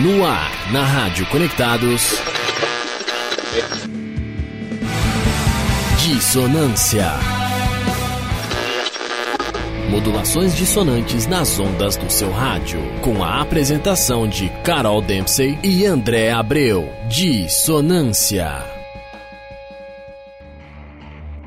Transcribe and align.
No 0.00 0.24
ar, 0.24 0.72
na 0.72 0.82
Rádio 0.82 1.26
Conectados. 1.26 2.18
Dissonância. 5.98 7.10
Modulações 9.90 10.56
dissonantes 10.56 11.26
nas 11.26 11.60
ondas 11.60 11.96
do 11.96 12.10
seu 12.10 12.30
rádio. 12.32 12.80
Com 13.02 13.22
a 13.22 13.42
apresentação 13.42 14.26
de 14.26 14.48
Carol 14.64 15.02
Dempsey 15.02 15.58
e 15.62 15.84
André 15.84 16.30
Abreu. 16.30 16.88
Dissonância. 17.06 18.64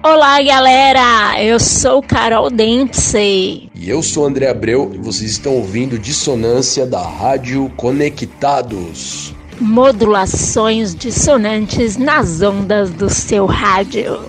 Olá, 0.04 0.40
galera! 0.44 1.42
Eu 1.42 1.60
sou 1.60 2.00
Carol 2.04 2.52
Dempsey. 2.52 3.65
E 3.78 3.90
eu 3.90 4.02
sou 4.02 4.26
André 4.26 4.50
Abreu 4.50 4.92
e 4.94 4.98
vocês 4.98 5.32
estão 5.32 5.54
ouvindo 5.54 6.00
Dissonância 6.00 6.86
da 6.86 7.02
Rádio 7.06 7.70
Conectados. 7.76 9.36
Modulações 9.60 10.96
dissonantes 10.96 11.98
nas 11.98 12.42
ondas 12.42 12.90
do 12.92 13.10
seu 13.10 13.46
rádio. 13.46 14.20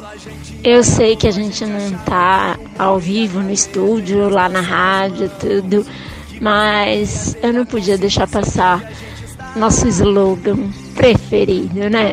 Eu 0.65 0.83
sei 0.83 1.15
que 1.15 1.29
a 1.29 1.31
gente 1.31 1.65
não 1.65 1.93
tá 2.05 2.59
ao 2.77 2.99
vivo 2.99 3.41
no 3.41 3.53
estúdio, 3.53 4.29
lá 4.29 4.49
na 4.49 4.61
rádio, 4.61 5.31
tudo, 5.39 5.87
mas 6.41 7.37
eu 7.41 7.53
não 7.53 7.65
podia 7.65 7.97
deixar 7.97 8.27
passar 8.27 8.93
nosso 9.55 9.87
slogan 9.87 10.71
preferido, 10.95 11.89
né? 11.89 12.13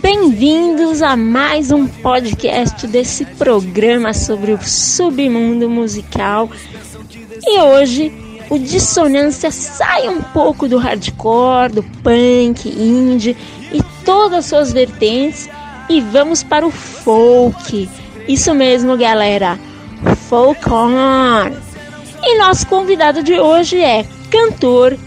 Bem-vindos 0.00 1.02
a 1.02 1.16
mais 1.16 1.70
um 1.70 1.86
podcast 1.86 2.86
desse 2.86 3.24
programa 3.24 4.12
sobre 4.12 4.52
o 4.52 4.62
submundo 4.62 5.68
musical. 5.68 6.50
E 7.44 7.58
hoje 7.60 8.12
o 8.50 8.58
Dissonância 8.58 9.50
sai 9.50 10.08
um 10.08 10.20
pouco 10.20 10.68
do 10.68 10.78
hardcore, 10.78 11.72
do 11.72 11.82
punk, 11.82 12.68
indie 12.68 13.36
e 13.72 13.82
todas 14.04 14.38
as 14.38 14.46
suas 14.46 14.72
vertentes 14.72 15.48
e 15.88 16.00
vamos 16.00 16.42
para 16.42 16.66
o 16.66 16.70
folk. 16.70 17.88
Isso 18.28 18.54
mesmo, 18.54 18.96
galera. 18.96 19.58
Folk 20.28 20.68
on. 20.68 21.52
E 22.22 22.38
nosso 22.38 22.66
convidado 22.66 23.22
de 23.22 23.38
hoje 23.38 23.80
é 23.80 24.04
cantor, 24.30 24.98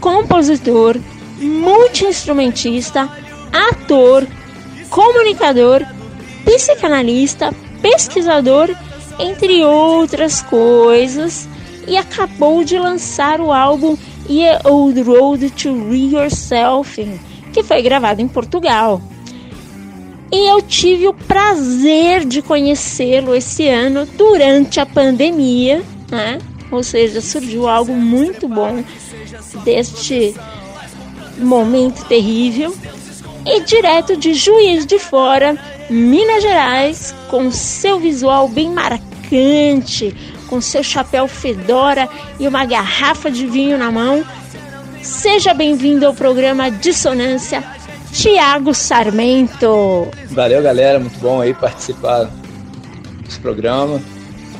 compositor, 0.00 0.96
multiinstrumentista, 1.40 3.08
ator, 3.52 4.26
comunicador, 4.88 5.84
psicanalista, 6.44 7.52
pesquisador, 7.80 8.74
entre 9.18 9.64
outras 9.64 10.42
coisas, 10.42 11.48
e 11.86 11.96
acabou 11.96 12.64
de 12.64 12.78
lançar 12.78 13.40
o 13.40 13.52
álbum 13.52 13.96
Ye 14.28 14.46
Old 14.64 15.00
Road 15.02 15.50
to 15.50 15.88
Re 15.88 16.14
Yourself, 16.14 17.20
que 17.52 17.62
foi 17.62 17.82
gravado 17.82 18.22
em 18.22 18.28
Portugal. 18.28 19.00
E 20.32 20.48
eu 20.48 20.62
tive 20.62 21.08
o 21.08 21.12
prazer 21.12 22.24
de 22.24 22.40
conhecê-lo 22.40 23.34
esse 23.34 23.66
ano 23.66 24.06
durante 24.06 24.78
a 24.78 24.86
pandemia, 24.86 25.82
né? 26.08 26.38
Ou 26.70 26.84
seja, 26.84 27.20
surgiu 27.20 27.68
algo 27.68 27.92
muito 27.92 28.48
bom 28.48 28.84
deste 29.64 30.34
momento 31.38 32.04
terrível 32.04 32.72
e 33.44 33.60
direto 33.60 34.16
de 34.16 34.34
Juiz 34.34 34.84
de 34.84 34.98
Fora, 34.98 35.56
Minas 35.88 36.42
Gerais, 36.42 37.14
com 37.28 37.50
seu 37.50 37.98
visual 37.98 38.48
bem 38.48 38.70
marcante, 38.70 40.14
com 40.46 40.60
seu 40.60 40.82
chapéu 40.82 41.26
fedora 41.26 42.08
e 42.38 42.46
uma 42.46 42.64
garrafa 42.64 43.30
de 43.30 43.46
vinho 43.46 43.78
na 43.78 43.90
mão. 43.90 44.24
Seja 45.02 45.54
bem-vindo 45.54 46.06
ao 46.06 46.12
programa 46.12 46.70
Dissonância, 46.70 47.64
Tiago 48.12 48.74
Sarmento. 48.74 50.08
Valeu, 50.30 50.62
galera, 50.62 51.00
muito 51.00 51.18
bom 51.18 51.40
aí 51.40 51.54
participar 51.54 52.30
desse 53.24 53.40
programa 53.40 54.00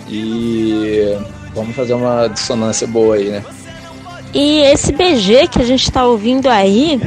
e 0.09 1.17
vamos 1.55 1.77
fazer 1.77 1.95
uma 1.95 2.29
dissonância 2.29 2.87
boa 2.87 3.17
aí, 3.17 3.29
né? 3.29 3.45
E 4.33 4.61
esse 4.61 4.93
BG 4.93 5.49
que 5.49 5.61
a 5.61 5.65
gente 5.65 5.83
está 5.83 6.07
ouvindo 6.07 6.49
aí 6.49 7.01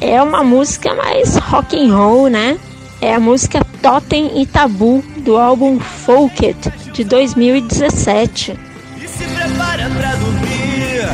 é 0.00 0.22
uma 0.22 0.42
música 0.42 0.94
mais 0.94 1.36
rock 1.36 1.76
and 1.76 1.94
roll, 1.94 2.28
né? 2.28 2.58
É 3.00 3.14
a 3.14 3.20
música 3.20 3.64
Totem 3.82 4.40
e 4.40 4.46
Tabu 4.46 5.04
do 5.18 5.36
álbum 5.36 5.78
Folk 5.78 6.46
It 6.46 6.70
de 6.92 7.04
2017. 7.04 8.58
E 8.96 9.08
se 9.08 9.24
prepara 9.24 9.90
pra 9.90 10.14
dormir. 10.16 11.06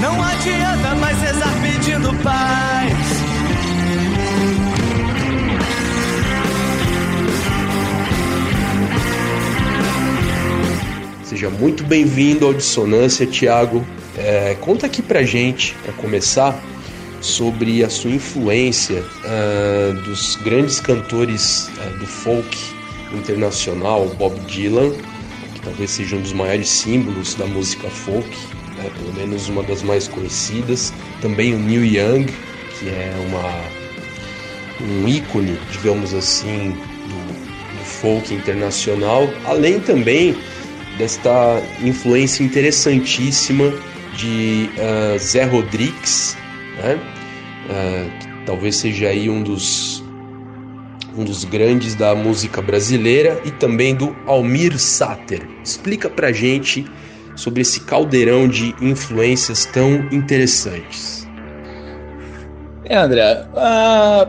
Não 0.00 0.22
adianta 0.22 0.94
mais 0.96 1.20
rezar 1.20 1.52
pedindo 1.62 2.14
paz. 2.22 2.92
Seja 11.24 11.50
muito 11.50 11.84
bem-vindo 11.84 12.46
ao 12.46 12.54
Dissonância, 12.54 13.26
Tiago. 13.26 13.86
É, 14.16 14.56
conta 14.60 14.86
aqui 14.86 15.02
pra 15.02 15.22
gente, 15.22 15.74
para 15.82 15.92
começar, 15.92 16.58
sobre 17.20 17.82
a 17.84 17.90
sua 17.90 18.10
influência 18.10 19.02
uh, 19.02 19.94
dos 20.02 20.36
grandes 20.36 20.80
cantores 20.80 21.68
uh, 21.78 21.98
do 21.98 22.06
folk 22.06 22.56
internacional, 23.12 24.06
Bob 24.18 24.38
Dylan, 24.46 24.92
que 25.54 25.60
talvez 25.62 25.90
seja 25.90 26.16
um 26.16 26.20
dos 26.20 26.32
maiores 26.32 26.68
símbolos 26.68 27.34
da 27.34 27.46
música 27.46 27.88
folk, 27.88 28.28
né, 28.76 28.90
pelo 28.96 29.14
menos 29.14 29.48
uma 29.48 29.62
das 29.62 29.82
mais 29.82 30.08
conhecidas. 30.08 30.92
Também 31.20 31.54
o 31.54 31.58
Neil 31.58 31.84
Young, 31.84 32.26
que 32.78 32.88
é 32.88 33.12
uma, 33.28 34.86
um 34.86 35.08
ícone, 35.08 35.58
digamos 35.72 36.14
assim, 36.14 36.70
do, 36.70 37.78
do 37.78 37.84
folk 37.84 38.32
internacional, 38.34 39.28
além 39.44 39.80
também 39.80 40.36
desta 40.98 41.62
influência 41.82 42.42
interessantíssima 42.42 43.72
de 44.16 44.70
uh, 44.78 45.18
Zé 45.18 45.44
Rodrigues, 45.44 46.36
né? 46.76 46.98
Uh, 47.68 48.44
talvez 48.46 48.76
seja 48.76 49.08
aí 49.08 49.28
um 49.28 49.42
dos 49.42 50.04
um 51.16 51.24
dos 51.24 51.44
grandes 51.44 51.94
da 51.94 52.14
música 52.14 52.60
brasileira 52.60 53.40
e 53.44 53.50
também 53.50 53.94
do 53.94 54.14
Almir 54.26 54.78
Sater. 54.78 55.48
Explica 55.64 56.10
pra 56.10 56.30
gente 56.30 56.84
sobre 57.34 57.62
esse 57.62 57.80
caldeirão 57.80 58.46
de 58.46 58.74
influências 58.80 59.64
tão 59.64 60.06
interessantes. 60.12 61.26
É, 62.84 62.96
André, 62.96 63.46
a 63.54 64.28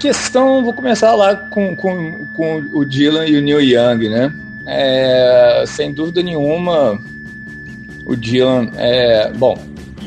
questão, 0.00 0.62
vou 0.64 0.74
começar 0.74 1.14
lá 1.14 1.36
com, 1.36 1.74
com, 1.76 2.26
com 2.36 2.58
o 2.72 2.84
Dylan 2.84 3.26
e 3.26 3.38
o 3.38 3.42
Neil 3.42 3.60
Young, 3.60 4.08
né? 4.08 4.32
É, 4.66 5.64
sem 5.66 5.92
dúvida 5.92 6.22
nenhuma, 6.22 6.98
o 8.06 8.16
Dylan 8.16 8.70
é. 8.76 9.32
Bom, 9.32 9.58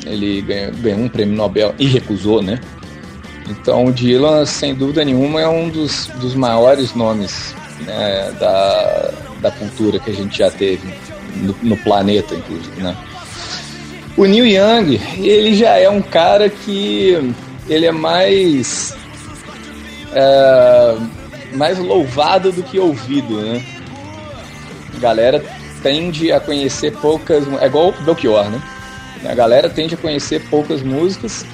ele 0.08 0.42
ganhou, 0.42 0.72
ganhou 0.74 1.00
um 1.00 1.10
prêmio 1.10 1.36
Nobel 1.36 1.74
e 1.78 1.86
recusou, 1.86 2.42
né? 2.42 2.60
Então 3.50 3.86
o 3.86 3.92
Dylan, 3.92 4.46
sem 4.46 4.76
dúvida 4.76 5.06
nenhuma, 5.06 5.42
é 5.42 5.48
um 5.48 5.70
dos, 5.70 6.08
dos 6.20 6.36
maiores 6.36 6.94
nomes 6.94 7.56
né, 7.86 8.32
da, 8.40 9.14
da 9.42 9.52
cultura 9.52 10.00
que 10.00 10.10
a 10.10 10.14
gente 10.14 10.38
já 10.38 10.52
teve 10.52 10.88
no, 11.36 11.56
no, 11.62 11.78
planeta, 11.78 12.36
inclusive, 12.36 12.82
né? 12.82 12.96
O 14.18 14.26
Neil 14.26 14.48
Young, 14.48 15.00
ele 15.20 15.56
já 15.56 15.78
é 15.78 15.90
um 15.90 16.02
cara 16.02 16.50
que 16.50 17.34
ele 17.70 17.86
é 17.86 17.92
mais 17.92 18.96
é, 20.14 20.98
mais 21.54 21.78
louvado 21.78 22.52
do 22.52 22.64
que 22.64 22.80
ouvido, 22.80 23.40
né? 23.40 23.64
A 24.96 25.00
galera 25.00 25.44
tende 25.84 26.32
a 26.32 26.40
conhecer 26.40 26.92
poucas, 26.98 27.44
é 27.62 27.66
igual 27.68 27.90
o 27.90 28.04
Belchior, 28.04 28.50
né? 28.50 28.62
A 29.26 29.34
galera 29.34 29.70
tende 29.70 29.96
a 29.96 29.98
conhecer 29.98 30.42
poucas 30.50 30.82
músicas 30.82 31.46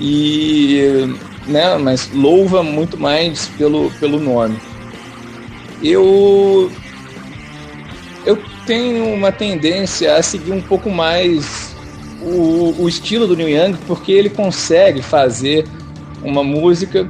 e 0.00 1.16
né, 1.46 1.76
mas 1.76 2.10
louva 2.12 2.62
muito 2.62 2.98
mais 2.98 3.46
pelo, 3.48 3.90
pelo 3.92 4.18
nome. 4.18 4.56
Eu 5.82 6.70
eu 8.24 8.38
tenho 8.66 9.12
uma 9.12 9.32
tendência 9.32 10.14
a 10.16 10.22
seguir 10.22 10.52
um 10.52 10.62
pouco 10.62 10.88
mais 10.88 11.74
o, 12.22 12.74
o 12.78 12.88
estilo 12.88 13.26
do 13.26 13.36
Neil 13.36 13.48
Young 13.48 13.76
porque 13.86 14.12
ele 14.12 14.30
consegue 14.30 15.02
fazer 15.02 15.66
uma 16.22 16.44
música 16.44 17.08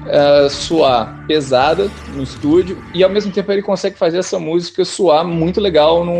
uh, 0.00 1.26
pesada 1.26 1.90
no 2.14 2.22
estúdio 2.22 2.76
e 2.92 3.04
ao 3.04 3.10
mesmo 3.10 3.30
tempo 3.30 3.52
ele 3.52 3.62
consegue 3.62 3.96
fazer 3.96 4.18
essa 4.18 4.38
música 4.38 4.84
soar 4.84 5.24
muito 5.24 5.60
legal 5.60 6.04
no, 6.04 6.12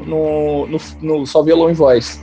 no, 0.00 0.66
no, 0.66 0.78
no 1.02 1.26
só 1.26 1.42
violão 1.42 1.70
e 1.70 1.74
voz. 1.74 2.22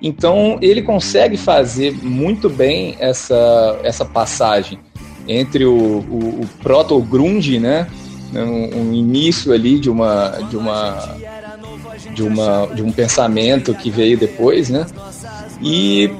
Então 0.00 0.58
ele 0.60 0.82
consegue 0.82 1.36
fazer 1.36 1.92
muito 2.02 2.48
bem 2.50 2.96
essa, 2.98 3.78
essa 3.82 4.04
passagem 4.04 4.78
entre 5.26 5.64
o, 5.64 5.74
o, 5.74 6.42
o 6.42 6.48
proto 6.62 7.00
grunge, 7.00 7.58
né, 7.58 7.88
um, 8.32 8.80
um, 8.80 8.92
início 8.92 9.52
ali 9.52 9.78
de 9.78 9.90
uma 9.90 10.28
de 10.48 10.56
uma 10.56 11.16
de, 12.14 12.22
uma, 12.22 12.66
de 12.74 12.82
um 12.82 12.92
pensamento 12.92 13.74
que 13.74 13.90
veio 13.90 14.16
depois, 14.18 14.70
né? 14.70 14.86
E 15.62 16.10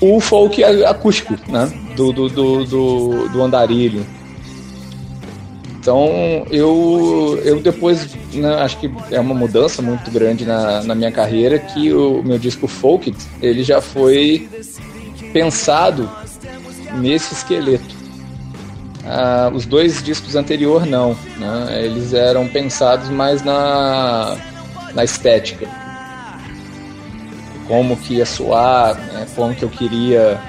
o 0.00 0.20
folk 0.20 0.62
acústico, 0.64 1.34
né? 1.48 1.70
Do, 1.96 2.12
do, 2.12 2.28
do, 2.28 2.64
do, 2.64 3.28
do 3.28 3.42
andarilho. 3.42 4.04
Então 5.82 6.46
eu, 6.48 7.40
eu 7.44 7.60
depois, 7.60 8.14
né, 8.32 8.54
acho 8.62 8.78
que 8.78 8.88
é 9.10 9.18
uma 9.18 9.34
mudança 9.34 9.82
muito 9.82 10.12
grande 10.12 10.46
na, 10.46 10.80
na 10.84 10.94
minha 10.94 11.10
carreira 11.10 11.58
que 11.58 11.92
o 11.92 12.22
meu 12.22 12.38
disco 12.38 12.68
folk 12.68 13.12
ele 13.42 13.64
já 13.64 13.80
foi 13.80 14.48
pensado 15.32 16.08
nesse 17.00 17.34
esqueleto. 17.34 17.96
Ah, 19.04 19.50
os 19.52 19.66
dois 19.66 20.00
discos 20.00 20.36
anteriores 20.36 20.88
não, 20.88 21.16
né? 21.36 21.84
eles 21.84 22.14
eram 22.14 22.46
pensados 22.46 23.08
mais 23.08 23.42
na, 23.42 24.36
na 24.94 25.02
estética, 25.02 25.66
como 27.66 27.96
que 27.96 28.14
ia 28.14 28.26
soar, 28.26 28.94
né? 28.94 29.26
como 29.34 29.52
que 29.52 29.64
eu 29.64 29.68
queria 29.68 30.40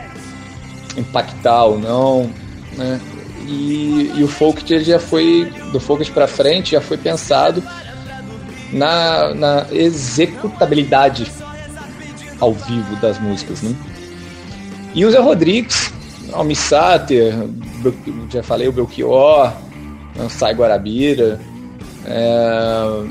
impactar 0.95 1.63
ou 1.63 1.79
não, 1.79 2.29
né? 2.77 3.01
E, 3.47 4.11
e 4.15 4.23
o 4.23 4.27
folk 4.27 4.83
já 4.83 4.99
foi 4.99 5.51
do 5.71 5.79
folk 5.79 6.09
para 6.11 6.27
frente 6.27 6.71
já 6.71 6.81
foi 6.81 6.97
pensado 6.97 7.63
na, 8.71 9.33
na 9.33 9.67
executabilidade 9.71 11.31
ao 12.39 12.53
vivo 12.53 12.95
das 12.97 13.19
músicas, 13.19 13.61
né? 13.61 13.75
E 14.93 15.05
o 15.05 15.11
Zé 15.11 15.19
Rodrigues, 15.19 15.91
Almi 16.31 16.55
Sater, 16.55 17.33
já 18.29 18.43
falei 18.43 18.67
o 18.67 18.71
Belchior, 18.71 19.53
o 20.15 20.29
Sai 20.29 20.53
Guarabira, 20.53 21.39
é, 22.05 23.05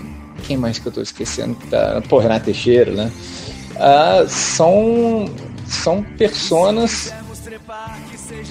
quem 0.45 0.57
mais 0.57 0.79
que 0.79 0.87
eu 0.87 0.91
estou 0.91 1.03
esquecendo 1.03 1.55
que 1.55 1.67
tá, 1.69 2.03
pô, 2.09 2.19
Renato 2.19 2.47
Teixeira, 2.47 2.93
né? 2.93 3.13
Ah, 3.77 4.25
são 4.29 5.27
são 5.67 6.03
personas 6.03 7.13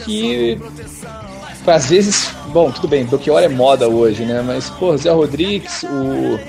que 0.05 0.59
às 1.67 1.87
vezes, 1.87 2.29
bom, 2.47 2.71
tudo 2.71 2.87
bem, 2.87 3.05
Belchior 3.05 3.41
é 3.41 3.49
moda 3.49 3.87
hoje, 3.87 4.25
né? 4.25 4.41
Mas, 4.45 4.69
pô, 4.69 4.95
Zé 4.97 5.11
Rodrigues, 5.11 5.83
o, 5.83 6.39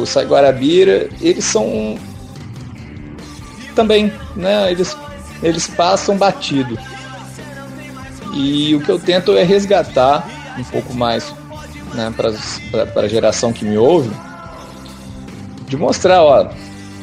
o 0.00 0.06
Sai 0.06 0.24
Guarabira, 0.24 1.08
eles 1.20 1.44
são 1.44 1.98
também, 3.74 4.12
né? 4.34 4.70
Eles 4.70 4.96
eles 5.42 5.68
passam 5.68 6.16
batido. 6.16 6.78
E 8.34 8.74
o 8.74 8.80
que 8.80 8.90
eu 8.90 8.98
tento 8.98 9.36
é 9.36 9.42
resgatar 9.42 10.28
um 10.58 10.64
pouco 10.64 10.94
mais 10.94 11.32
né, 11.94 12.12
para 12.16 13.02
a 13.02 13.08
geração 13.08 13.52
que 13.52 13.64
me 13.64 13.78
ouve, 13.78 14.10
de 15.66 15.76
mostrar, 15.76 16.22
ó, 16.22 16.50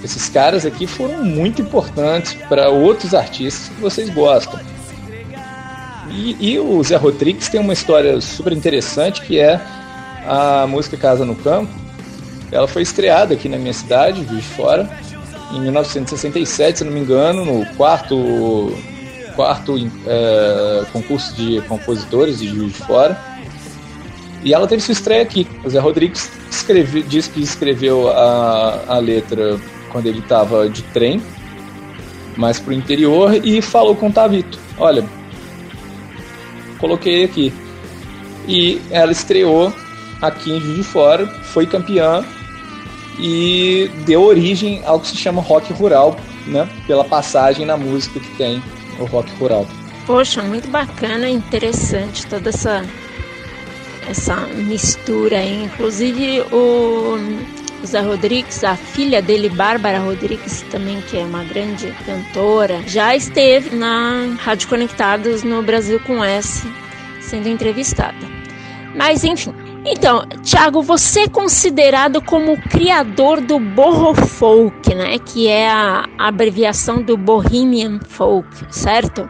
esses 0.04 0.30
caras 0.30 0.66
aqui 0.66 0.86
foram 0.86 1.24
muito 1.24 1.62
importantes 1.62 2.34
para 2.48 2.70
outros 2.70 3.14
artistas 3.14 3.70
que 3.70 3.82
vocês 3.82 4.10
gostam. 4.10 4.60
E, 6.16 6.54
e, 6.54 6.60
o 6.60 6.82
Zé 6.82 6.96
Rodrigues 6.96 7.50
tem 7.50 7.60
uma 7.60 7.74
história 7.74 8.22
super 8.22 8.54
interessante 8.54 9.22
que 9.22 9.38
é 9.38 9.60
a 10.26 10.66
música 10.66 10.96
Casa 10.96 11.26
no 11.26 11.36
Campo. 11.36 11.72
Ela 12.52 12.68
foi 12.68 12.84
estreada 12.84 13.34
aqui 13.34 13.50
na 13.50 13.58
minha 13.58 13.74
cidade, 13.74 14.24
de 14.24 14.42
Fora, 14.42 14.90
em 15.52 15.60
1967, 15.60 16.80
se 16.80 16.84
não 16.86 16.92
me 16.92 17.02
engano, 17.02 17.44
no 17.44 17.66
quarto, 17.76 18.74
quarto 19.36 19.76
é, 20.08 20.86
concurso 20.94 21.36
de 21.36 21.62
compositores 21.64 22.40
de 22.40 22.48
Juiz 22.48 22.74
de 22.74 22.80
Fora. 22.80 23.20
E 24.42 24.54
ela 24.54 24.68
teve 24.68 24.82
sua 24.82 24.94
estreia 24.94 25.22
aqui. 25.22 25.46
O 25.66 25.70
Zé 25.70 25.80
Rodrigues 25.80 26.32
escreve, 26.50 27.02
diz 27.04 27.28
que 27.28 27.42
escreveu 27.42 28.10
a, 28.10 28.84
a 28.88 28.98
letra 29.00 29.60
quando 29.92 30.06
ele 30.06 30.20
estava 30.20 30.70
de 30.70 30.82
trem, 30.84 31.22
mais 32.38 32.60
pro 32.60 32.74
interior, 32.74 33.34
e 33.46 33.62
falou 33.62 33.96
com 33.96 34.08
o 34.08 34.12
Tavito: 34.12 34.60
Olha, 34.78 35.04
coloquei 36.80 37.24
aqui. 37.24 37.54
E 38.48 38.82
ela 38.92 39.12
estreou 39.12 39.74
aqui 40.22 40.52
em 40.52 40.62
Juiz 40.62 40.78
de 40.78 40.84
Fora, 40.84 41.28
foi 41.28 41.66
campeã 41.66 42.24
e 43.20 43.90
deu 44.06 44.24
origem 44.24 44.82
ao 44.86 45.00
que 45.00 45.08
se 45.08 45.18
chama 45.18 45.42
rock 45.42 45.72
rural, 45.74 46.18
né? 46.48 46.68
Pela 46.86 47.04
passagem 47.04 47.66
na 47.66 47.78
música 47.78 48.20
que 48.20 48.38
tem 48.38 48.62
o 49.00 49.06
rock 49.06 49.32
rural. 49.40 49.66
Poxa, 50.06 50.44
muito 50.44 50.70
bacana, 50.70 51.28
interessante 51.28 52.26
toda 52.28 52.50
essa 52.50 52.84
essa 54.08 54.36
mistura. 54.48 55.44
Inclusive 55.44 56.42
o 56.52 57.18
Zé 57.86 58.02
Rodrigues, 58.02 58.64
a 58.64 58.76
filha 58.76 59.22
dele, 59.22 59.50
Bárbara 59.50 60.00
Rodrigues, 60.00 60.64
também 60.72 61.02
que 61.02 61.18
é 61.18 61.24
uma 61.24 61.44
grande 61.44 61.94
cantora, 62.06 62.82
já 62.88 63.16
esteve 63.16 63.76
na 63.76 64.36
Rádio 64.40 64.68
Conectados 64.68 65.44
no 65.44 65.62
Brasil 65.62 66.00
com 66.02 66.24
S, 66.24 66.68
sendo 67.22 67.48
entrevistada. 67.48 68.36
Mas 68.96 69.24
enfim, 69.24 69.54
então, 69.86 70.26
Thiago, 70.42 70.82
você 70.82 71.22
é 71.22 71.28
considerado 71.28 72.20
como 72.20 72.54
o 72.54 72.62
criador 72.70 73.40
do 73.40 73.60
Borro 73.60 74.16
Folk, 74.16 74.96
né? 74.96 75.20
Que 75.20 75.48
é 75.48 75.70
a 75.70 76.06
abreviação 76.18 77.04
do 77.04 77.16
Bohemian 77.16 78.00
Folk, 78.00 78.48
certo? 78.72 79.30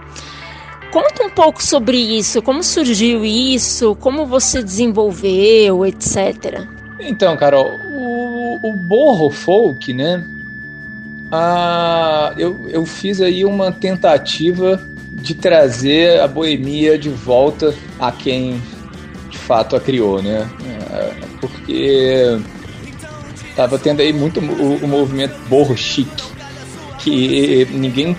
Conta 0.93 1.25
um 1.25 1.29
pouco 1.29 1.61
sobre 1.61 1.97
isso, 1.97 2.41
como 2.41 2.63
surgiu 2.63 3.25
isso, 3.25 3.95
como 3.95 4.25
você 4.25 4.63
desenvolveu, 4.63 5.85
etc. 5.85 6.65
Então, 7.01 7.35
Carol, 7.35 7.67
o, 7.67 8.34
o 8.61 8.73
Borro 8.73 9.29
Folk, 9.29 9.93
né? 9.93 10.23
Ah, 11.31 12.33
eu, 12.37 12.67
eu 12.69 12.85
fiz 12.85 13.21
aí 13.21 13.43
uma 13.43 13.71
tentativa 13.71 14.81
de 15.11 15.33
trazer 15.33 16.19
a 16.19 16.27
boemia 16.27 16.97
de 16.97 17.09
volta 17.09 17.73
a 17.99 18.11
quem 18.11 18.61
fato 19.45 19.75
a 19.75 19.79
criou, 19.79 20.21
né? 20.21 20.49
É, 20.91 21.13
porque 21.39 22.37
tava 23.55 23.77
tendo 23.77 24.01
aí 24.01 24.11
muito 24.11 24.39
o, 24.39 24.75
o 24.83 24.87
movimento 24.87 25.35
borro 25.47 25.77
chique, 25.77 26.23
que 26.99 27.67
ninguém 27.71 28.17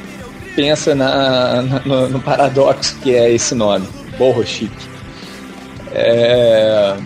pensa 0.55 0.95
na, 0.95 1.63
na 1.63 1.81
no, 1.81 2.09
no, 2.09 2.21
paradoxo 2.21 2.97
que 3.03 3.15
é 3.15 3.31
esse 3.31 3.55
nome, 3.55 3.87
borro 4.17 4.45
chique. 4.47 4.89
É, 5.93 6.97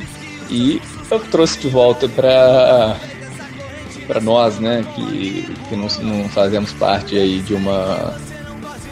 e 0.51 0.81
eu 1.11 1.19
trouxe 1.21 1.59
de 1.59 1.69
volta 1.69 2.09
para 2.09 2.97
para 4.11 4.21
nós, 4.21 4.59
né, 4.59 4.85
que, 4.93 5.55
que 5.69 5.77
não, 5.77 5.87
não, 6.03 6.29
fazemos 6.29 6.73
parte 6.73 7.17
aí 7.17 7.39
de 7.39 7.55
uma 7.55 8.13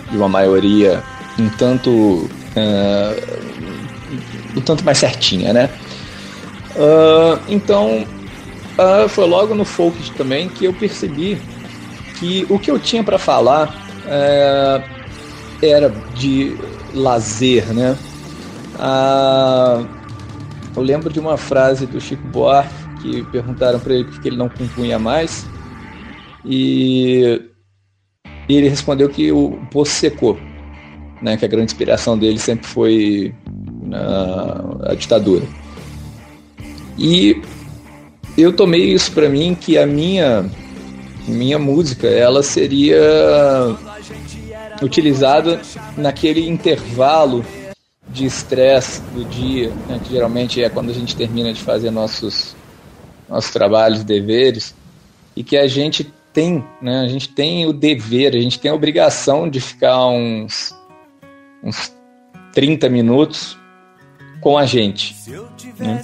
de 0.08 0.16
uma 0.16 0.28
maioria 0.28 1.02
um 1.36 1.48
tanto 1.48 1.90
uh, 1.90 3.48
um 4.56 4.60
tanto 4.60 4.84
mais 4.84 4.98
certinha, 4.98 5.52
né? 5.52 5.70
Uh, 6.76 7.40
então, 7.48 8.06
uh, 8.78 9.08
foi 9.08 9.26
logo 9.26 9.56
no 9.56 9.64
folk 9.64 10.10
também 10.12 10.48
que 10.48 10.64
eu 10.64 10.72
percebi 10.72 11.36
que 12.18 12.46
o 12.48 12.56
que 12.58 12.70
eu 12.70 12.78
tinha 12.78 13.02
para 13.02 13.18
falar 13.18 13.74
uh, 14.04 14.82
era 15.60 15.92
de 16.14 16.56
lazer, 16.94 17.66
né? 17.74 17.96
Uh, 18.76 19.84
eu 20.76 20.82
lembro 20.82 21.12
de 21.12 21.18
uma 21.18 21.36
frase 21.36 21.86
do 21.86 22.00
Chico 22.00 22.26
Buarque 22.28 22.87
que 23.00 23.22
perguntaram 23.24 23.80
para 23.80 23.94
ele 23.94 24.04
por 24.04 24.20
que 24.20 24.28
ele 24.28 24.36
não 24.36 24.48
compunha 24.48 24.98
mais 24.98 25.46
e 26.44 27.40
ele 28.48 28.68
respondeu 28.68 29.08
que 29.08 29.30
o 29.30 29.58
poço 29.70 29.92
secou, 29.92 30.38
né? 31.20 31.36
Que 31.36 31.44
a 31.44 31.48
grande 31.48 31.72
inspiração 31.72 32.18
dele 32.18 32.38
sempre 32.38 32.66
foi 32.66 33.34
na 33.82 34.90
a 34.90 34.94
ditadura. 34.94 35.44
E 36.96 37.40
eu 38.36 38.52
tomei 38.52 38.92
isso 38.92 39.12
para 39.12 39.28
mim 39.28 39.54
que 39.54 39.76
a 39.76 39.86
minha 39.86 40.48
minha 41.26 41.58
música 41.58 42.06
ela 42.06 42.42
seria 42.42 42.96
utilizada 44.82 45.60
naquele 45.96 46.48
intervalo 46.48 47.44
de 48.08 48.24
estresse 48.24 49.02
do 49.14 49.24
dia, 49.24 49.70
né, 49.86 50.00
que 50.02 50.12
geralmente 50.12 50.62
é 50.62 50.70
quando 50.70 50.90
a 50.90 50.94
gente 50.94 51.14
termina 51.14 51.52
de 51.52 51.60
fazer 51.60 51.90
nossos 51.90 52.56
nossos 53.28 53.50
trabalhos, 53.50 54.04
deveres, 54.04 54.74
e 55.36 55.44
que 55.44 55.56
a 55.56 55.66
gente 55.66 56.12
tem, 56.32 56.64
né, 56.80 57.00
a 57.00 57.08
gente 57.08 57.28
tem 57.28 57.66
o 57.66 57.72
dever, 57.72 58.34
a 58.34 58.40
gente 58.40 58.58
tem 58.58 58.70
a 58.70 58.74
obrigação 58.74 59.48
de 59.48 59.60
ficar 59.60 60.06
uns 60.06 60.76
uns 61.62 61.92
30 62.52 62.88
minutos 62.88 63.58
com 64.40 64.56
a 64.56 64.64
gente. 64.64 65.16
Né? 65.78 66.00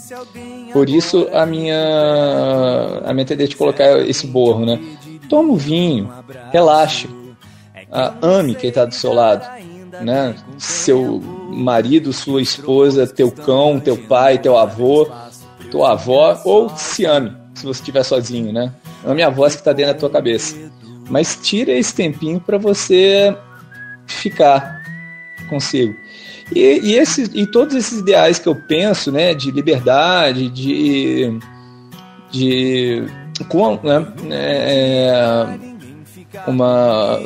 Por 0.73 0.89
isso 0.89 1.29
a 1.33 1.47
minha 1.47 3.03
a 3.05 3.13
minha 3.13 3.25
tendência 3.25 3.51
de 3.51 3.57
colocar 3.57 3.99
esse 4.01 4.27
borro, 4.27 4.67
né? 4.67 4.81
Toma 5.29 5.53
o 5.53 5.57
vinho, 5.57 6.13
relaxe, 6.53 7.09
ah, 7.91 8.15
ame 8.21 8.55
quem 8.55 8.69
está 8.69 8.85
do 8.85 8.95
seu 8.95 9.13
lado, 9.13 9.47
né? 10.03 10.35
Seu 10.59 11.21
marido, 11.21 12.13
sua 12.13 12.43
esposa, 12.43 13.07
teu 13.07 13.31
cão, 13.31 13.79
teu 13.79 13.97
pai, 13.97 14.39
teu 14.39 14.59
avô, 14.59 15.09
tua 15.75 15.91
avó, 15.91 16.41
ou 16.45 16.71
se 16.77 17.05
ame, 17.05 17.33
se 17.53 17.67
você 17.67 17.81
estiver 17.81 18.05
sozinho, 18.05 18.53
né? 18.53 18.73
Não 19.03 19.13
é 19.19 19.25
a 19.25 19.29
voz 19.29 19.57
que 19.57 19.61
está 19.61 19.73
dentro 19.73 19.95
da 19.95 19.99
tua 19.99 20.11
cabeça. 20.11 20.57
Mas 21.11 21.37
tira 21.43 21.73
esse 21.73 21.93
tempinho 21.93 22.41
para 22.41 22.57
você 22.59 23.37
ficar 24.07 24.81
consigo. 25.51 25.93
E, 26.55 26.79
e, 26.81 26.95
esses, 26.95 27.29
e 27.35 27.45
todos 27.45 27.75
esses 27.75 27.99
ideais 27.99 28.39
que 28.39 28.49
eu 28.49 28.55
penso, 28.55 29.11
né, 29.11 29.35
de 29.35 29.51
liberdade, 29.51 30.49
de, 30.49 31.39
de 32.31 33.05
com, 33.49 33.81
né, 33.83 34.07
é, 34.31 35.59
uma, 36.47 37.19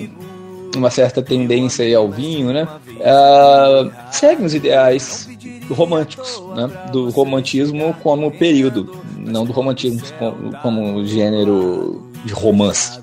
uma 0.77 0.91
certa 0.91 1.23
tendência 1.23 1.97
ao 1.97 2.11
vinho, 2.11 2.53
né, 2.53 2.67
uh, 2.87 3.91
seguem 4.11 4.45
os 4.45 4.55
ideais 4.55 5.29
românticos, 5.71 6.43
né, 6.55 6.69
do 6.93 7.11
romantismo 7.11 7.95
como 8.03 8.31
período, 8.31 8.97
não 9.17 9.45
do 9.45 9.53
romantismo 9.53 10.03
como, 10.19 10.57
como 10.59 11.05
gênero 11.07 12.11
de 12.25 12.33
romance. 12.33 13.01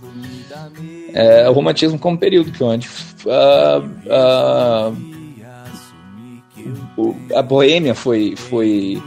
É, 1.14 1.50
o 1.50 1.54
romantismo 1.54 1.98
como 1.98 2.18
período, 2.18 2.52
que 2.52 2.62
é 2.62 2.66
onde 2.66 2.90
uh, 3.26 3.80
uh, 4.06 4.94
a 7.34 7.42
Boêmia 7.42 7.96
foi, 7.96 8.36
foi, 8.36 9.02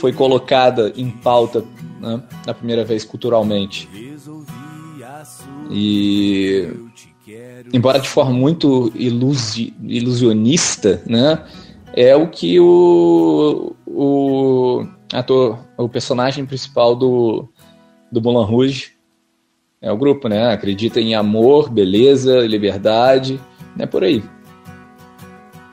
foi 0.00 0.12
colocada 0.12 0.92
em 0.96 1.08
pauta 1.10 1.64
né, 2.00 2.22
na 2.46 2.52
primeira 2.52 2.84
vez 2.84 3.04
culturalmente. 3.04 3.88
E 5.70 6.68
embora 7.72 7.98
de 7.98 8.08
forma 8.08 8.32
muito 8.32 8.92
ilusi, 8.94 9.74
ilusionista, 9.82 11.02
né, 11.06 11.42
é 11.94 12.14
o 12.16 12.28
que 12.28 12.58
o, 12.58 13.74
o 13.86 14.86
ator, 15.12 15.58
o 15.76 15.88
personagem 15.88 16.44
principal 16.44 16.96
do, 16.96 17.48
do 18.10 18.20
Moulin 18.20 18.46
Rouge 18.50 18.92
é 19.80 19.92
o 19.92 19.96
grupo, 19.96 20.28
né? 20.28 20.50
Acredita 20.50 20.98
em 20.98 21.14
amor, 21.14 21.68
beleza, 21.68 22.40
liberdade, 22.40 23.38
é 23.78 23.84
por 23.84 24.02
aí 24.02 24.22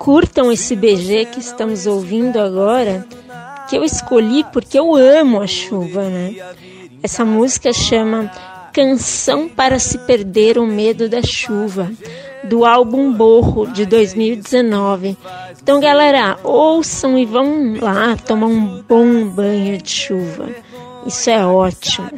curtam 0.02 0.52
esse 0.52 0.76
BG 0.76 1.26
que 1.26 1.40
estamos 1.40 1.86
ouvindo 1.86 2.40
agora, 2.40 3.06
que 3.70 3.78
eu 3.78 3.84
escolhi 3.84 4.44
porque 4.52 4.80
eu 4.80 4.96
amo 4.96 5.40
a 5.40 5.46
chuva, 5.46 6.10
né? 6.10 6.34
Essa 7.04 7.24
música 7.24 7.72
chama 7.72 8.32
Canção 8.74 9.50
para 9.50 9.80
se 9.80 9.98
perder 10.00 10.58
o 10.58 10.66
medo 10.66 11.10
da 11.10 11.22
chuva, 11.22 11.92
do 12.44 12.66
álbum 12.66 13.12
Borro 13.12 13.68
de 13.68 13.86
2019. 13.86 15.18
Então, 15.62 15.80
galera, 15.80 16.38
ouçam 16.44 17.18
e 17.18 17.26
vão 17.26 17.76
lá 17.80 18.16
tomar 18.16 18.48
um 18.48 18.82
bom 18.82 19.26
banho 19.26 19.78
de 19.78 19.90
chuva. 19.90 20.50
Isso 21.06 21.30
é 21.30 21.46
ótimo. 21.46 22.10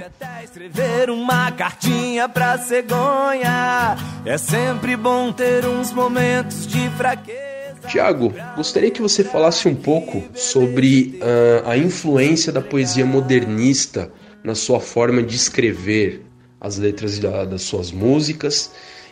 Escrever 0.44 1.10
uma 1.10 1.52
cartinha 1.52 2.30
pra 2.30 2.58
cegonha. 2.58 3.98
É 4.26 4.38
sempre 4.38 4.96
bom 4.96 5.32
ter 5.32 5.66
uns 5.66 5.92
momentos 5.92 6.68
de 6.68 6.90
fraqueza. 6.92 7.54
Tiago, 7.88 8.34
gostaria 8.56 8.92
que 8.92 9.02
você 9.02 9.24
falasse 9.24 9.68
um 9.68 9.76
pouco 9.76 10.24
sobre 10.34 11.20
uh, 11.20 11.70
a 11.70 11.78
influência 11.78 12.52
da 12.52 12.62
poesia 12.62 13.06
modernista 13.06 14.12
na 14.44 14.56
sua 14.56 14.80
forma 14.80 15.22
de 15.22 15.36
escrever 15.36 16.22
as 16.64 16.78
letras 16.78 17.20
da, 17.20 17.44
das 17.44 17.64
suas 17.64 17.92
músicas 17.92 18.72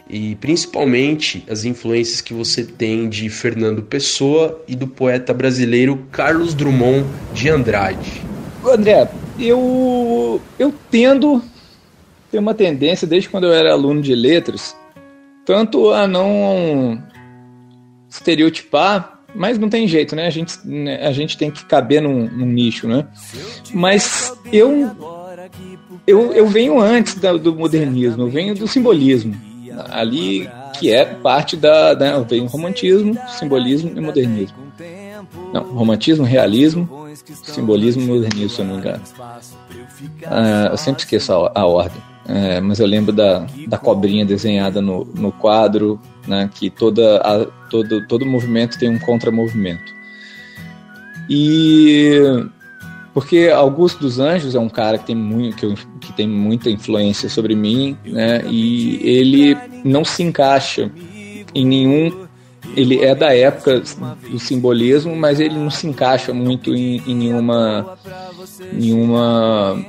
e 0.10 0.36
principalmente 0.36 1.46
as 1.50 1.66
influências 1.66 2.22
que 2.22 2.34
você 2.34 2.64
tem 2.64 3.08
de 3.08 3.30
Fernando 3.30 3.84
Pessoa 3.84 4.64
e 4.68 4.76
do 4.76 4.88
poeta 4.88 5.34
brasileiro 5.34 6.08
Carlos 6.12 6.54
Drummond 6.54 7.06
de 7.34 7.50
Andrade. 7.50 8.22
André, 8.66 9.10
eu, 9.40 10.42
eu 10.58 10.74
tendo 10.90 11.44
ter 12.32 12.40
uma 12.40 12.54
tendência, 12.54 13.06
desde 13.08 13.28
quando 13.28 13.46
eu 13.46 13.54
era 13.54 13.74
aluno 13.74 14.02
de 14.02 14.16
letras, 14.16 14.76
tanto 15.46 15.92
a 15.92 16.08
não 16.08 17.02
estereotipar, 18.10 19.22
mas 19.34 19.58
não 19.58 19.70
tem 19.70 19.88
jeito, 19.88 20.16
né? 20.16 20.28
A 20.28 20.30
gente, 20.30 20.56
né, 20.66 21.06
a 21.06 21.12
gente 21.12 21.38
tem 21.38 21.50
que 21.50 21.66
caber 21.66 22.02
num, 22.02 22.30
num 22.30 22.46
nicho, 22.46 22.88
né? 22.88 23.08
Mas 23.74 24.34
eu, 24.52 24.96
eu, 26.06 26.34
eu 26.34 26.48
venho 26.48 26.80
antes 26.80 27.16
da, 27.16 27.34
do 27.34 27.56
modernismo, 27.56 28.24
eu 28.24 28.30
venho 28.30 28.56
do 28.56 28.68
simbolismo. 28.68 29.36
Ali 29.90 30.50
que 30.80 30.92
é 30.92 31.06
parte 31.06 31.56
da. 31.56 31.96
Né, 31.96 32.14
eu 32.14 32.24
venho 32.24 32.46
romantismo, 32.48 33.16
simbolismo 33.38 33.92
e 33.96 34.02
modernismo. 34.02 34.58
Não, 35.54 35.64
romantismo, 35.64 36.26
realismo, 36.26 36.90
simbolismo 37.44 38.02
e 38.02 38.06
modernismo, 38.06 38.50
se 38.50 38.60
eu 38.62 38.66
não 38.66 38.74
me 38.74 38.80
engano. 38.80 39.04
Ah, 40.26 40.70
eu 40.72 40.78
sempre 40.78 41.04
esqueço 41.04 41.32
a, 41.34 41.52
a 41.54 41.66
ordem. 41.66 42.02
É, 42.28 42.62
mas 42.62 42.80
eu 42.80 42.88
lembro 42.88 43.12
da, 43.12 43.46
da 43.68 43.78
cobrinha 43.78 44.26
desenhada 44.26 44.82
no, 44.82 45.06
no 45.06 45.32
quadro, 45.32 46.00
né, 46.28 46.50
que 46.54 46.70
toda 46.70 47.18
a, 47.18 47.46
todo, 47.70 48.08
todo 48.08 48.26
movimento 48.26 48.80
tem 48.80 48.90
um 48.90 49.00
contramovimento. 49.00 49.94
E 51.30 52.20
porque 53.14 53.52
Augusto 53.54 54.00
dos 54.00 54.20
Anjos 54.20 54.56
é 54.56 54.60
um 54.60 54.70
cara 54.70 54.98
que 54.98 55.06
tem, 55.06 55.16
muito, 55.16 55.56
que, 55.56 55.88
que 56.00 56.14
tem 56.14 56.28
muita 56.28 56.70
influência 56.70 57.30
sobre 57.30 57.56
mim, 57.56 57.98
né, 58.06 58.42
e 58.50 59.00
ele 59.04 59.58
não 59.84 60.06
se 60.06 60.24
encaixa 60.24 60.92
em 61.54 61.66
nenhum. 61.66 62.28
Ele 62.76 63.04
é 63.04 63.14
da 63.14 63.36
época 63.36 63.82
do 64.30 64.40
simbolismo, 64.40 65.16
mas 65.16 65.40
ele 65.40 65.56
não 65.56 65.70
se 65.70 65.88
encaixa 65.88 66.34
muito 66.34 66.74
em, 66.74 67.02
em 67.06 67.16
nenhuma. 67.16 67.98
nenhuma 68.72 69.86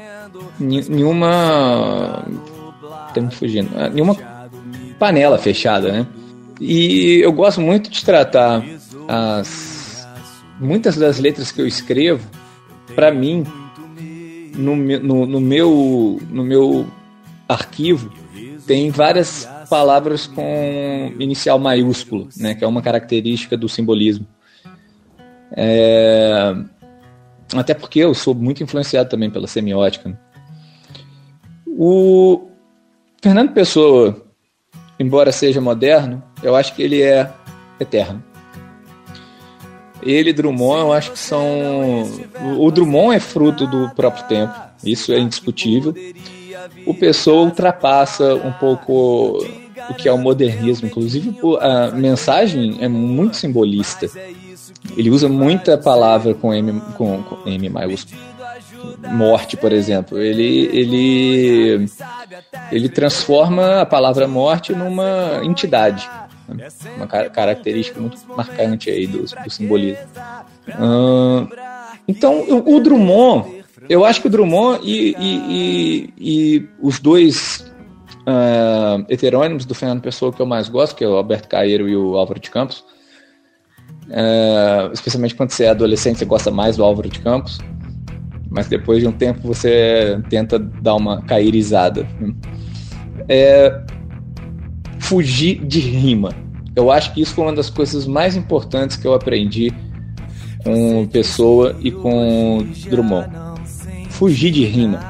nenhuma. 0.58 2.24
Estamos 3.08 3.34
fugindo. 3.34 3.70
Ah, 3.76 3.88
nenhuma 3.88 4.16
panela 4.98 5.38
fechada, 5.38 5.92
né? 5.92 6.06
E 6.60 7.20
eu 7.22 7.32
gosto 7.32 7.60
muito 7.60 7.90
de 7.90 8.04
tratar 8.04 8.64
as 9.08 10.06
muitas 10.60 10.96
das 10.96 11.18
letras 11.18 11.50
que 11.50 11.60
eu 11.60 11.66
escrevo, 11.66 12.26
para 12.94 13.10
mim, 13.12 13.44
no, 14.56 14.76
no, 14.76 15.26
no, 15.26 15.40
meu 15.40 16.20
no 16.30 16.44
meu 16.44 16.86
arquivo 17.48 18.12
tem 18.66 18.90
várias 18.90 19.48
palavras 19.68 20.26
com 20.26 21.12
inicial 21.18 21.58
maiúsculo, 21.58 22.28
né? 22.36 22.54
Que 22.54 22.64
é 22.64 22.66
uma 22.66 22.82
característica 22.82 23.56
do 23.56 23.68
simbolismo. 23.68 24.26
É... 25.56 26.54
Até 27.54 27.74
porque 27.74 28.00
eu 28.00 28.14
sou 28.14 28.34
muito 28.34 28.62
influenciado 28.62 29.08
também 29.08 29.30
pela 29.30 29.46
semiótica. 29.46 30.08
Né? 30.08 30.16
O 31.66 32.48
Fernando 33.22 33.52
Pessoa, 33.52 34.24
embora 34.98 35.32
seja 35.32 35.60
moderno, 35.60 36.22
eu 36.42 36.56
acho 36.56 36.74
que 36.74 36.82
ele 36.82 37.02
é 37.02 37.30
eterno. 37.78 38.22
Ele 40.02 40.32
Drummond, 40.32 40.80
eu 40.80 40.92
acho 40.92 41.12
que 41.12 41.18
são. 41.18 42.08
O 42.58 42.70
Drummond 42.70 43.16
é 43.16 43.20
fruto 43.20 43.66
do 43.66 43.90
próprio 43.90 44.24
tempo, 44.24 44.54
isso 44.84 45.12
é 45.12 45.18
indiscutível. 45.18 45.94
O 46.86 46.94
Pessoa 46.94 47.42
ultrapassa 47.42 48.34
um 48.34 48.52
pouco 48.52 49.38
o 49.90 49.94
que 49.94 50.08
é 50.08 50.12
o 50.12 50.18
modernismo, 50.18 50.86
inclusive 50.86 51.34
a 51.60 51.90
mensagem 51.90 52.78
é 52.80 52.88
muito 52.88 53.36
simbolista. 53.36 54.08
Ele 54.96 55.10
usa 55.10 55.28
muita 55.28 55.78
palavra 55.78 56.34
com 56.34 56.52
M, 56.52 56.80
com, 56.96 57.22
com 57.22 57.48
M 57.48 57.68
maiúsculo 57.68 58.32
morte, 59.10 59.56
por 59.56 59.72
exemplo. 59.72 60.18
Ele, 60.18 60.68
ele, 60.72 61.86
ele 62.70 62.88
transforma 62.88 63.80
a 63.80 63.86
palavra 63.86 64.26
morte 64.26 64.72
numa 64.72 65.40
entidade. 65.44 66.08
Né? 66.48 66.68
Uma 66.96 67.06
car 67.06 67.30
característica 67.30 68.00
muito 68.00 68.18
marcante 68.28 68.90
aí 68.90 69.06
do, 69.06 69.22
do 69.22 69.50
simbolismo. 69.50 70.02
Então, 72.06 72.40
o, 72.40 72.76
o, 72.76 72.80
Drummond, 72.80 73.64
eu 73.88 74.04
acho 74.04 74.20
que 74.20 74.26
o 74.26 74.30
Drummond 74.30 74.80
e, 74.82 75.14
e, 75.18 75.36
e, 75.48 76.14
e 76.18 76.68
os 76.80 76.98
dois 76.98 77.72
uh, 78.20 79.04
heterônimos 79.08 79.64
do 79.64 79.74
Fernando 79.74 80.02
Pessoa 80.02 80.32
que 80.32 80.40
eu 80.40 80.46
mais 80.46 80.68
gosto, 80.68 80.96
que 80.96 81.04
é 81.04 81.08
o 81.08 81.16
Alberto 81.16 81.48
Caeiro 81.48 81.88
e 81.88 81.96
o 81.96 82.16
Álvaro 82.16 82.40
de 82.40 82.50
Campos, 82.50 82.84
uh, 84.08 84.92
especialmente 84.92 85.34
quando 85.34 85.50
você 85.50 85.64
é 85.64 85.70
adolescente, 85.70 86.18
você 86.18 86.24
gosta 86.24 86.50
mais 86.50 86.76
do 86.76 86.84
Álvaro 86.84 87.08
de 87.08 87.20
Campos 87.20 87.60
mas 88.52 88.68
depois 88.68 89.00
de 89.00 89.08
um 89.08 89.12
tempo 89.12 89.40
você 89.42 90.20
tenta 90.28 90.58
dar 90.58 90.94
uma 90.94 91.22
cairizada. 91.22 92.06
É, 93.28 93.82
fugir 95.12 95.62
de 95.66 95.78
rima. 95.78 96.30
Eu 96.74 96.90
acho 96.90 97.12
que 97.12 97.20
isso 97.20 97.34
foi 97.34 97.44
uma 97.44 97.52
das 97.52 97.68
coisas 97.68 98.06
mais 98.06 98.34
importantes 98.34 98.96
que 98.96 99.06
eu 99.06 99.12
aprendi 99.12 99.70
com 100.64 101.06
Pessoa 101.06 101.76
e 101.82 101.90
com 101.90 102.66
Drummond. 102.88 103.28
Fugir 104.08 104.50
de 104.50 104.64
rima. 104.64 105.00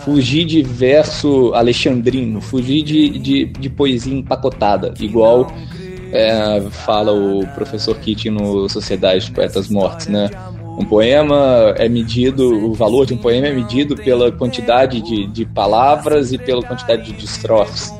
Fugir 0.00 0.44
de 0.44 0.64
verso 0.64 1.54
alexandrino. 1.54 2.40
Fugir 2.40 2.82
de, 2.82 3.20
de, 3.20 3.44
de 3.44 3.70
poesia 3.70 4.12
empacotada, 4.12 4.94
igual 4.98 5.52
é, 6.12 6.60
fala 6.68 7.12
o 7.12 7.46
professor 7.54 7.96
Keating 8.00 8.30
no 8.30 8.68
Sociedade 8.68 9.26
de 9.26 9.30
Poetas 9.30 9.68
Mortos, 9.68 10.08
né? 10.08 10.28
Um 10.76 10.84
poema 10.84 11.72
é 11.76 11.88
medido, 11.88 12.48
o 12.68 12.74
valor 12.74 13.06
de 13.06 13.14
um 13.14 13.18
poema 13.18 13.46
é 13.46 13.52
medido 13.52 13.94
pela 13.94 14.32
quantidade 14.32 15.00
de, 15.00 15.28
de 15.28 15.44
palavras 15.44 16.32
e 16.32 16.38
pela 16.38 16.64
quantidade 16.64 17.12
de 17.12 17.24
estrofes. 17.24 17.92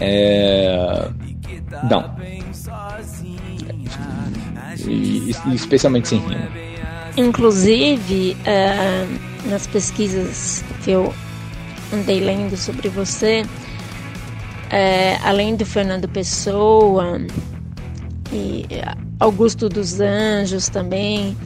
É... 0.00 1.08
Não. 1.88 2.16
E, 4.86 5.32
e, 5.46 5.54
especialmente 5.54 6.08
sem 6.08 6.18
rima. 6.18 6.48
Inclusive, 7.16 8.36
uh, 8.40 9.48
nas 9.50 9.66
pesquisas 9.66 10.64
que 10.84 10.90
eu 10.90 11.14
andei 11.92 12.20
lendo 12.20 12.56
sobre 12.56 12.88
você, 12.88 13.42
uh, 13.42 15.24
além 15.24 15.56
do 15.56 15.64
Fernando 15.64 16.08
Pessoa 16.08 17.20
e 18.32 18.66
Augusto 19.18 19.68
dos 19.68 20.00
Anjos 20.00 20.68
também, 20.68 21.36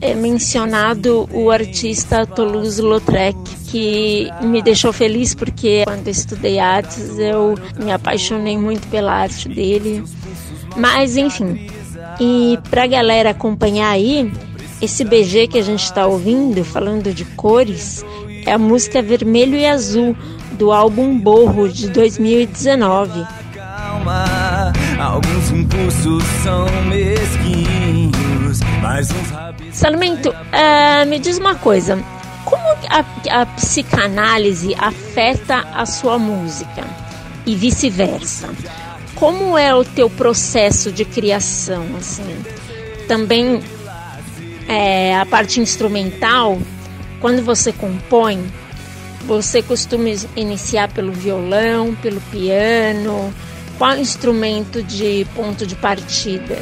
é 0.00 0.14
mencionado 0.14 1.28
o 1.32 1.50
artista 1.50 2.26
Toulouse-Lautrec, 2.26 3.36
que 3.68 4.28
me 4.42 4.62
deixou 4.62 4.92
feliz 4.92 5.34
porque 5.34 5.82
quando 5.84 6.08
estudei 6.08 6.58
artes 6.58 7.18
eu 7.18 7.54
me 7.76 7.92
apaixonei 7.92 8.56
muito 8.56 8.88
pela 8.88 9.12
arte 9.12 9.48
dele. 9.48 10.02
Mas 10.76 11.16
enfim, 11.16 11.68
e 12.18 12.58
para 12.70 12.84
a 12.84 12.86
galera 12.86 13.30
acompanhar 13.30 13.90
aí, 13.90 14.32
esse 14.80 15.04
BG 15.04 15.48
que 15.48 15.58
a 15.58 15.62
gente 15.62 15.84
está 15.84 16.06
ouvindo, 16.06 16.64
falando 16.64 17.12
de 17.12 17.24
cores, 17.24 18.04
é 18.46 18.52
a 18.52 18.58
música 18.58 19.02
Vermelho 19.02 19.56
e 19.56 19.66
Azul 19.66 20.16
do 20.52 20.72
álbum 20.72 21.18
Borro 21.18 21.68
de 21.68 21.88
2019. 21.90 23.26
Calma, 23.54 24.72
alguns 24.98 25.50
impulsos 25.50 26.24
são 26.42 26.66
mesquinhos, 26.86 28.60
mas 28.82 29.10
uns 29.10 29.32
Sarmento, 29.80 30.28
uh, 30.28 31.06
me 31.08 31.18
diz 31.18 31.38
uma 31.38 31.54
coisa. 31.54 31.98
Como 32.44 32.62
a, 32.90 33.40
a 33.40 33.46
psicanálise 33.46 34.74
afeta 34.78 35.60
a 35.72 35.86
sua 35.86 36.18
música 36.18 36.84
e 37.46 37.56
vice-versa? 37.56 38.50
Como 39.14 39.56
é 39.56 39.74
o 39.74 39.82
teu 39.82 40.10
processo 40.10 40.92
de 40.92 41.06
criação, 41.06 41.86
assim? 41.96 42.44
Também 43.08 43.62
é, 44.68 45.16
a 45.16 45.24
parte 45.24 45.60
instrumental, 45.60 46.58
quando 47.18 47.42
você 47.42 47.72
compõe, 47.72 48.38
você 49.24 49.62
costuma 49.62 50.10
iniciar 50.36 50.92
pelo 50.92 51.10
violão, 51.10 51.94
pelo 52.02 52.20
piano? 52.30 53.32
Qual 53.78 53.96
instrumento 53.96 54.82
de 54.82 55.26
ponto 55.34 55.66
de 55.66 55.74
partida? 55.74 56.58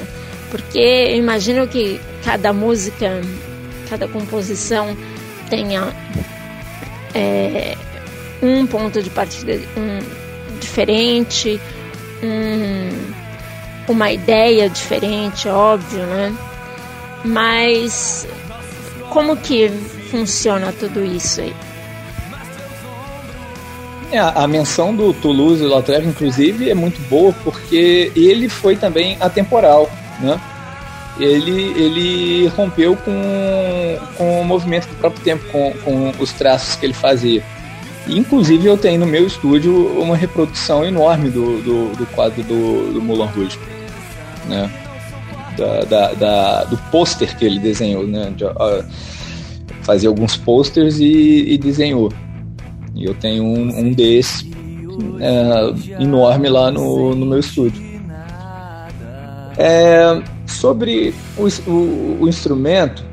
Porque 0.52 0.78
eu 0.78 1.16
imagino 1.16 1.66
que 1.66 2.00
cada 2.24 2.52
música, 2.52 3.20
cada 3.88 4.06
composição 4.08 4.96
tenha 5.48 5.94
é, 7.14 7.76
um 8.42 8.66
ponto 8.66 9.02
de 9.02 9.10
partida 9.10 9.60
um, 9.76 9.98
diferente, 10.58 11.60
um, 12.22 13.92
uma 13.92 14.12
ideia 14.12 14.68
diferente, 14.68 15.48
óbvio, 15.48 16.04
né? 16.06 16.34
Mas 17.24 18.26
como 19.10 19.36
que 19.36 19.68
funciona 20.10 20.72
tudo 20.72 21.04
isso 21.04 21.40
aí? 21.40 21.54
É, 24.10 24.18
a 24.18 24.46
menção 24.46 24.94
do 24.94 25.12
Toulouse-Lautrec, 25.12 26.06
inclusive, 26.06 26.70
é 26.70 26.74
muito 26.74 26.98
boa 27.10 27.34
porque 27.44 28.10
ele 28.16 28.48
foi 28.48 28.74
também 28.74 29.18
atemporal 29.20 29.90
né? 30.20 30.40
Ele, 31.18 31.72
ele 31.76 32.46
rompeu 32.48 32.96
com, 32.96 33.98
com 34.16 34.40
o 34.40 34.44
movimento 34.44 34.86
do 34.88 34.94
próprio 34.96 35.22
tempo, 35.22 35.44
com, 35.50 35.72
com 35.84 36.12
os 36.20 36.32
traços 36.32 36.76
que 36.76 36.86
ele 36.86 36.92
fazia. 36.92 37.42
Inclusive 38.06 38.66
eu 38.66 38.78
tenho 38.78 39.00
no 39.00 39.06
meu 39.06 39.26
estúdio 39.26 40.00
uma 40.00 40.16
reprodução 40.16 40.84
enorme 40.84 41.28
do, 41.28 41.60
do, 41.62 41.96
do 41.96 42.06
quadro 42.06 42.42
do, 42.42 42.92
do 42.94 43.02
Moulin 43.02 43.26
Rouge. 43.26 43.58
Né? 44.46 44.70
Da, 45.56 45.80
da, 45.80 46.12
da 46.14 46.64
do 46.64 46.76
pôster 46.90 47.36
que 47.36 47.44
ele 47.44 47.58
desenhou, 47.58 48.06
né? 48.06 48.32
De, 48.34 48.44
uh, 48.44 48.84
fazia 49.82 50.08
alguns 50.08 50.36
posters 50.36 51.00
e, 51.00 51.52
e, 51.52 51.58
desenhou. 51.58 52.12
E 52.94 53.04
eu 53.04 53.14
tenho 53.14 53.42
um, 53.42 53.80
um 53.80 53.92
desses 53.92 54.42
uh, 54.42 56.00
enorme 56.00 56.48
lá 56.48 56.70
no, 56.70 57.14
no 57.14 57.26
meu 57.26 57.40
estúdio. 57.40 57.82
É, 59.58 60.22
sobre 60.48 61.14
o, 61.36 61.70
o, 61.70 62.22
o 62.22 62.28
instrumento, 62.28 63.04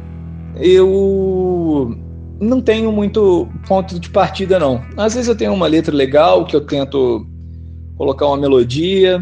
eu 0.58 1.96
não 2.40 2.62
tenho 2.62 2.92
muito 2.92 3.48
ponto 3.68 4.00
de 4.00 4.10
partida, 4.10 4.60
não. 4.60 4.82
Às 4.98 5.16
vezes 5.16 5.28
eu 5.28 5.36
tenho 5.36 5.54
uma 5.54 5.68
letra 5.68 5.96
legal 5.96 6.46
que 6.46 6.56
eu 6.56 6.62
tento 6.62 7.26
colocar 7.98 8.28
uma 8.28 8.38
melodia, 8.38 9.20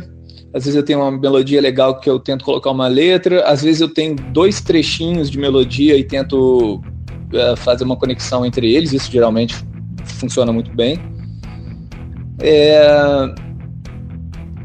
às 0.54 0.66
vezes 0.66 0.76
eu 0.76 0.84
tenho 0.84 1.00
uma 1.00 1.12
melodia 1.12 1.60
legal 1.60 2.00
que 2.00 2.10
eu 2.10 2.20
tento 2.20 2.46
colocar 2.46 2.72
uma 2.72 2.88
letra, 2.88 3.44
às 3.44 3.64
vezes 3.64 3.82
eu 3.82 3.90
tenho 3.90 4.16
dois 4.16 4.62
trechinhos 4.62 5.30
de 5.30 5.38
melodia 5.38 5.98
e 5.98 6.04
tento 6.04 6.76
uh, 6.76 7.58
fazer 7.58 7.84
uma 7.84 7.96
conexão 7.96 8.46
entre 8.46 8.72
eles, 8.74 8.94
isso 8.94 9.12
geralmente 9.12 9.56
funciona 10.06 10.52
muito 10.52 10.72
bem. 10.76 11.00
É, 12.40 13.34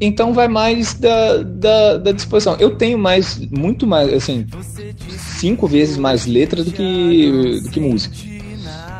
então 0.01 0.33
vai 0.33 0.49
mais 0.49 0.95
da, 0.95 1.43
da, 1.43 1.97
da, 1.99 2.13
disposição. 2.13 2.57
Eu 2.59 2.77
tenho 2.77 2.99
mais, 2.99 3.39
muito 3.51 3.87
mais, 3.87 4.13
assim, 4.13 4.47
cinco 5.39 5.67
vezes 5.67 5.97
mais 5.97 6.27
letra 6.27 6.63
do 6.63 6.71
que, 6.71 7.61
do 7.63 7.71
que 7.71 7.81
música. 7.81 8.17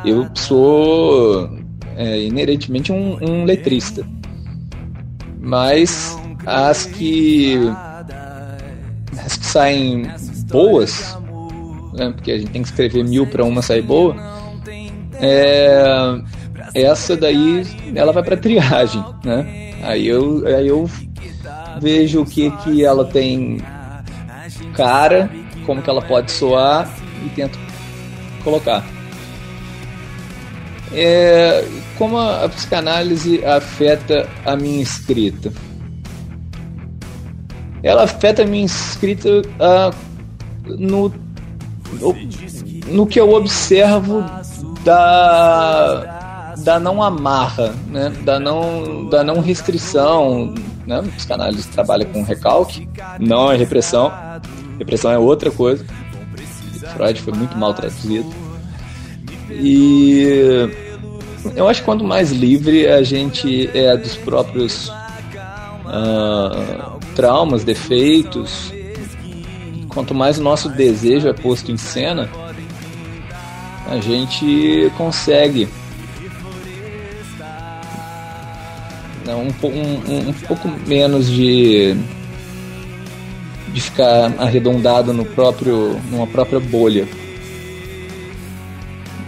Eu 0.05 0.29
sou 0.35 1.51
é, 1.97 2.23
inerentemente 2.23 2.93
um, 2.93 3.19
um, 3.23 3.45
letrista. 3.45 4.07
Mas 5.41 6.19
as 6.45 6.87
que 6.87 7.57
as 9.25 9.37
que 9.37 9.47
saem 9.47 10.11
boas, 10.51 11.17
né, 11.95 12.13
porque 12.15 12.33
a 12.33 12.39
gente 12.39 12.51
tem 12.51 12.63
que 12.63 12.69
escrever 12.69 13.05
mil 13.05 13.27
para 13.27 13.45
uma 13.45 13.63
sair 13.63 13.83
boa, 13.83 14.17
é, 15.15 15.83
essa 16.75 17.17
daí 17.17 17.63
ela 17.95 18.13
vai 18.13 18.23
para 18.23 18.37
triagem, 18.37 19.05
né? 19.25 19.68
Aí 19.83 20.07
eu, 20.07 20.45
aí 20.47 20.69
eu 20.69 20.89
vejo 21.81 22.23
o 22.23 22.27
que, 22.27 22.51
que 22.59 22.85
ela 22.85 23.05
tem 23.05 23.59
cara, 24.75 25.31
como 25.67 25.83
que 25.83 25.91
ela 25.91 26.03
pode 26.03 26.31
soar 26.31 26.89
e 27.25 27.29
tento 27.31 27.59
colocar. 28.43 28.85
É, 30.93 31.65
como 31.97 32.17
a, 32.17 32.45
a 32.45 32.49
psicanálise 32.49 33.45
afeta 33.45 34.29
a 34.45 34.57
minha 34.57 34.83
escrita? 34.83 35.53
Ela 37.83 38.05
afeta 38.05 38.43
a 38.43 38.47
minha 38.47 38.65
escrita 38.65 39.29
uh, 39.29 39.95
no, 40.65 41.13
no, 42.01 42.15
no 42.89 43.07
que 43.07 43.21
eu 43.21 43.33
observo 43.33 44.25
da 44.85 46.18
da 46.69 46.79
não 46.79 47.03
amarra, 47.03 47.75
né? 47.87 48.13
da, 48.25 48.39
não, 48.39 49.09
da 49.09 49.25
não 49.25 49.41
restrição. 49.41 50.55
Né? 50.87 51.03
Os 51.17 51.25
canais 51.25 51.65
trabalham 51.65 52.13
com 52.13 52.23
recalque, 52.23 52.87
não 53.19 53.51
é 53.51 53.57
repressão. 53.57 54.13
Repressão 54.79 55.11
é 55.11 55.19
outra 55.19 55.51
coisa. 55.51 55.83
Freud 56.95 57.23
foi 57.23 57.33
muito 57.33 57.57
mal 57.57 57.73
traduzido. 57.73 58.31
E 59.51 60.69
eu 61.57 61.67
acho 61.67 61.81
que 61.81 61.87
quanto 61.87 62.05
mais 62.05 62.33
livre 62.33 62.87
a 62.87 63.03
gente 63.03 63.71
é 63.73 63.97
dos 63.97 64.15
próprios 64.17 64.91
uh, 65.87 67.01
traumas, 67.17 67.65
defeitos, 67.65 68.71
quanto 69.89 70.15
mais 70.15 70.39
o 70.39 70.43
nosso 70.43 70.69
desejo 70.69 71.29
é 71.29 71.33
posto 71.33 71.73
em 71.73 71.79
cena, 71.79 72.29
a 73.87 73.97
gente 74.01 74.93
consegue 74.99 75.67
né? 79.29 79.35
um, 79.35 79.67
um, 79.69 80.29
um 80.31 80.33
pouco 80.33 80.69
menos 80.87 81.31
de 81.31 81.95
de 83.73 83.81
ficar 83.83 84.33
arredondado 84.39 85.13
no 85.13 85.25
próprio 85.25 86.01
numa 86.11 86.27
própria 86.27 86.59
bolha 86.59 87.07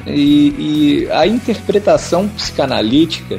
e, 0.07 1.05
e, 1.07 1.11
a 1.11 1.27
interpretação 1.27 2.27
psicanalítica 2.29 3.39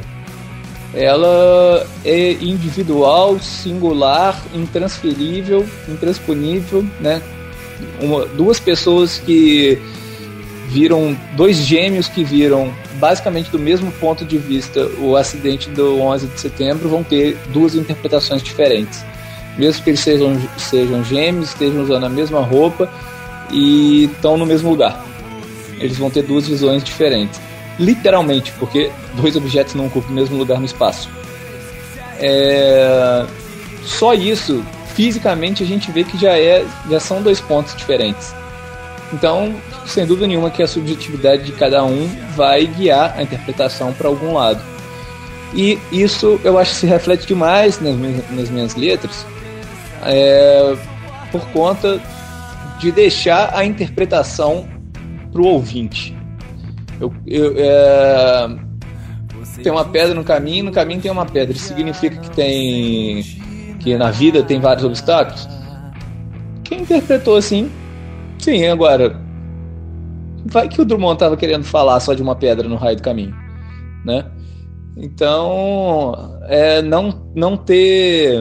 ela 0.94 1.86
é 2.04 2.32
individual, 2.32 3.38
singular, 3.40 4.40
intransferível, 4.54 5.66
intransponível, 5.88 6.84
né? 7.00 7.22
Uma, 8.00 8.26
duas 8.26 8.60
pessoas 8.60 9.18
que 9.18 9.80
viram 10.72 11.16
dois 11.36 11.58
gêmeos 11.58 12.08
que 12.08 12.24
viram 12.24 12.72
basicamente 12.94 13.50
do 13.50 13.58
mesmo 13.58 13.92
ponto 13.92 14.24
de 14.24 14.38
vista 14.38 14.86
o 14.98 15.16
acidente 15.16 15.68
do 15.68 16.00
11 16.00 16.26
de 16.28 16.40
setembro 16.40 16.88
vão 16.88 17.04
ter 17.04 17.36
duas 17.48 17.74
interpretações 17.74 18.42
diferentes. 18.42 19.04
Mesmo 19.58 19.84
que 19.84 19.90
eles 19.90 20.00
sejam, 20.00 20.40
sejam 20.56 21.04
gêmeos, 21.04 21.50
estejam 21.50 21.82
usando 21.82 22.04
a 22.04 22.08
mesma 22.08 22.40
roupa 22.40 22.90
e 23.50 24.04
estão 24.04 24.38
no 24.38 24.46
mesmo 24.46 24.70
lugar. 24.70 25.04
Eles 25.78 25.98
vão 25.98 26.10
ter 26.10 26.22
duas 26.22 26.48
visões 26.48 26.82
diferentes. 26.82 27.38
Literalmente, 27.78 28.52
porque 28.52 28.90
dois 29.14 29.36
objetos 29.36 29.74
não 29.74 29.86
ocupam 29.86 30.10
o 30.10 30.14
mesmo 30.14 30.36
lugar 30.36 30.58
no 30.58 30.64
espaço. 30.64 31.10
É... 32.18 33.26
Só 33.84 34.14
isso, 34.14 34.64
fisicamente, 34.94 35.62
a 35.62 35.66
gente 35.66 35.90
vê 35.90 36.04
que 36.04 36.16
já, 36.16 36.38
é, 36.38 36.64
já 36.88 37.00
são 37.00 37.20
dois 37.20 37.40
pontos 37.40 37.74
diferentes. 37.76 38.34
Então, 39.12 39.54
sem 39.86 40.06
dúvida 40.06 40.26
nenhuma 40.26 40.50
que 40.50 40.62
a 40.62 40.66
subjetividade 40.66 41.44
de 41.44 41.52
cada 41.52 41.84
um 41.84 42.08
vai 42.34 42.66
guiar 42.66 43.14
a 43.16 43.22
interpretação 43.22 43.92
para 43.92 44.08
algum 44.08 44.34
lado. 44.34 44.62
E 45.54 45.78
isso 45.90 46.40
eu 46.44 46.58
acho 46.58 46.72
que 46.72 46.76
se 46.78 46.86
reflete 46.86 47.26
demais 47.26 47.80
nas 47.80 47.94
minhas, 47.94 48.30
nas 48.30 48.50
minhas 48.50 48.74
letras, 48.74 49.26
é, 50.04 50.76
por 51.30 51.46
conta 51.48 52.00
de 52.78 52.90
deixar 52.90 53.50
a 53.54 53.64
interpretação 53.64 54.66
para 55.30 55.42
o 55.42 55.46
ouvinte. 55.46 56.16
Eu, 57.00 57.12
eu 57.26 57.54
é, 57.56 58.48
tem 59.62 59.70
uma 59.70 59.84
pedra 59.84 60.14
no 60.14 60.24
caminho, 60.24 60.64
no 60.64 60.72
caminho 60.72 61.00
tem 61.00 61.10
uma 61.10 61.26
pedra. 61.26 61.54
Isso 61.54 61.66
significa 61.68 62.16
que 62.16 62.30
tem 62.30 63.22
que 63.80 63.96
na 63.96 64.10
vida 64.10 64.42
tem 64.42 64.60
vários 64.60 64.84
obstáculos. 64.84 65.46
Quem 66.64 66.82
interpretou 66.82 67.36
assim 67.36 67.70
Sim, 68.42 68.66
agora. 68.66 69.16
Vai 70.46 70.68
que 70.68 70.80
o 70.80 70.84
Drummond 70.84 71.14
estava 71.14 71.36
querendo 71.36 71.64
falar 71.64 72.00
só 72.00 72.14
de 72.14 72.22
uma 72.22 72.34
pedra 72.34 72.68
no 72.68 72.76
raio 72.76 72.96
do 72.96 73.02
caminho, 73.02 73.34
né? 74.04 74.24
Então, 74.96 76.38
é 76.48 76.82
não, 76.82 77.30
não 77.34 77.56
ter. 77.56 78.40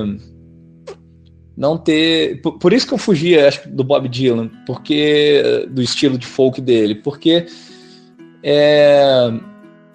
Não 1.56 1.78
ter. 1.78 2.42
Por, 2.42 2.58
por 2.58 2.74
isso 2.74 2.88
que 2.88 2.94
eu 2.94 2.98
fugia, 2.98 3.48
acho, 3.48 3.70
do 3.70 3.84
Bob 3.84 4.08
Dylan, 4.10 4.50
porque. 4.66 5.68
do 5.70 5.82
estilo 5.82 6.18
de 6.18 6.26
folk 6.26 6.60
dele, 6.60 6.96
porque 6.96 7.46
é, 8.44 9.32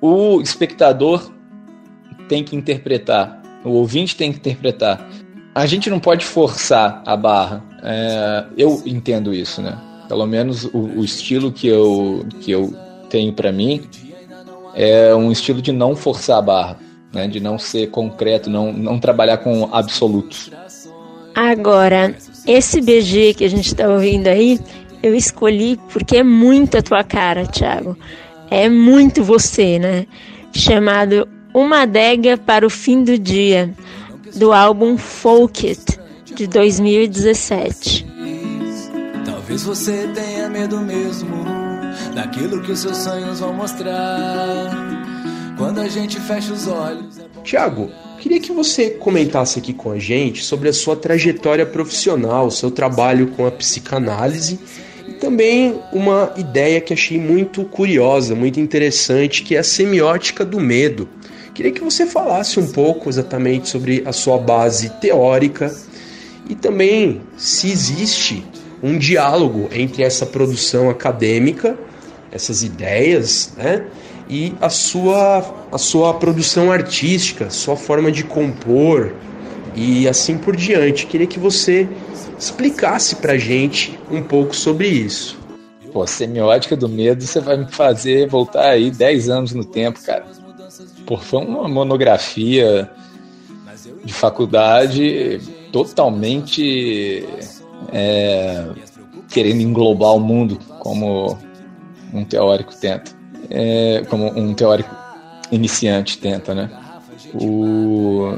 o 0.00 0.40
espectador 0.40 1.30
tem 2.28 2.42
que 2.44 2.56
interpretar, 2.56 3.40
o 3.64 3.70
ouvinte 3.70 4.16
tem 4.16 4.32
que 4.32 4.38
interpretar. 4.38 5.08
A 5.54 5.66
gente 5.66 5.88
não 5.88 5.98
pode 5.98 6.24
forçar 6.24 7.02
a 7.06 7.16
barra. 7.16 7.64
É, 7.82 8.44
eu 8.58 8.82
entendo 8.84 9.32
isso, 9.32 9.62
né? 9.62 9.78
Pelo 10.08 10.26
menos 10.26 10.64
o, 10.64 10.78
o 10.78 11.04
estilo 11.04 11.50
que 11.50 11.66
eu, 11.66 12.24
que 12.40 12.50
eu 12.50 12.72
tenho 13.10 13.32
para 13.32 13.50
mim 13.52 13.82
é 14.74 15.14
um 15.14 15.32
estilo 15.32 15.62
de 15.62 15.72
não 15.72 15.96
forçar 15.96 16.38
a 16.38 16.42
barra, 16.42 16.78
né? 17.12 17.26
de 17.26 17.40
não 17.40 17.58
ser 17.58 17.88
concreto, 17.88 18.50
não, 18.50 18.72
não 18.72 18.98
trabalhar 18.98 19.38
com 19.38 19.68
absolutos. 19.72 20.50
Agora, 21.34 22.14
esse 22.46 22.80
BG 22.80 23.34
que 23.34 23.44
a 23.44 23.50
gente 23.50 23.66
está 23.66 23.88
ouvindo 23.88 24.26
aí, 24.28 24.60
eu 25.02 25.14
escolhi 25.14 25.78
porque 25.92 26.18
é 26.18 26.22
muito 26.22 26.78
a 26.78 26.82
tua 26.82 27.04
cara, 27.04 27.46
Thiago. 27.46 27.96
É 28.50 28.68
muito 28.68 29.22
você, 29.22 29.78
né? 29.78 30.06
Chamado 30.52 31.28
Uma 31.52 31.82
Adega 31.82 32.38
para 32.38 32.66
o 32.66 32.70
Fim 32.70 33.02
do 33.02 33.18
Dia, 33.18 33.70
do 34.36 34.52
álbum 34.52 34.96
Folk 34.96 35.68
It, 35.68 35.98
de 36.34 36.46
2017. 36.46 38.06
Talvez 39.46 39.62
você 39.62 40.08
tenha 40.12 40.48
medo 40.48 40.80
mesmo 40.80 41.44
daquilo 42.16 42.60
que 42.62 42.72
os 42.72 42.80
seus 42.80 42.96
sonhos 42.96 43.38
vão 43.38 43.52
mostrar. 43.52 44.72
Quando 45.56 45.80
a 45.80 45.88
gente 45.88 46.18
fecha 46.18 46.52
os 46.52 46.66
olhos. 46.66 47.16
É 47.16 47.42
Tiago, 47.44 47.88
queria 48.18 48.40
que 48.40 48.50
você 48.50 48.90
comentasse 48.90 49.60
aqui 49.60 49.72
com 49.72 49.92
a 49.92 50.00
gente 50.00 50.42
sobre 50.42 50.68
a 50.68 50.72
sua 50.72 50.96
trajetória 50.96 51.64
profissional, 51.64 52.50
seu 52.50 52.72
trabalho 52.72 53.28
com 53.36 53.46
a 53.46 53.52
psicanálise 53.52 54.58
e 55.06 55.12
também 55.12 55.80
uma 55.92 56.34
ideia 56.36 56.80
que 56.80 56.92
achei 56.92 57.20
muito 57.20 57.62
curiosa, 57.66 58.34
muito 58.34 58.58
interessante, 58.58 59.44
que 59.44 59.54
é 59.54 59.60
a 59.60 59.64
semiótica 59.64 60.44
do 60.44 60.58
medo. 60.58 61.08
Queria 61.54 61.70
que 61.70 61.84
você 61.84 62.04
falasse 62.04 62.58
um 62.58 62.66
pouco 62.66 63.08
exatamente 63.08 63.68
sobre 63.68 64.02
a 64.04 64.12
sua 64.12 64.38
base 64.38 64.90
teórica 65.00 65.72
e 66.50 66.56
também 66.56 67.20
se 67.36 67.70
existe 67.70 68.44
um 68.82 68.98
diálogo 68.98 69.68
entre 69.72 70.02
essa 70.02 70.26
produção 70.26 70.90
acadêmica, 70.90 71.76
essas 72.30 72.62
ideias, 72.62 73.52
né? 73.56 73.86
E 74.28 74.52
a 74.60 74.68
sua, 74.68 75.54
a 75.70 75.78
sua 75.78 76.14
produção 76.14 76.72
artística, 76.72 77.48
sua 77.48 77.76
forma 77.76 78.10
de 78.10 78.24
compor 78.24 79.14
e 79.74 80.08
assim 80.08 80.36
por 80.36 80.56
diante. 80.56 81.06
Queria 81.06 81.26
que 81.26 81.38
você 81.38 81.88
explicasse 82.38 83.16
pra 83.16 83.38
gente 83.38 83.98
um 84.10 84.22
pouco 84.22 84.54
sobre 84.54 84.88
isso. 84.88 85.38
Pô, 85.92 86.06
semiótica 86.06 86.76
do 86.76 86.88
medo, 86.88 87.22
você 87.22 87.40
vai 87.40 87.56
me 87.56 87.70
fazer 87.70 88.28
voltar 88.28 88.70
aí 88.70 88.90
10 88.90 89.28
anos 89.28 89.52
no 89.52 89.64
tempo, 89.64 90.02
cara. 90.02 90.26
Pô, 91.06 91.16
foi 91.16 91.44
uma 91.44 91.68
monografia 91.68 92.90
de 94.04 94.12
faculdade 94.12 95.40
totalmente 95.72 97.24
é, 97.92 98.64
querendo 99.28 99.60
englobar 99.60 100.14
o 100.14 100.20
mundo 100.20 100.58
como 100.80 101.38
um 102.12 102.24
teórico 102.24 102.74
tenta, 102.76 103.12
é, 103.50 104.02
como 104.08 104.26
um 104.26 104.54
teórico 104.54 104.94
iniciante 105.50 106.18
tenta, 106.18 106.54
né? 106.54 106.70
O, 107.34 108.36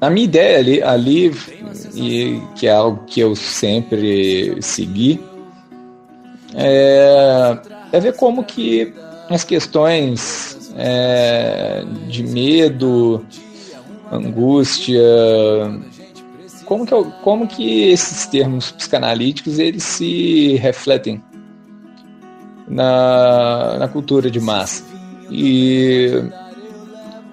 a 0.00 0.10
minha 0.10 0.24
ideia 0.24 0.58
ali, 0.58 0.82
ali 0.82 1.32
e 1.94 2.40
que 2.56 2.66
é 2.66 2.72
algo 2.72 3.04
que 3.04 3.20
eu 3.20 3.34
sempre 3.34 4.56
segui, 4.60 5.20
é, 6.54 7.58
é 7.92 8.00
ver 8.00 8.16
como 8.16 8.44
que 8.44 8.92
as 9.28 9.44
questões 9.44 10.72
é, 10.76 11.84
de 12.08 12.22
medo, 12.22 13.24
angústia, 14.10 15.02
como 16.72 16.86
que, 16.86 17.10
como 17.22 17.46
que 17.46 17.90
esses 17.90 18.24
termos 18.26 18.70
psicanalíticos 18.70 19.58
eles 19.58 19.82
se 19.82 20.54
refletem 20.54 21.22
na, 22.66 23.76
na 23.78 23.88
cultura 23.88 24.30
de 24.30 24.40
massa? 24.40 24.82
E 25.30 26.10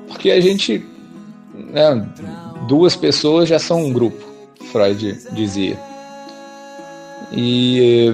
porque 0.10 0.32
a 0.32 0.42
gente, 0.42 0.86
né, 1.54 2.06
duas 2.68 2.98
pessoas 2.98 3.48
já 3.48 3.58
são 3.58 3.86
um 3.86 3.94
grupo, 3.94 4.22
Freud 4.74 5.18
dizia. 5.32 5.80
E 7.32 8.14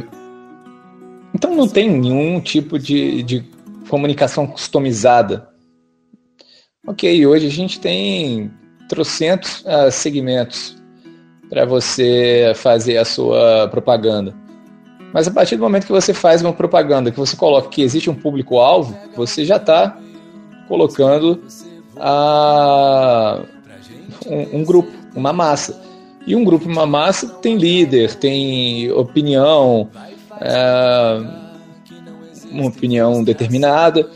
então 1.33 1.55
não 1.55 1.67
tem 1.67 1.89
nenhum 1.89 2.39
tipo 2.39 2.77
de, 2.77 3.23
de 3.23 3.43
comunicação 3.89 4.45
customizada. 4.45 5.49
Ok, 6.85 7.25
hoje 7.25 7.47
a 7.47 7.51
gente 7.51 7.79
tem 7.79 8.51
trocentos 8.87 9.61
uh, 9.61 9.89
segmentos 9.91 10.84
para 11.49 11.65
você 11.65 12.53
fazer 12.55 12.97
a 12.97 13.05
sua 13.05 13.67
propaganda. 13.69 14.33
Mas 15.13 15.27
a 15.27 15.31
partir 15.31 15.55
do 15.55 15.63
momento 15.63 15.85
que 15.85 15.91
você 15.91 16.13
faz 16.13 16.41
uma 16.41 16.51
propaganda, 16.51 17.09
que 17.09 17.17
você 17.17 17.37
coloca 17.37 17.69
que 17.69 17.81
existe 17.81 18.09
um 18.09 18.15
público-alvo, 18.15 18.97
você 19.15 19.45
já 19.45 19.55
está 19.55 19.97
colocando 20.67 21.41
a, 21.97 23.41
um, 24.27 24.59
um, 24.59 24.63
grupo, 24.63 24.91
uma 25.15 25.31
massa. 25.31 25.81
E 26.27 26.35
um 26.35 26.43
grupo, 26.43 26.67
uma 26.67 26.85
massa, 26.85 27.29
tem 27.35 27.55
líder, 27.55 28.15
tem 28.15 28.91
opinião, 28.91 29.89
é, 30.41 31.21
uma 32.51 32.67
opinião 32.67 33.23
determinada. 33.23 34.09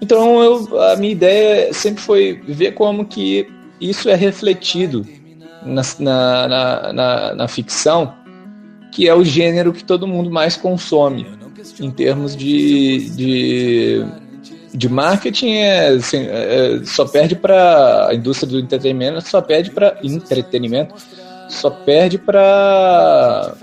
Então 0.00 0.42
eu, 0.42 0.80
a 0.80 0.96
minha 0.96 1.12
ideia 1.12 1.72
sempre 1.72 2.02
foi 2.02 2.40
ver 2.46 2.72
como 2.72 3.06
que 3.06 3.48
isso 3.80 4.08
é 4.08 4.14
refletido 4.14 5.04
na, 5.66 5.82
na, 5.98 6.92
na, 6.92 7.34
na, 7.34 7.48
ficção, 7.48 8.14
que 8.92 9.08
é 9.08 9.14
o 9.14 9.24
gênero 9.24 9.72
que 9.72 9.84
todo 9.84 10.06
mundo 10.06 10.30
mais 10.30 10.56
consome. 10.56 11.26
Em 11.80 11.90
termos 11.90 12.36
de, 12.36 13.10
de, 13.10 14.04
de 14.72 14.88
marketing 14.88 15.54
é, 15.54 15.88
assim, 15.88 16.26
é 16.28 16.80
só 16.84 17.04
perde 17.06 17.34
para 17.34 18.08
a 18.08 18.14
indústria 18.14 18.52
do 18.52 18.60
entretenimento 18.60 19.20
só 19.28 19.42
perde 19.42 19.70
para 19.70 19.98
entretenimento 20.02 20.94
só 21.48 21.70
perde 21.70 22.18
para 22.18 23.54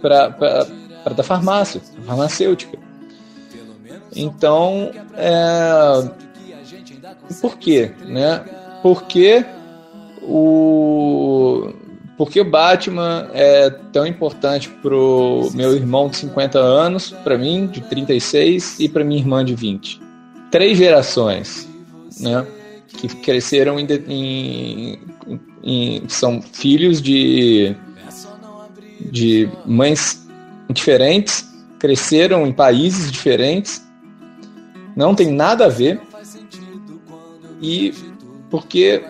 para 0.00 1.14
da 1.14 1.22
farmácia 1.22 1.80
farmacêutica. 2.04 2.78
Então 4.14 4.90
é, 5.14 6.10
por 7.40 7.58
quê 7.58 7.92
né? 8.06 8.42
Porque 8.82 9.44
o 10.26 11.72
por 12.16 12.30
que 12.30 12.40
o 12.40 12.44
Batman 12.50 13.28
é 13.34 13.68
tão 13.92 14.06
importante 14.06 14.70
pro 14.80 15.50
meu 15.54 15.74
irmão 15.74 16.08
de 16.08 16.16
50 16.16 16.58
anos, 16.58 17.10
para 17.22 17.36
mim 17.36 17.66
de 17.66 17.82
36 17.82 18.80
e 18.80 18.88
para 18.88 19.04
minha 19.04 19.20
irmã 19.20 19.44
de 19.44 19.54
20. 19.54 20.00
Três 20.50 20.78
gerações, 20.78 21.68
né, 22.18 22.46
que 22.88 23.08
cresceram 23.16 23.78
em, 23.78 23.86
em, 24.08 25.00
em 25.62 26.08
são 26.08 26.40
filhos 26.40 27.02
de 27.02 27.76
de 29.10 29.48
mães 29.64 30.26
diferentes, 30.70 31.46
cresceram 31.78 32.46
em 32.46 32.52
países 32.52 33.10
diferentes, 33.10 33.84
não 34.96 35.14
tem 35.14 35.30
nada 35.32 35.66
a 35.66 35.68
ver. 35.68 36.00
E 37.60 37.94
porque 38.50 39.02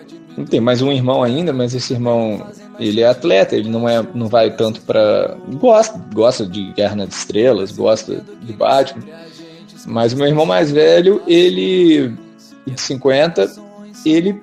tem 0.44 0.60
mais 0.60 0.82
um 0.82 0.92
irmão 0.92 1.22
ainda, 1.22 1.52
mas 1.52 1.74
esse 1.74 1.94
irmão 1.94 2.46
ele 2.78 3.00
é 3.00 3.08
atleta, 3.08 3.56
ele 3.56 3.68
não 3.68 3.88
é, 3.88 4.06
não 4.14 4.28
vai 4.28 4.50
tanto 4.54 4.80
para 4.82 5.36
gosta, 5.54 5.98
gosta 6.12 6.46
de 6.46 6.72
Guerra 6.72 6.96
nas 6.96 7.16
Estrelas, 7.16 7.72
gosta 7.72 8.22
de 8.42 8.52
Batman. 8.52 9.04
Mas 9.86 10.12
o 10.12 10.16
meu 10.16 10.26
irmão 10.26 10.44
mais 10.44 10.70
velho, 10.70 11.22
ele 11.26 12.12
de 12.66 12.80
50, 12.80 13.50
ele 14.04 14.42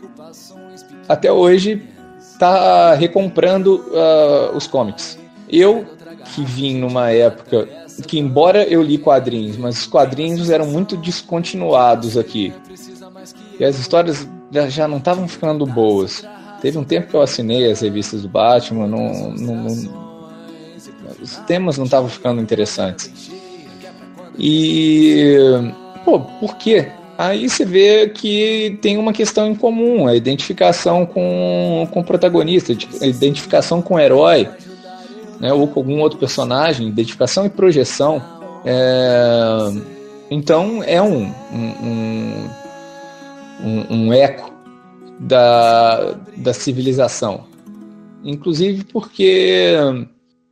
até 1.07 1.31
hoje 1.31 1.83
está 2.17 2.93
recomprando 2.95 3.85
uh, 3.89 4.55
os 4.55 4.65
comics. 4.65 5.19
Eu 5.49 5.85
que 6.33 6.43
vim 6.43 6.77
numa 6.77 7.11
época 7.11 7.67
que 8.07 8.17
embora 8.17 8.63
eu 8.63 8.81
li 8.81 8.97
quadrinhos, 8.97 9.57
mas 9.57 9.81
os 9.81 9.85
quadrinhos 9.85 10.49
eram 10.49 10.65
muito 10.65 10.97
descontinuados 10.97 12.17
aqui. 12.17 12.53
E 13.63 13.65
as 13.65 13.79
histórias 13.79 14.27
já 14.67 14.89
não 14.89 14.97
estavam 14.97 15.25
ficando 15.25 15.65
boas. 15.65 16.27
Teve 16.61 16.77
um 16.77 16.83
tempo 16.83 17.07
que 17.07 17.13
eu 17.13 17.21
assinei 17.21 17.71
as 17.71 17.79
revistas 17.79 18.23
do 18.23 18.27
Batman, 18.27 18.87
não, 18.87 19.31
não, 19.31 19.55
não 19.55 20.03
os 21.21 21.37
temas 21.47 21.77
não 21.77 21.85
estavam 21.85 22.09
ficando 22.09 22.41
interessantes. 22.41 23.31
E, 24.37 25.37
pô, 26.03 26.19
por 26.19 26.57
quê? 26.57 26.91
Aí 27.17 27.49
você 27.49 27.63
vê 27.63 28.09
que 28.09 28.77
tem 28.81 28.97
uma 28.97 29.13
questão 29.13 29.47
em 29.47 29.55
comum, 29.55 30.07
a 30.07 30.15
identificação 30.15 31.05
com, 31.05 31.87
com 31.89 32.01
o 32.01 32.03
protagonista, 32.03 32.73
a 33.01 33.07
identificação 33.07 33.81
com 33.81 33.93
o 33.93 33.99
herói, 33.99 34.49
né, 35.39 35.53
ou 35.53 35.69
com 35.69 35.79
algum 35.79 36.01
outro 36.01 36.19
personagem, 36.19 36.89
identificação 36.89 37.45
e 37.45 37.49
projeção. 37.49 38.21
É, 38.65 39.71
então 40.29 40.83
é 40.83 41.01
um, 41.01 41.31
um, 41.53 41.67
um, 41.81 42.49
um 43.61 44.13
eco 44.13 44.51
da, 45.19 46.15
da 46.37 46.53
civilização. 46.53 47.45
Inclusive 48.23 48.85
porque 48.85 49.75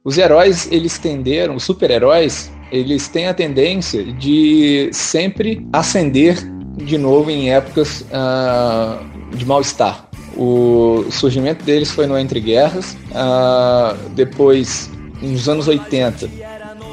os 0.04 0.18
heróis, 0.18 0.68
eles 0.72 0.98
tenderam, 0.98 1.56
os 1.56 1.64
super-heróis, 1.64 2.52
eles 2.72 3.08
têm 3.08 3.28
a 3.28 3.34
tendência 3.34 4.04
de 4.04 4.90
sempre 4.92 5.68
ascender 5.72 6.38
de 6.78 6.98
novo 6.98 7.30
em 7.30 7.52
épocas 7.52 8.02
uh, 8.02 9.36
de 9.36 9.46
mal-estar. 9.46 10.10
O 10.36 11.06
surgimento 11.12 11.64
deles 11.64 11.92
foi 11.92 12.08
no 12.08 12.18
Entre 12.18 12.40
Guerras, 12.40 12.98
uh, 13.12 14.10
depois, 14.12 14.90
nos 15.22 15.48
anos 15.48 15.68
80, 15.68 16.30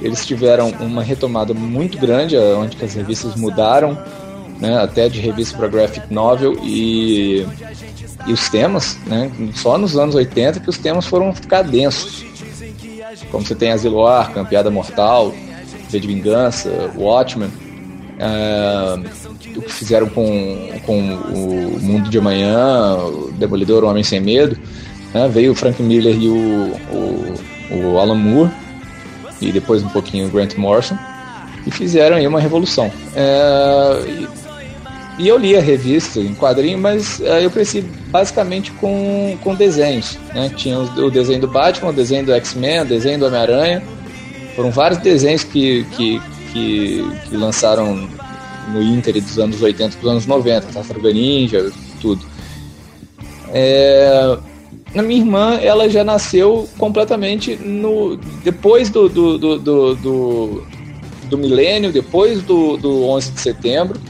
eles 0.03 0.27
tiveram 0.27 0.71
uma 0.81 1.03
retomada 1.03 1.55
muito 1.55 1.97
grande, 1.99 2.37
onde 2.37 2.77
as 2.85 2.95
revistas 2.95 3.35
mudaram, 3.37 3.97
né, 4.61 4.79
até 4.79 5.09
de 5.09 5.21
revista 5.21 5.57
para 5.57 5.69
graphic 5.69 6.13
novel 6.13 6.59
e, 6.63 7.47
e 8.27 8.33
os 8.33 8.49
temas, 8.49 8.99
né, 9.07 9.31
só 9.55 9.79
nos 9.79 9.97
anos 9.97 10.15
80 10.15 10.61
que 10.61 10.69
os 10.69 10.79
temas 10.79 11.07
foram 11.07 11.35
ficar 11.35 11.63
densos. 11.63 12.25
Como 13.31 13.45
você 13.45 13.55
tem 13.55 13.73
Asilo 13.73 14.07
Arkham, 14.07 14.45
Piada 14.45 14.71
Mortal, 14.71 15.33
V 15.89 16.01
de 16.01 16.07
Vingança, 16.07 16.71
Watchmen, 16.97 17.49
uh, 17.49 19.01
o 19.57 19.63
que 19.63 19.73
fizeram 19.73 20.09
com, 20.09 20.69
com 20.85 21.15
o 21.15 21.79
Mundo 21.81 22.11
de 22.11 22.19
Amanhã, 22.19 22.97
o 22.97 23.33
Demolidor, 23.33 23.85
o 23.85 23.89
Homem 23.89 24.03
Sem 24.03 24.21
Medo, 24.21 24.59
né, 25.15 25.29
veio 25.29 25.53
o 25.53 25.55
Frank 25.55 25.83
Miller 25.83 26.15
e 26.15 26.29
o, 26.29 26.73
o, 26.93 27.77
o 27.77 27.99
Alan 27.99 28.15
Moore, 28.15 28.51
e 29.41 29.53
depois 29.53 29.83
um 29.83 29.89
pouquinho 29.89 30.27
o 30.27 30.31
Grant 30.31 30.57
Morrison, 30.57 30.99
e 31.67 31.71
fizeram 31.71 32.17
aí 32.17 32.27
uma 32.27 32.41
revolução. 32.41 32.91
É, 33.15 34.27
e 35.19 35.27
eu 35.27 35.37
li 35.37 35.57
a 35.57 35.61
revista 35.61 36.21
em 36.21 36.33
quadrinho, 36.33 36.79
mas 36.79 37.19
uh, 37.19 37.25
eu 37.25 37.51
cresci 37.51 37.81
basicamente 37.81 38.71
com, 38.73 39.37
com 39.43 39.53
desenhos. 39.53 40.17
Né? 40.33 40.49
Tinha 40.57 40.79
o, 40.79 41.07
o 41.07 41.11
desenho 41.11 41.41
do 41.41 41.49
Batman, 41.49 41.91
o 41.91 41.93
desenho 41.93 42.25
do 42.25 42.33
X-Men, 42.33 42.83
o 42.83 42.85
desenho 42.85 43.19
do 43.19 43.27
Homem-Aranha. 43.27 43.83
Foram 44.55 44.71
vários 44.71 45.01
desenhos 45.01 45.43
que, 45.43 45.85
que, 45.97 46.23
que, 46.53 47.05
que, 47.29 47.37
lançaram 47.37 48.09
no 48.73 48.81
Inter 48.81 49.21
dos 49.21 49.39
anos 49.41 49.61
80 49.61 49.97
para 49.97 50.07
os 50.07 50.11
anos 50.13 50.27
90, 50.27 50.67
Tartaruga 50.73 51.13
Ninja, 51.13 51.73
tudo. 52.01 52.25
É, 53.53 54.39
a 54.95 55.03
minha 55.03 55.21
irmã, 55.21 55.59
ela 55.61 55.89
já 55.89 56.05
nasceu 56.05 56.69
completamente 56.79 57.57
no 57.57 58.17
depois 58.45 58.89
do, 58.89 59.09
do, 59.09 59.39
do, 59.39 59.59
do, 59.59 59.95
do, 59.97 60.67
do 61.29 61.39
milênio, 61.39 61.93
depois 61.93 62.41
do, 62.43 62.77
do 62.77 63.05
11 63.05 63.33
de 63.33 63.41
setembro 63.41 64.01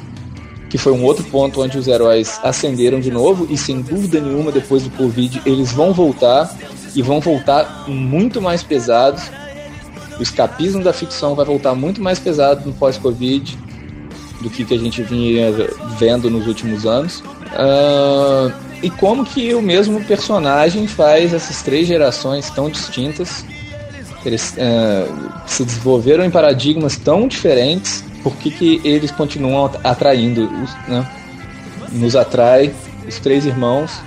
que 0.68 0.76
foi 0.76 0.92
um 0.92 1.02
outro 1.04 1.24
ponto 1.24 1.62
onde 1.62 1.78
os 1.78 1.88
heróis 1.88 2.38
ascenderam 2.42 3.00
de 3.00 3.10
novo 3.10 3.46
e 3.50 3.56
sem 3.56 3.80
dúvida 3.80 4.20
nenhuma 4.20 4.52
depois 4.52 4.82
do 4.82 4.90
Covid 4.90 5.42
eles 5.46 5.72
vão 5.72 5.92
voltar 5.92 6.54
e 6.94 7.02
vão 7.02 7.20
voltar 7.20 7.84
muito 7.88 8.40
mais 8.40 8.62
pesados. 8.62 9.22
O 10.18 10.22
escapismo 10.22 10.82
da 10.82 10.92
ficção 10.92 11.34
vai 11.34 11.44
voltar 11.44 11.74
muito 11.74 12.02
mais 12.02 12.18
pesado 12.18 12.66
no 12.66 12.74
pós-Covid 12.74 13.56
do 14.40 14.50
que, 14.50 14.64
que 14.64 14.74
a 14.74 14.78
gente 14.78 15.02
vinha 15.02 15.52
vendo 15.98 16.28
nos 16.30 16.46
últimos 16.46 16.86
anos. 16.86 17.20
Uh, 17.20 18.52
e 18.82 18.90
como 18.90 19.24
que 19.24 19.54
o 19.54 19.62
mesmo 19.62 20.04
personagem 20.04 20.86
faz 20.86 21.32
essas 21.32 21.62
três 21.62 21.86
gerações 21.86 22.50
tão 22.50 22.70
distintas, 22.70 23.44
eles 24.24 24.52
uh, 24.52 25.32
se 25.46 25.64
desenvolveram 25.64 26.24
em 26.24 26.30
paradigmas 26.30 26.96
tão 26.96 27.26
diferentes 27.26 28.04
por 28.22 28.36
que, 28.36 28.50
que 28.50 28.80
eles 28.84 29.10
continuam 29.10 29.70
atraindo, 29.84 30.50
né? 30.86 31.06
nos 31.92 32.16
atrai 32.16 32.72
os 33.06 33.18
três 33.18 33.46
irmãos 33.46 34.00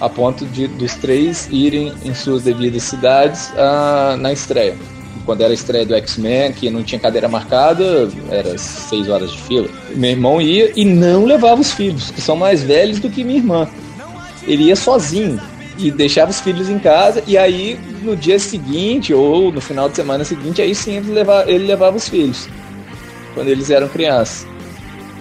a 0.00 0.08
ponto 0.08 0.44
de 0.46 0.66
dos 0.66 0.94
três 0.94 1.48
irem 1.50 1.92
em 2.04 2.14
suas 2.14 2.42
devidas 2.42 2.82
cidades 2.82 3.50
uh, 3.50 4.16
na 4.16 4.32
estreia. 4.32 4.76
Quando 5.24 5.40
era 5.40 5.50
a 5.50 5.54
estreia 5.54 5.86
do 5.86 5.94
X-Men, 5.94 6.52
que 6.52 6.68
não 6.68 6.82
tinha 6.82 7.00
cadeira 7.00 7.28
marcada, 7.28 8.10
era 8.28 8.58
seis 8.58 9.08
horas 9.08 9.32
de 9.32 9.40
fila. 9.40 9.68
Meu 9.94 10.10
irmão 10.10 10.40
ia 10.40 10.72
e 10.76 10.84
não 10.84 11.24
levava 11.24 11.60
os 11.60 11.72
filhos, 11.72 12.10
que 12.10 12.20
são 12.20 12.36
mais 12.36 12.62
velhos 12.62 12.98
do 12.98 13.08
que 13.08 13.24
minha 13.24 13.38
irmã. 13.38 13.68
Ele 14.46 14.64
ia 14.64 14.76
sozinho 14.76 15.40
e 15.78 15.90
deixava 15.90 16.30
os 16.30 16.40
filhos 16.40 16.68
em 16.68 16.78
casa, 16.78 17.22
e 17.26 17.38
aí 17.38 17.78
no 18.02 18.14
dia 18.14 18.38
seguinte 18.38 19.14
ou 19.14 19.50
no 19.50 19.60
final 19.60 19.88
de 19.88 19.96
semana 19.96 20.24
seguinte, 20.24 20.60
aí 20.60 20.74
sim 20.74 20.96
ele 20.98 21.12
levava, 21.12 21.50
ele 21.50 21.66
levava 21.66 21.96
os 21.96 22.08
filhos 22.08 22.46
quando 23.34 23.48
eles 23.48 23.70
eram 23.70 23.88
crianças. 23.88 24.46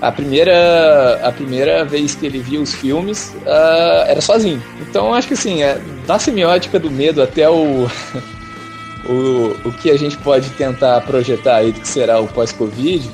A 0.01 0.11
primeira, 0.11 1.19
a 1.23 1.31
primeira 1.31 1.85
vez 1.85 2.13
que 2.13 2.25
ele 2.25 2.39
viu 2.39 2.61
os 2.61 2.73
filmes 2.73 3.33
uh, 3.45 4.05
era 4.07 4.19
sozinho. 4.21 4.61
Então 4.81 5.13
acho 5.13 5.27
que 5.27 5.33
assim, 5.33 5.63
é, 5.63 5.79
da 6.05 6.19
semiótica 6.19 6.77
do 6.77 6.91
medo 6.91 7.21
até 7.21 7.49
o, 7.49 7.87
o, 9.07 9.55
o 9.65 9.71
que 9.71 9.89
a 9.89 9.97
gente 9.97 10.17
pode 10.17 10.49
tentar 10.51 10.99
projetar 11.01 11.57
aí 11.57 11.71
do 11.71 11.79
que 11.79 11.87
será 11.87 12.19
o 12.19 12.27
pós-Covid, 12.27 13.09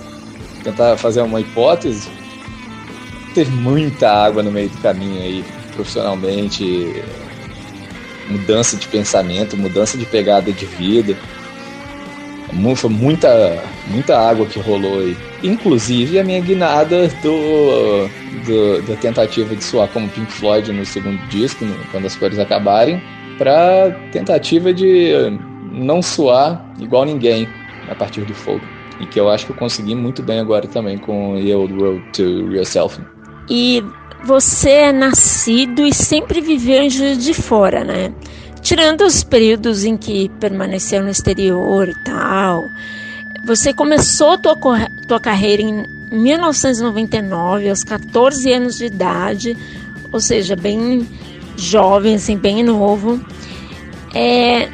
tentar 0.63 0.97
fazer 0.97 1.21
uma 1.21 1.39
hipótese, 1.39 2.09
teve 3.33 3.51
muita 3.51 4.09
água 4.09 4.41
no 4.41 4.51
meio 4.51 4.69
do 4.69 4.77
caminho 4.81 5.21
aí, 5.21 5.45
profissionalmente, 5.75 7.03
mudança 8.29 8.77
de 8.77 8.87
pensamento, 8.87 9.57
mudança 9.57 9.97
de 9.97 10.05
pegada 10.05 10.51
de 10.51 10.65
vida. 10.65 11.15
Foi 12.75 12.89
muita, 12.89 13.63
muita 13.87 14.17
água 14.17 14.45
que 14.45 14.59
rolou 14.59 14.99
aí. 14.99 15.15
Inclusive 15.43 16.19
a 16.19 16.23
minha 16.23 16.39
guinada 16.39 17.07
do, 17.21 18.07
do 18.45 18.81
da 18.81 18.95
tentativa 18.95 19.55
de 19.55 19.63
soar 19.63 19.87
como 19.89 20.09
Pink 20.09 20.31
Floyd 20.31 20.71
no 20.71 20.85
segundo 20.85 21.17
disco, 21.29 21.65
no, 21.65 21.75
quando 21.91 22.05
as 22.05 22.15
cores 22.15 22.39
acabarem, 22.39 23.01
para 23.37 23.91
tentativa 24.11 24.73
de 24.73 25.13
não 25.71 26.01
soar 26.01 26.65
igual 26.79 27.05
ninguém 27.05 27.47
a 27.89 27.95
partir 27.95 28.21
do 28.21 28.33
fogo. 28.33 28.61
E 28.99 29.05
que 29.05 29.19
eu 29.19 29.29
acho 29.29 29.45
que 29.45 29.51
eu 29.51 29.55
consegui 29.55 29.95
muito 29.95 30.21
bem 30.21 30.39
agora 30.39 30.67
também 30.67 30.97
com 30.97 31.39
The 31.41 31.55
Old 31.55 31.73
Road 31.73 32.03
to 32.13 32.23
Yourself. 32.53 32.99
E 33.49 33.83
você 34.25 34.69
é 34.69 34.91
nascido 34.91 35.85
e 35.85 35.93
sempre 35.93 36.41
viveu 36.41 36.81
em 36.81 36.89
Juiz 36.89 37.23
de 37.23 37.33
Fora, 37.33 37.83
né? 37.83 38.13
Tirando 38.61 39.01
os 39.01 39.23
períodos 39.23 39.83
em 39.83 39.97
que 39.97 40.29
permaneceu 40.39 41.01
no 41.01 41.09
exterior 41.09 41.89
e 41.89 41.95
tal, 42.03 42.69
você 43.43 43.73
começou 43.73 44.37
tua, 44.37 44.57
tua 45.07 45.19
carreira 45.19 45.61
em 45.61 45.85
1999, 46.11 47.69
aos 47.69 47.83
14 47.83 48.51
anos 48.51 48.77
de 48.77 48.85
idade, 48.85 49.57
ou 50.11 50.19
seja, 50.19 50.55
bem 50.55 51.07
jovem, 51.55 52.15
assim, 52.15 52.37
bem 52.37 52.63
novo. 52.63 53.19
É, 54.13 54.69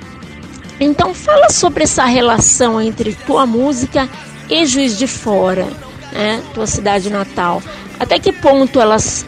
então 0.79 1.13
fala 1.13 1.49
sobre 1.49 1.83
essa 1.83 2.05
relação 2.05 2.81
entre 2.81 3.13
tua 3.13 3.45
música 3.45 4.09
e 4.49 4.65
Juiz 4.65 4.97
de 4.97 5.07
Fora, 5.07 5.67
né, 6.11 6.41
tua 6.53 6.67
cidade 6.67 7.09
natal. 7.09 7.61
Até 7.99 8.19
que 8.19 8.31
ponto 8.31 8.79
elas 8.79 9.25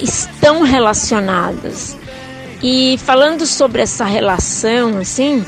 estão 0.00 0.62
relacionadas? 0.62 1.96
E 2.62 2.98
falando 2.98 3.46
sobre 3.46 3.82
essa 3.82 4.04
relação, 4.04 4.98
assim, 4.98 5.44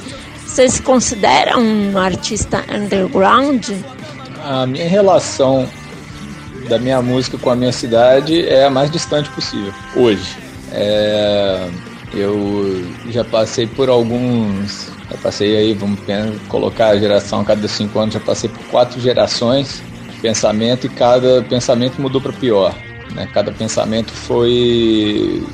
Você 0.51 0.69
se 0.69 0.83
considera 0.83 1.57
um 1.57 1.97
artista 1.97 2.65
underground? 2.69 3.71
A 4.45 4.67
minha 4.67 4.89
relação 4.89 5.69
da 6.69 6.77
minha 6.77 7.01
música 7.01 7.39
com 7.39 7.51
a 7.51 7.55
minha 7.55 7.71
cidade 7.71 8.49
é 8.49 8.65
a 8.65 8.71
mais 8.71 8.91
distante 8.91 9.31
possível, 9.31 9.73
hoje. 9.95 10.37
É, 10.73 11.69
eu 12.13 12.85
já 13.11 13.25
passei 13.25 13.65
por 13.69 13.89
alguns. 13.89 14.89
Já 15.09 15.17
passei 15.19 15.57
aí, 15.57 15.73
vamos 15.73 16.01
colocar 16.49 16.89
a 16.89 16.99
geração 16.99 17.43
a 17.43 17.45
cada 17.45 17.69
cinco 17.69 18.01
anos, 18.01 18.15
já 18.15 18.21
passei 18.21 18.51
por 18.51 18.65
quatro 18.65 19.01
gerações 19.01 19.81
de 20.11 20.21
pensamento 20.21 20.87
e 20.87 20.91
cada 20.91 21.43
pensamento 21.43 22.03
mudou 22.03 22.21
para 22.21 22.33
pior. 22.33 22.75
Né? 23.15 23.29
Cada 23.33 23.53
pensamento 23.53 24.11
foi 24.11 25.45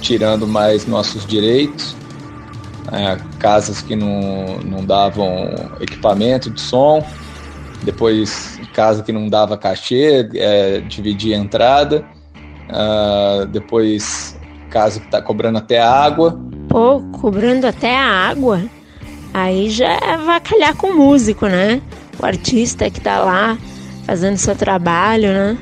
tirando 0.00 0.46
mais 0.46 0.86
nossos 0.86 1.26
direitos, 1.26 1.96
né? 2.90 3.18
casas 3.38 3.82
que 3.82 3.94
não, 3.94 4.58
não 4.64 4.84
davam 4.84 5.50
equipamento 5.80 6.50
de 6.50 6.60
som, 6.60 7.04
depois 7.82 8.60
casa 8.72 9.02
que 9.02 9.12
não 9.12 9.28
dava 9.28 9.56
cachê, 9.56 10.28
é, 10.34 10.80
dividia 10.80 11.36
a 11.36 11.40
entrada, 11.40 12.04
uh, 12.68 13.46
depois 13.46 14.38
casa 14.70 15.00
que 15.00 15.06
está 15.06 15.20
cobrando 15.20 15.58
até 15.58 15.80
a 15.80 15.90
água. 15.90 16.38
Pô, 16.68 17.00
cobrando 17.20 17.66
até 17.66 17.96
a 17.96 18.06
água? 18.06 18.62
Aí 19.34 19.70
já 19.70 20.16
vai 20.24 20.40
calhar 20.40 20.76
com 20.76 20.88
o 20.88 20.96
músico, 20.96 21.46
né? 21.46 21.80
O 22.20 22.26
artista 22.26 22.88
que 22.90 22.98
está 22.98 23.20
lá 23.20 23.58
fazendo 24.04 24.36
seu 24.36 24.54
trabalho, 24.56 25.32
né? 25.32 25.58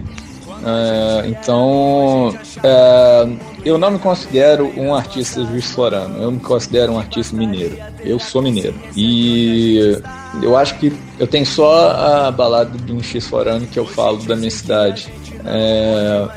É, 0.64 1.28
então, 1.28 2.34
é, 2.62 3.28
eu 3.64 3.76
não 3.78 3.90
me 3.90 3.98
considero 3.98 4.72
um 4.76 4.94
artista 4.94 5.44
juiz 5.44 5.70
florano, 5.70 6.22
eu 6.22 6.30
me 6.30 6.40
considero 6.40 6.92
um 6.92 6.98
artista 6.98 7.36
mineiro. 7.36 7.76
Eu 8.00 8.18
sou 8.18 8.40
mineiro. 8.40 8.74
E 8.96 10.00
eu 10.42 10.56
acho 10.56 10.78
que 10.78 10.92
eu 11.18 11.26
tenho 11.26 11.46
só 11.46 11.90
a 11.90 12.30
balada 12.30 12.78
de 12.78 12.92
um 12.92 13.02
X 13.02 13.26
florano 13.26 13.66
que 13.66 13.78
eu 13.78 13.86
falo 13.86 14.18
da 14.18 14.36
minha 14.36 14.50
cidade. 14.50 15.12
É, 15.44 16.28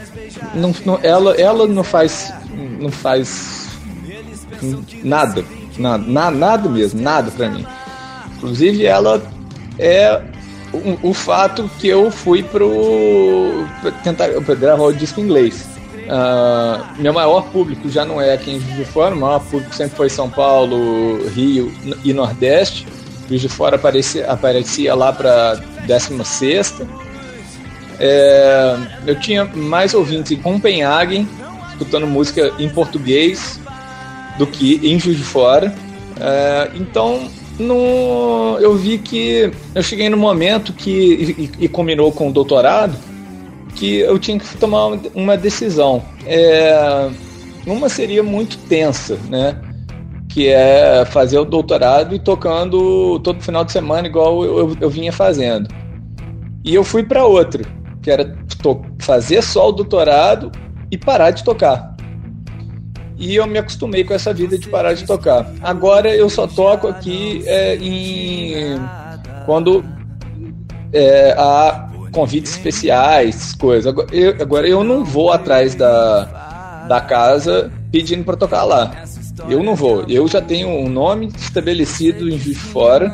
não, 0.54 0.74
não, 0.86 1.00
ela, 1.04 1.36
ela 1.36 1.68
não 1.68 1.84
faz, 1.84 2.34
não 2.80 2.92
faz 2.92 3.70
nada, 5.04 5.44
nada, 5.78 6.32
nada 6.32 6.70
mesmo, 6.70 7.02
nada 7.02 7.32
para 7.32 7.50
mim. 7.50 7.66
Inclusive, 8.38 8.86
ela 8.86 9.22
é 9.78 10.22
o, 10.74 11.10
o, 11.10 11.14
fato 11.14 11.70
que 11.80 11.88
eu 11.88 12.10
fui 12.10 12.42
pro 12.42 13.68
tentar 14.04 14.30
gravar 14.30 14.84
o 14.84 14.94
disco 14.94 15.20
em 15.20 15.26
inglês. 15.26 15.66
Uh, 16.08 17.02
meu 17.02 17.14
maior 17.14 17.44
público 17.52 17.90
já 17.90 18.04
não 18.04 18.22
é 18.22 18.34
aqui 18.34 18.52
em 18.52 18.60
Juiz 18.60 18.76
de 18.76 18.86
Fora, 18.86 19.16
o 19.16 19.20
maior 19.20 19.40
público 19.40 19.74
sempre 19.74 19.96
foi 19.96 20.10
São 20.10 20.30
Paulo, 20.30 21.28
Rio 21.30 21.72
e 22.04 22.14
Nordeste. 22.14 22.88
Juiz 23.28 23.42
de 23.42 23.50
Fora 23.50 23.76
aparecia, 23.76 24.30
aparecia 24.30 24.94
lá 24.94 25.14
para 25.14 25.56
16. 25.86 26.82
É, 28.00 28.78
eu 29.06 29.20
tinha 29.20 29.46
mais 29.46 29.94
ouvintes 29.94 30.32
em 30.32 30.38
Copenhagen, 30.38 31.28
escutando 31.70 32.08
música 32.08 32.52
em 32.60 32.68
português, 32.68 33.60
do 34.38 34.48
que 34.48 34.82
em 34.84 35.00
Juiz 35.00 35.18
de 35.18 35.24
Fora. 35.24 35.74
É, 36.20 36.72
então 36.76 37.30
no, 37.60 38.58
eu 38.60 38.76
vi 38.76 38.98
que 38.98 39.52
eu 39.74 39.84
cheguei 39.84 40.10
no 40.10 40.18
momento 40.18 40.74
que, 40.74 41.52
e, 41.60 41.66
e 41.66 41.68
combinou 41.68 42.12
com 42.12 42.30
o 42.30 42.34
doutorado, 42.34 42.98
que 43.82 43.98
eu 43.98 44.20
tinha 44.20 44.38
que 44.38 44.58
tomar 44.58 45.00
uma 45.16 45.36
decisão. 45.36 46.04
É, 46.28 47.10
uma 47.66 47.90
seria 47.90 48.22
muito 48.22 48.56
tensa, 48.70 49.18
né? 49.28 49.60
Que 50.30 50.50
é 50.50 51.04
fazer 51.04 51.40
o 51.40 51.46
doutorado 51.46 52.14
e 52.14 52.20
tocando 52.20 53.20
todo 53.22 53.42
final 53.42 53.66
de 53.66 53.72
semana, 53.72 54.08
igual 54.08 54.46
eu, 54.46 54.60
eu, 54.60 54.78
eu 54.82 54.90
vinha 54.90 55.12
fazendo. 55.12 55.68
E 56.64 56.76
eu 56.76 56.84
fui 56.84 57.02
para 57.02 57.26
outra, 57.26 57.64
que 58.04 58.12
era 58.12 58.38
fazer 59.00 59.42
só 59.42 59.70
o 59.70 59.72
doutorado 59.72 60.52
e 60.92 60.96
parar 60.96 61.32
de 61.32 61.44
tocar 61.44 61.96
e 63.18 63.36
eu 63.36 63.46
me 63.46 63.60
acostumei 63.60 64.04
com 64.04 64.16
essa 64.16 64.34
vida 64.34 64.58
de 64.58 64.68
parar 64.68 64.94
de 64.94 65.06
tocar. 65.06 65.46
Agora 65.62 66.10
eu 66.10 66.28
só 66.28 66.48
toco 66.48 66.88
aqui 66.88 67.44
é, 67.46 67.76
em 67.76 68.80
quando 69.46 69.86
é, 70.92 71.36
convites 72.12 72.52
especiais, 72.52 73.54
coisas. 73.54 73.88
Agora 73.88 74.08
eu, 74.12 74.36
agora 74.40 74.68
eu 74.68 74.84
não 74.84 75.04
vou 75.04 75.32
atrás 75.32 75.76
da, 75.76 76.86
da 76.88 77.02
casa 77.02 77.72
pedindo 77.92 78.24
para 78.24 78.38
tocar 78.38 78.64
lá. 78.64 78.92
Eu 79.50 79.64
não 79.64 79.76
vou. 79.76 80.04
Eu 80.08 80.28
já 80.28 80.42
tenho 80.42 80.68
um 80.70 80.90
nome 80.90 81.32
estabelecido 81.38 82.28
em 82.28 82.38
Juiz 82.38 82.44
de 82.44 82.56
Fora. 82.56 83.12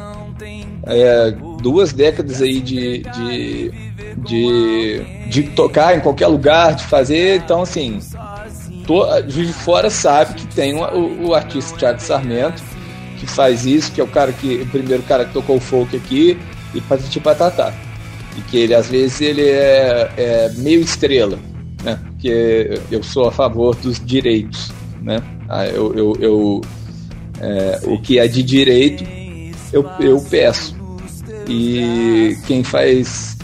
É, 0.86 1.34
duas 1.62 1.92
décadas 1.92 2.42
aí 2.42 2.62
de, 2.62 3.00
de, 3.00 3.72
de, 4.18 5.02
de 5.30 5.44
tocar 5.44 5.98
em 5.98 6.00
qualquer 6.00 6.28
lugar, 6.28 6.76
de 6.76 6.84
fazer. 6.86 7.38
Então, 7.38 7.62
assim, 7.62 8.00
to, 8.86 9.06
Juiz 9.28 9.48
de 9.48 9.54
Fora 9.54 9.90
sabe 9.90 10.34
que 10.36 10.48
tem 10.48 10.76
o, 10.76 11.28
o, 11.28 11.34
artista 11.34 11.78
Thiago 11.78 12.02
Sarmento, 12.02 12.62
que 13.20 13.28
faz 13.28 13.66
isso, 13.66 13.92
que 13.92 14.02
é 14.02 14.04
o 14.04 14.08
cara 14.08 14.32
que. 14.32 14.56
O 14.62 14.68
primeiro 14.68 15.04
cara 15.04 15.26
que 15.26 15.34
tocou 15.34 15.58
o 15.58 15.62
folk 15.62 15.96
aqui, 15.96 16.38
e 16.74 16.82
patati 16.82 17.20
patatá. 17.20 17.74
E 18.38 18.42
que 18.42 18.58
ele, 18.58 18.76
às 18.76 18.88
vezes, 18.88 19.20
ele 19.22 19.44
é, 19.44 20.12
é 20.18 20.52
meio 20.58 20.82
estrela, 20.82 21.40
né? 21.84 22.00
Porque 22.06 22.80
eu 22.92 23.02
sou 23.02 23.28
a 23.28 23.32
favor 23.32 23.76
dos 23.76 24.00
direitos, 24.04 24.72
né? 25.02 25.22
Ah, 25.50 25.66
eu, 25.66 25.94
eu, 25.96 26.18
eu 26.20 26.62
é, 27.40 27.80
o 27.84 28.00
que 28.00 28.20
é 28.20 28.28
de 28.28 28.44
direito, 28.44 29.04
eu, 29.72 29.86
eu 30.00 30.22
peço. 30.30 30.76
E 31.48 32.38
quem 32.46 32.64
faz 32.64 33.38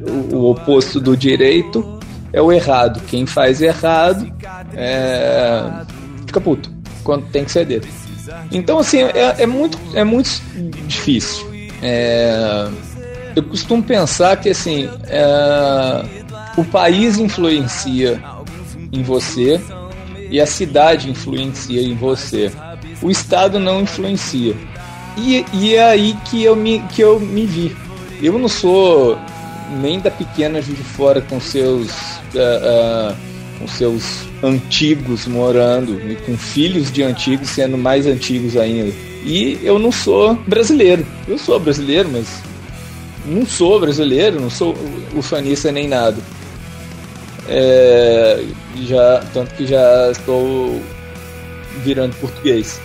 o, 0.00 0.36
o 0.36 0.50
oposto 0.50 1.00
do 1.00 1.16
direito 1.16 1.98
é 2.32 2.40
o 2.40 2.52
errado. 2.52 3.00
Quem 3.06 3.26
faz 3.26 3.60
errado 3.60 4.32
é, 4.74 5.84
fica 6.26 6.40
puto 6.40 6.70
quando 7.02 7.26
tem 7.30 7.44
que 7.44 7.50
ceder. 7.50 7.82
Então, 8.52 8.78
assim, 8.78 8.98
é, 8.98 9.42
é 9.42 9.46
muito, 9.46 9.78
é 9.94 10.04
muito 10.04 10.30
difícil. 10.86 11.48
É, 11.82 12.68
eu 13.38 13.42
costumo 13.44 13.82
pensar 13.82 14.36
que, 14.36 14.50
assim, 14.50 14.88
é, 15.04 16.04
o 16.56 16.64
país 16.64 17.18
influencia 17.18 18.20
em 18.92 19.02
você 19.02 19.60
e 20.28 20.40
a 20.40 20.46
cidade 20.46 21.08
influencia 21.08 21.80
em 21.80 21.94
você. 21.94 22.50
O 23.00 23.10
Estado 23.10 23.60
não 23.60 23.82
influencia. 23.82 24.56
E, 25.16 25.44
e 25.52 25.74
é 25.74 25.84
aí 25.84 26.16
que 26.28 26.42
eu, 26.42 26.56
me, 26.56 26.80
que 26.80 27.00
eu 27.00 27.20
me 27.20 27.46
vi. 27.46 27.76
Eu 28.20 28.38
não 28.38 28.48
sou 28.48 29.16
nem 29.80 30.00
da 30.00 30.10
pequena 30.10 30.60
de 30.60 30.74
Fora 30.74 31.20
com 31.20 31.40
seus 31.40 31.90
uh, 32.34 33.12
uh, 33.12 33.16
com 33.58 33.68
seus 33.68 34.24
antigos 34.42 35.26
morando 35.26 36.00
e 36.10 36.16
com 36.16 36.36
filhos 36.36 36.90
de 36.90 37.02
antigos 37.02 37.50
sendo 37.50 37.78
mais 37.78 38.06
antigos 38.06 38.56
ainda. 38.56 38.92
E 39.24 39.58
eu 39.62 39.78
não 39.78 39.92
sou 39.92 40.34
brasileiro. 40.46 41.06
Eu 41.26 41.38
sou 41.38 41.58
brasileiro, 41.60 42.08
mas 42.10 42.47
não 43.28 43.46
sou 43.46 43.78
brasileiro, 43.78 44.40
não 44.40 44.50
sou 44.50 44.74
ufanista 45.14 45.70
nem 45.70 45.86
nada. 45.86 46.16
É, 47.48 48.44
já 48.82 49.24
tanto 49.32 49.54
que 49.54 49.66
já 49.66 50.10
estou 50.10 50.80
virando 51.82 52.14
português. 52.16 52.80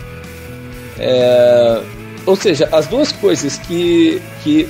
É, 0.99 1.81
ou 2.25 2.35
seja, 2.35 2.69
as 2.71 2.87
duas 2.87 3.11
coisas 3.11 3.57
que, 3.57 4.21
que 4.43 4.69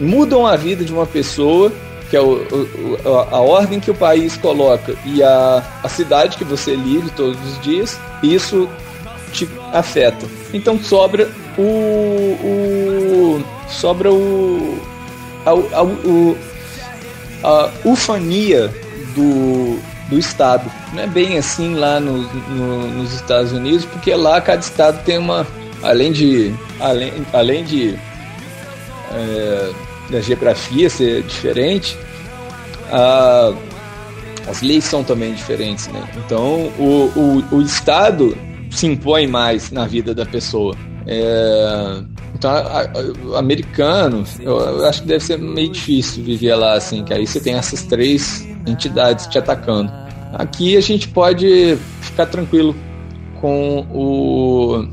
mudam 0.00 0.46
a 0.46 0.56
vida 0.56 0.84
de 0.84 0.92
uma 0.92 1.06
pessoa 1.06 1.72
que 2.10 2.16
é 2.16 2.20
o, 2.20 2.36
o, 2.36 3.08
a 3.30 3.40
ordem 3.40 3.78
que 3.78 3.90
o 3.90 3.94
país 3.94 4.36
coloca 4.36 4.94
e 5.04 5.22
a, 5.22 5.62
a 5.82 5.88
cidade 5.88 6.38
que 6.38 6.44
você 6.44 6.74
vive 6.74 7.10
todos 7.10 7.38
os 7.46 7.60
dias, 7.60 8.00
isso 8.22 8.68
te 9.30 9.48
afeta. 9.72 10.26
Então 10.54 10.78
sobra 10.82 11.30
o, 11.58 11.62
o 11.62 13.44
sobra 13.68 14.12
o 14.12 14.78
a, 15.44 15.50
a, 15.50 15.82
o, 15.82 16.36
a 17.42 17.70
ufania 17.84 18.68
do, 19.14 19.78
do 20.08 20.18
estado. 20.18 20.70
Não 20.92 21.02
é 21.02 21.06
bem 21.06 21.38
assim 21.38 21.74
lá 21.74 22.00
no, 22.00 22.22
no, 22.22 22.88
nos 22.88 23.14
Estados 23.14 23.52
Unidos, 23.52 23.84
porque 23.84 24.14
lá 24.14 24.40
cada 24.40 24.60
estado 24.60 25.02
tem 25.04 25.18
uma 25.18 25.46
além 25.82 26.12
de 26.12 26.54
além, 26.80 27.12
além 27.32 27.64
de 27.64 27.98
é, 29.12 29.72
da 30.10 30.20
geografia 30.20 30.88
ser 30.88 31.22
diferente, 31.22 31.96
a, 32.90 33.52
as 34.48 34.62
leis 34.62 34.84
são 34.84 35.04
também 35.04 35.34
diferentes, 35.34 35.88
né? 35.88 36.02
Então 36.16 36.72
o, 36.78 37.12
o, 37.52 37.56
o 37.56 37.62
Estado 37.62 38.36
se 38.70 38.86
impõe 38.86 39.26
mais 39.26 39.70
na 39.70 39.86
vida 39.86 40.14
da 40.14 40.24
pessoa. 40.24 40.74
É, 41.06 42.02
então, 42.38 42.52
a, 42.52 42.82
a, 42.82 43.38
americano, 43.38 44.24
eu, 44.38 44.60
eu, 44.60 44.86
acho 44.86 45.02
que 45.02 45.08
deve 45.08 45.24
ser 45.24 45.38
meio 45.38 45.70
difícil 45.70 46.22
viver 46.22 46.54
lá 46.54 46.74
assim, 46.74 47.04
que 47.04 47.12
aí 47.12 47.26
você 47.26 47.40
tem 47.40 47.54
essas 47.54 47.82
três 47.82 48.46
entidades 48.64 49.26
te 49.26 49.38
atacando. 49.38 49.90
Aqui 50.34 50.76
a 50.76 50.80
gente 50.80 51.08
pode 51.08 51.76
ficar 52.00 52.26
tranquilo 52.26 52.76
com 53.40 53.80
o 53.90 54.86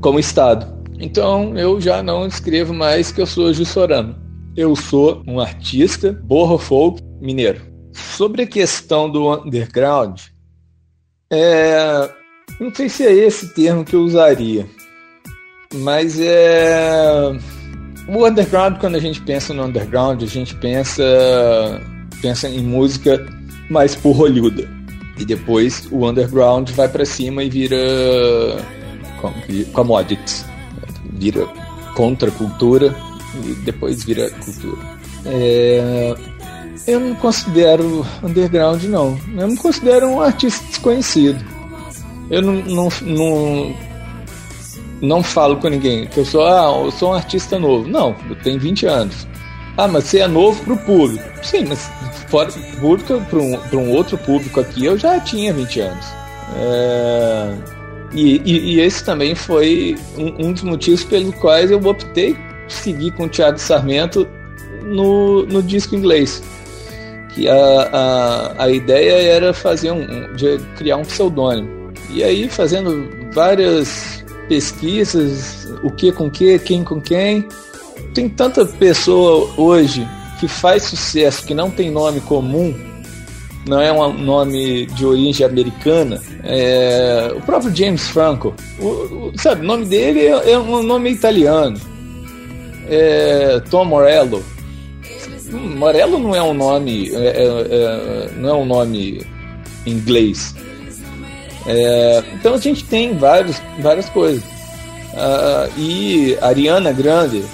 como 0.00 0.18
estado. 0.18 0.74
Então 0.98 1.56
eu 1.58 1.78
já 1.78 2.02
não 2.02 2.26
escrevo 2.26 2.72
mais 2.72 3.12
que 3.12 3.20
eu 3.20 3.26
sou 3.26 3.52
Jussorano. 3.52 4.16
Eu 4.56 4.74
sou 4.74 5.22
um 5.26 5.38
artista 5.38 6.18
borro 6.24 6.56
folk 6.56 7.02
mineiro. 7.20 7.60
Sobre 7.92 8.42
a 8.42 8.46
questão 8.46 9.10
do 9.10 9.30
underground, 9.30 10.18
é, 11.30 12.08
não 12.58 12.74
sei 12.74 12.88
se 12.88 13.04
é 13.04 13.12
esse 13.12 13.52
termo 13.54 13.84
que 13.84 13.94
eu 13.94 14.00
usaria, 14.00 14.66
mas 15.76 16.18
é 16.20 17.38
o 18.08 18.26
underground 18.26 18.78
quando 18.78 18.96
a 18.96 19.00
gente 19.00 19.20
pensa 19.20 19.52
no 19.52 19.64
underground 19.64 20.22
a 20.22 20.26
gente 20.26 20.54
pensa 20.56 21.02
pensa 22.22 22.48
em 22.48 22.62
música 22.62 23.26
mais 23.68 23.94
porrolhuda 23.94 24.68
e 25.18 25.24
depois 25.24 25.88
o 25.90 26.06
underground 26.06 26.70
vai 26.70 26.88
para 26.88 27.04
cima 27.04 27.42
e 27.42 27.48
vira 27.48 27.76
commodities. 29.72 30.44
Vira 31.12 31.46
contracultura 31.94 32.94
e 33.44 33.54
depois 33.64 34.04
vira 34.04 34.30
cultura. 34.30 34.78
É, 35.24 36.14
eu 36.86 37.00
não 37.00 37.14
considero 37.16 38.06
underground 38.22 38.84
não. 38.84 39.18
Eu 39.36 39.48
me 39.48 39.56
considero 39.56 40.06
um 40.06 40.20
artista 40.20 40.64
desconhecido. 40.66 41.42
Eu 42.30 42.42
não, 42.42 42.88
não 43.02 43.74
não 45.00 45.22
falo 45.22 45.56
com 45.56 45.68
ninguém 45.68 46.06
que 46.06 46.18
eu 46.18 46.24
sou, 46.24 46.44
ah, 46.44 46.84
eu 46.84 46.90
sou 46.90 47.10
um 47.10 47.14
artista 47.14 47.58
novo. 47.58 47.88
Não, 47.88 48.16
eu 48.28 48.36
tenho 48.36 48.58
20 48.58 48.86
anos. 48.86 49.26
Ah, 49.76 49.86
mas 49.86 50.04
você 50.04 50.20
é 50.20 50.28
novo 50.28 50.62
para 50.64 50.72
o 50.72 50.78
público. 50.78 51.24
Sim, 51.42 51.66
mas 51.68 51.90
fora 52.28 52.50
público, 52.80 53.20
para 53.28 53.38
um, 53.38 53.84
um 53.84 53.90
outro 53.90 54.16
público 54.18 54.60
aqui, 54.60 54.86
eu 54.86 54.96
já 54.96 55.20
tinha 55.20 55.52
20 55.52 55.80
anos. 55.80 56.06
É... 56.56 57.54
E, 58.12 58.40
e, 58.44 58.74
e, 58.74 58.80
esse 58.80 59.04
também 59.04 59.34
foi 59.34 59.96
um, 60.16 60.46
um, 60.46 60.52
dos 60.52 60.62
motivos 60.62 61.04
pelos 61.04 61.34
quais 61.34 61.70
eu 61.70 61.78
optei 61.84 62.36
seguir 62.68 63.10
com 63.12 63.24
o 63.24 63.28
Thiago 63.28 63.58
Sarmento 63.58 64.26
no, 64.82 65.44
no 65.44 65.62
disco 65.62 65.94
inglês. 65.94 66.42
Que 67.34 67.48
a, 67.48 67.54
a, 67.54 68.64
a 68.64 68.70
ideia 68.70 69.12
era 69.12 69.52
fazer 69.52 69.90
um, 69.90 70.34
de 70.34 70.58
criar 70.76 70.96
um 70.96 71.02
pseudônimo. 71.02 71.92
E 72.08 72.22
aí, 72.22 72.48
fazendo 72.48 73.10
várias 73.34 74.15
pesquisas, 74.48 75.68
o 75.82 75.90
que 75.90 76.12
com 76.12 76.30
que, 76.30 76.58
quem 76.58 76.84
com 76.84 77.00
quem. 77.00 77.46
Tem 78.14 78.28
tanta 78.28 78.64
pessoa 78.64 79.52
hoje 79.56 80.06
que 80.40 80.48
faz 80.48 80.84
sucesso 80.84 81.46
que 81.46 81.54
não 81.54 81.70
tem 81.70 81.90
nome 81.90 82.20
comum, 82.20 82.74
não 83.66 83.80
é 83.80 83.92
um 83.92 84.12
nome 84.12 84.86
de 84.86 85.04
origem 85.04 85.44
americana. 85.44 86.22
É, 86.44 87.32
o 87.36 87.40
próprio 87.40 87.74
James 87.74 88.08
Franco, 88.08 88.54
o, 88.78 88.86
o, 88.86 89.32
sabe, 89.36 89.62
o 89.62 89.64
nome 89.64 89.86
dele 89.86 90.20
é, 90.20 90.52
é 90.52 90.58
um 90.58 90.82
nome 90.82 91.10
italiano. 91.10 91.78
É, 92.88 93.60
Tom 93.70 93.84
Morello. 93.84 94.44
Morello 95.50 96.18
não 96.18 96.34
é 96.34 96.42
um 96.42 96.54
nome, 96.54 97.10
é, 97.14 97.18
é, 97.18 97.44
é 97.44 98.30
não 98.36 98.48
é 98.50 98.54
um 98.54 98.64
nome 98.64 99.24
inglês. 99.84 100.54
É, 101.66 102.22
então 102.34 102.54
a 102.54 102.58
gente 102.58 102.84
tem 102.84 103.16
vários, 103.16 103.60
várias 103.78 104.08
coisas. 104.08 104.42
Uh, 105.12 105.80
e 105.80 106.38
Ariana 106.42 106.92
Grande, 106.92 107.44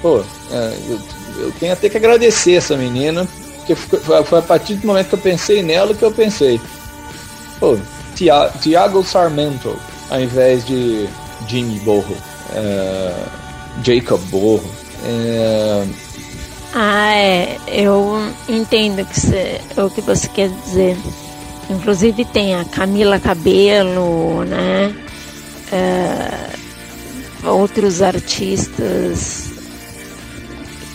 pô, 0.00 0.22
é, 0.50 0.72
eu, 0.88 1.00
eu, 1.38 1.52
tenho 1.58 1.72
até 1.72 1.88
que 1.88 1.96
agradecer 1.96 2.54
essa 2.54 2.76
menina, 2.76 3.26
porque 3.56 3.74
foi, 3.74 4.22
foi, 4.24 4.38
a 4.38 4.42
partir 4.42 4.74
do 4.74 4.86
momento 4.86 5.08
que 5.08 5.14
eu 5.14 5.18
pensei 5.18 5.62
nela 5.62 5.94
que 5.94 6.02
eu 6.02 6.12
pensei, 6.12 6.60
pô, 7.58 7.78
Tiago 8.60 9.02
Sarmento, 9.02 9.76
ao 10.10 10.20
invés 10.20 10.66
de 10.66 11.08
Jimmy 11.48 11.80
Borro, 11.80 12.16
é, 12.54 13.14
Jacob 13.82 14.20
Borro. 14.28 14.70
É, 15.04 15.86
ah, 16.74 17.14
é, 17.14 17.58
eu 17.66 18.18
entendo 18.48 19.04
que 19.04 19.80
o 19.80 19.90
que 19.90 20.00
você 20.00 20.28
quer 20.28 20.48
dizer. 20.48 20.96
Inclusive 21.72 22.24
tem 22.26 22.54
a 22.54 22.64
Camila 22.64 23.18
Cabelo, 23.18 24.44
né? 24.44 24.94
É, 25.72 26.50
outros 27.48 28.02
artistas 28.02 29.50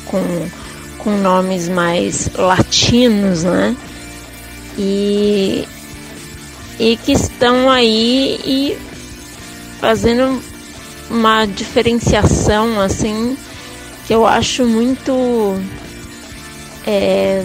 com, 0.06 0.22
com 1.00 1.18
nomes 1.18 1.68
mais 1.68 2.30
latinos, 2.36 3.44
né? 3.44 3.76
E, 4.78 5.68
e 6.80 6.98
que 6.98 7.12
estão 7.12 7.70
aí 7.70 8.40
e 8.46 8.78
fazendo 9.80 10.42
uma 11.10 11.46
diferenciação 11.46 12.80
assim 12.80 13.38
que 14.06 14.14
eu 14.14 14.26
acho 14.26 14.66
muito 14.66 15.60
é, 16.86 17.44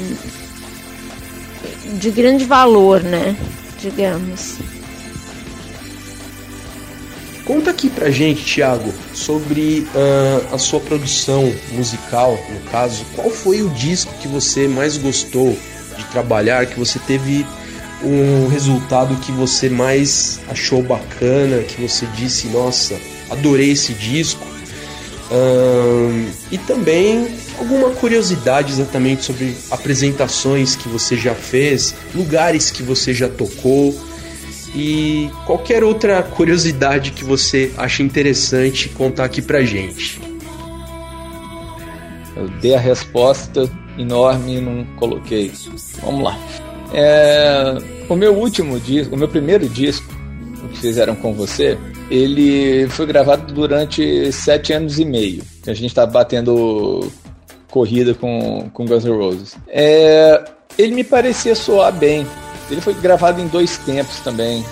de 1.93 2.11
grande 2.11 2.45
valor, 2.45 3.03
né? 3.03 3.37
Digamos. 3.81 4.57
Conta 7.45 7.71
aqui 7.71 7.91
pra 7.91 8.09
gente, 8.11 8.45
Thiago, 8.45 8.95
sobre 9.13 9.87
uh, 9.95 10.55
a 10.55 10.59
sua 10.59 10.79
produção 10.79 11.53
musical, 11.73 12.39
no 12.51 12.61
caso. 12.71 13.05
Qual 13.17 13.31
foi 13.31 13.63
o 13.63 13.69
disco 13.71 14.15
que 14.21 14.29
você 14.29 14.69
mais 14.69 14.97
gostou 14.97 15.57
de 15.97 16.05
trabalhar, 16.05 16.67
que 16.67 16.79
você 16.79 17.01
teve 17.01 17.45
um 18.03 18.47
resultado 18.49 19.17
que 19.17 19.33
você 19.33 19.69
mais 19.69 20.39
achou 20.49 20.83
bacana, 20.83 21.63
que 21.63 21.83
você 21.83 22.07
disse, 22.17 22.47
nossa, 22.47 22.97
adorei 23.29 23.73
esse 23.73 23.93
disco? 23.93 24.47
Uh, 25.31 26.31
e 26.51 26.59
também 26.59 27.27
alguma 27.63 27.91
curiosidade 27.91 28.73
exatamente 28.73 29.25
sobre 29.25 29.57
apresentações 29.71 30.75
que 30.75 30.89
você 30.89 31.17
já 31.17 31.35
fez, 31.35 31.95
lugares 32.15 32.71
que 32.71 32.83
você 32.83 33.15
já 33.15 33.29
tocou 33.29 33.95
e 34.75 35.31
qualquer 35.47 35.85
outra 35.85 36.23
curiosidade 36.23 37.13
que 37.13 37.25
você 37.25 37.73
acha 37.77 38.03
interessante 38.03 38.89
contar 38.89 39.25
aqui 39.25 39.41
pra 39.41 39.63
gente. 39.63 40.21
Eu 42.35 42.49
dei 42.61 42.75
a 42.75 42.81
resposta 42.81 43.71
enorme 43.97 44.57
e 44.57 44.61
não 44.61 44.85
coloquei. 44.97 45.53
Vamos 46.03 46.25
lá. 46.25 46.39
É, 46.93 47.77
o 48.09 48.17
meu 48.17 48.35
último 48.35 48.81
disco, 48.81 49.15
o 49.15 49.19
meu 49.19 49.29
primeiro 49.29 49.69
disco 49.69 50.07
que 50.73 50.79
fizeram 50.79 51.15
com 51.15 51.33
você, 51.35 51.79
ele 52.11 52.89
foi 52.89 53.07
gravado 53.07 53.53
durante 53.53 54.33
sete 54.33 54.73
anos 54.73 54.99
e 54.99 55.05
meio. 55.05 55.43
A 55.67 55.75
gente 55.75 55.87
está 55.87 56.05
batendo 56.07 57.11
corrida 57.73 58.13
com, 58.13 58.71
com 58.73 58.85
Guns 58.85 59.05
N' 59.05 59.17
Roses. 59.17 59.57
É, 59.67 60.45
ele 60.79 60.95
me 60.95 61.03
parecia 61.03 61.55
soar 61.55 61.93
bem. 61.93 62.27
Ele 62.71 62.81
foi 62.81 62.95
gravado 62.95 63.41
em 63.41 63.47
dois 63.49 63.79
tempos 63.79 64.21
também. 64.21 64.65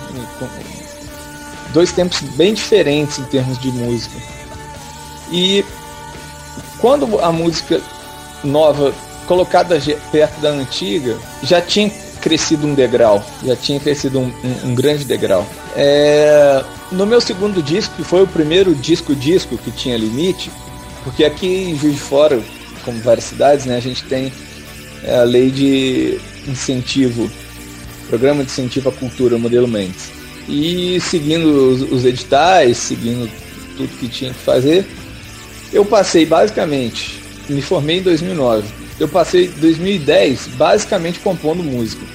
Dois 1.73 1.91
tempos 1.91 2.21
bem 2.35 2.53
diferentes 2.53 3.19
em 3.19 3.23
termos 3.23 3.59
de 3.59 3.71
música. 3.71 4.15
E 5.31 5.65
quando 6.79 7.19
a 7.19 7.31
música 7.31 7.81
nova 8.43 8.93
colocada 9.27 9.79
perto 10.11 10.39
da 10.39 10.49
antiga, 10.49 11.17
já 11.41 11.59
tinha 11.61 11.89
crescido 12.21 12.67
um 12.67 12.75
degrau, 12.75 13.23
já 13.43 13.55
tinha 13.55 13.79
crescido 13.79 14.19
um, 14.19 14.31
um, 14.43 14.69
um 14.69 14.75
grande 14.75 15.05
degrau. 15.05 15.45
É, 15.75 16.63
no 16.91 17.05
meu 17.05 17.19
segundo 17.19 17.63
disco, 17.63 17.95
que 17.95 18.03
foi 18.03 18.21
o 18.21 18.27
primeiro 18.27 18.75
disco-disco 18.75 19.57
que 19.57 19.71
tinha 19.71 19.97
limite, 19.97 20.51
porque 21.03 21.23
aqui 21.23 21.47
em 21.47 21.75
Juiz 21.75 21.95
de 21.95 22.01
Fora 22.01 22.41
como 22.81 22.99
várias 23.01 23.25
cidades, 23.25 23.65
né, 23.65 23.77
a 23.77 23.81
gente 23.81 24.03
tem 24.03 24.31
é, 25.03 25.15
a 25.15 25.23
lei 25.23 25.49
de 25.49 26.19
incentivo, 26.47 27.29
programa 28.07 28.43
de 28.43 28.51
incentivo 28.51 28.89
à 28.89 28.91
cultura, 28.91 29.37
modelo 29.37 29.67
Mendes. 29.67 30.11
E 30.47 30.99
seguindo 30.99 31.45
os, 31.45 31.81
os 31.91 32.05
editais, 32.05 32.77
seguindo 32.77 33.29
tudo 33.77 33.89
que 33.99 34.07
tinha 34.07 34.33
que 34.33 34.39
fazer, 34.39 34.85
eu 35.71 35.85
passei 35.85 36.25
basicamente, 36.25 37.21
me 37.47 37.61
formei 37.61 37.99
em 37.99 38.01
2009, 38.01 38.67
eu 38.99 39.07
passei 39.07 39.47
2010 39.47 40.47
basicamente 40.57 41.19
compondo 41.19 41.63
música. 41.63 42.05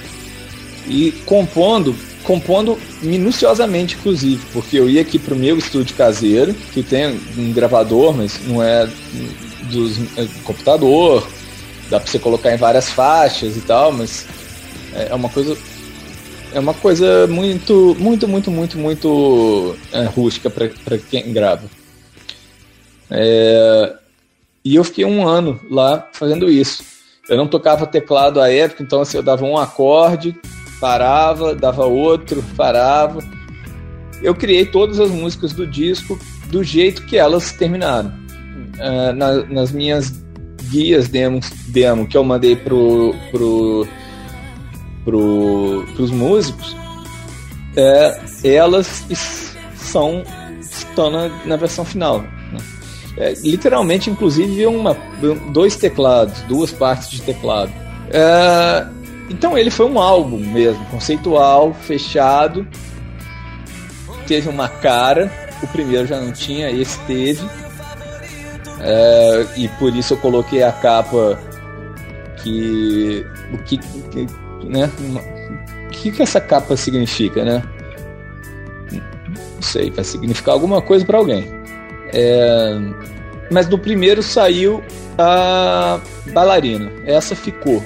E 0.87 1.11
compondo, 1.25 1.93
compondo 2.23 2.77
minuciosamente, 3.01 3.95
inclusive, 3.95 4.41
porque 4.53 4.79
eu 4.79 4.89
ia 4.89 5.01
aqui 5.01 5.19
pro 5.19 5.35
meu 5.35 5.57
estúdio 5.57 5.95
caseiro, 5.95 6.53
que 6.73 6.81
tem 6.81 7.19
um 7.37 7.51
gravador, 7.51 8.15
mas 8.15 8.39
não 8.47 8.63
é 8.63 8.87
dos 9.67 9.97
é, 10.17 10.27
computador, 10.43 11.27
dá 11.89 11.99
para 11.99 12.09
você 12.09 12.19
colocar 12.19 12.53
em 12.53 12.57
várias 12.57 12.89
faixas 12.89 13.55
e 13.57 13.61
tal, 13.61 13.91
mas 13.91 14.25
é, 14.93 15.09
é 15.09 15.15
uma 15.15 15.29
coisa 15.29 15.57
é 16.53 16.59
uma 16.59 16.73
coisa 16.73 17.27
muito 17.27 17.95
muito 17.99 18.27
muito 18.27 18.49
muito 18.49 18.77
muito 18.77 19.75
é, 19.91 20.03
rústica 20.05 20.49
para 20.49 20.97
quem 20.97 21.31
grava. 21.33 21.69
É, 23.09 23.93
e 24.63 24.75
eu 24.75 24.83
fiquei 24.83 25.05
um 25.05 25.27
ano 25.27 25.59
lá 25.69 26.09
fazendo 26.11 26.49
isso. 26.49 26.83
Eu 27.29 27.37
não 27.37 27.47
tocava 27.47 27.85
teclado 27.85 28.41
à 28.41 28.51
época, 28.51 28.83
então 28.83 29.01
assim, 29.01 29.17
eu 29.17 29.23
dava 29.23 29.45
um 29.45 29.57
acorde, 29.57 30.35
parava, 30.79 31.53
dava 31.53 31.85
outro, 31.85 32.43
parava. 32.55 33.19
eu 34.21 34.33
criei 34.33 34.65
todas 34.65 34.99
as 34.99 35.09
músicas 35.09 35.53
do 35.53 35.67
disco 35.67 36.17
do 36.47 36.63
jeito 36.63 37.05
que 37.05 37.17
elas 37.17 37.51
terminaram. 37.51 38.13
Uh, 38.77 39.13
na, 39.13 39.43
nas 39.45 39.71
minhas 39.71 40.13
guias 40.69 41.07
demo, 41.07 41.39
demo 41.67 42.07
que 42.07 42.15
eu 42.17 42.23
mandei 42.23 42.55
pro, 42.55 43.15
pro, 43.31 43.87
pro, 45.03 45.85
pros 45.95 46.11
músicos, 46.11 46.75
é, 47.75 48.19
elas 48.43 49.05
são 49.75 50.23
estão 50.59 51.09
na, 51.09 51.29
na 51.45 51.55
versão 51.55 51.85
final. 51.85 52.21
Né? 52.21 52.59
É, 53.17 53.33
literalmente, 53.43 54.09
inclusive, 54.09 54.65
uma, 54.65 54.97
dois 55.51 55.75
teclados, 55.75 56.41
duas 56.43 56.71
partes 56.71 57.09
de 57.09 57.21
teclado. 57.21 57.71
É, 58.09 58.87
então 59.29 59.57
ele 59.57 59.69
foi 59.69 59.85
um 59.85 59.99
álbum 59.99 60.37
mesmo, 60.37 60.83
conceitual, 60.85 61.73
fechado, 61.73 62.67
teve 64.27 64.49
uma 64.49 64.67
cara, 64.67 65.31
o 65.61 65.67
primeiro 65.67 66.07
já 66.07 66.19
não 66.19 66.31
tinha, 66.31 66.69
esse 66.69 66.99
teve. 67.01 67.41
É, 68.79 69.45
e 69.55 69.67
por 69.69 69.95
isso 69.95 70.13
eu 70.13 70.17
coloquei 70.17 70.63
a 70.63 70.71
capa 70.71 71.39
que. 72.43 73.25
O 73.53 73.57
que, 73.59 73.77
que 73.77 74.27
né? 74.65 74.89
O 75.87 75.89
que, 75.89 76.11
que 76.11 76.21
essa 76.21 76.39
capa 76.39 76.75
significa, 76.75 77.43
né? 77.43 77.63
Não 79.55 79.61
sei, 79.61 79.89
vai 79.89 80.03
significar 80.03 80.53
alguma 80.53 80.81
coisa 80.81 81.05
para 81.05 81.17
alguém. 81.17 81.47
É, 82.13 82.77
mas 83.51 83.67
do 83.67 83.77
primeiro 83.77 84.21
saiu 84.21 84.83
a 85.17 85.99
bailarina. 86.31 86.91
Essa 87.05 87.35
ficou. 87.35 87.83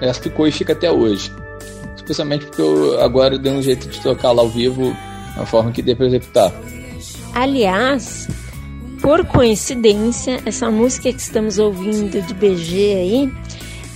Essa 0.00 0.20
ficou 0.20 0.46
e 0.46 0.52
fica 0.52 0.72
até 0.72 0.90
hoje. 0.90 1.32
Especialmente 1.94 2.46
porque 2.46 2.60
eu 2.60 3.00
agora 3.00 3.38
dei 3.38 3.52
um 3.52 3.62
jeito 3.62 3.88
de 3.88 4.00
tocar 4.00 4.32
lá 4.32 4.42
ao 4.42 4.48
vivo 4.48 4.94
a 5.36 5.46
forma 5.46 5.70
que 5.70 5.82
dê 5.82 5.94
para 5.94 6.06
executar. 6.06 6.52
Aliás, 7.34 8.28
por 9.04 9.22
coincidência, 9.26 10.40
essa 10.46 10.70
música 10.70 11.12
que 11.12 11.20
estamos 11.20 11.58
ouvindo 11.58 12.22
de 12.22 12.32
BG 12.32 12.94
aí, 12.94 13.32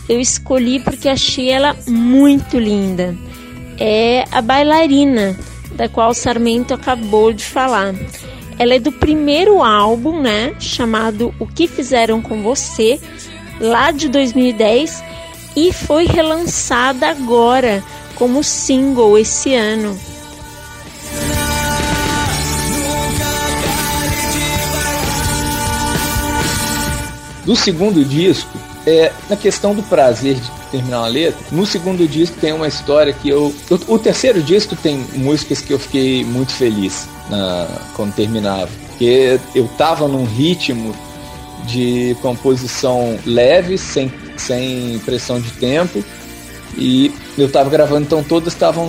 eu 0.06 0.20
escolhi 0.20 0.80
porque 0.80 1.09
achei 1.09 1.48
ela 1.48 1.74
muito 1.86 2.59
linda. 2.59 3.16
É 3.80 4.26
a 4.30 4.42
bailarina, 4.42 5.34
da 5.72 5.88
qual 5.88 6.12
Sarmento 6.12 6.74
acabou 6.74 7.32
de 7.32 7.42
falar. 7.42 7.94
Ela 8.59 8.74
é 8.74 8.78
do 8.78 8.92
primeiro 8.92 9.62
álbum, 9.62 10.20
né, 10.20 10.54
chamado 10.61 11.34
O 11.38 11.46
que 11.46 11.66
Fizeram 11.66 12.20
com 12.20 12.42
Você, 12.42 13.00
lá 13.59 13.90
de 13.90 14.11
2010, 14.11 15.02
e 15.56 15.72
foi 15.72 16.04
relançada 16.04 17.09
agora 17.09 17.82
como 18.14 18.44
single 18.44 19.16
esse 19.16 19.54
ano. 19.54 19.98
Do 27.49 27.57
segundo 27.57 28.05
disco, 28.05 28.59
é, 28.86 29.11
na 29.26 29.34
questão 29.34 29.74
do 29.74 29.82
prazer 29.82 30.34
de 30.34 30.51
terminar 30.70 30.99
uma 30.99 31.09
letra, 31.09 31.40
no 31.51 31.64
segundo 31.64 32.07
disco 32.07 32.36
tem 32.38 32.53
uma 32.53 32.68
história 32.68 33.11
que 33.11 33.30
eu. 33.30 33.55
O, 33.88 33.99
terceiro 33.99 34.42
disco 34.42 34.76
tem 34.76 34.99
músicas 35.14 35.62
que 35.62 35.72
eu 35.72 35.78
fiquei 35.78 36.26
muito 36.26 36.53
feliz 36.53 37.09
na, 37.30 37.66
quando 37.94 38.14
terminava. 38.14 38.68
Porque 38.88 39.40
eu 39.55 39.66
tava 39.78 40.07
num 40.07 40.26
ritmo 40.26 40.94
de 41.64 42.14
composição 42.20 43.18
leve, 43.24 43.78
sem, 43.78 44.12
sem 44.36 44.99
pressão 45.07 45.40
de 45.40 45.51
tempo. 45.53 46.05
E 46.76 47.11
eu 47.38 47.51
tava 47.51 47.70
gravando, 47.70 48.03
então 48.03 48.22
todas 48.22 48.53
estavam 48.53 48.86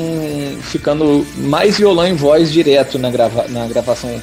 ficando 0.64 1.26
mais 1.38 1.78
violão 1.78 2.06
e 2.06 2.12
voz 2.12 2.52
direto 2.52 3.00
na, 3.00 3.10
grava, 3.10 3.48
na 3.48 3.66
gravação 3.68 4.22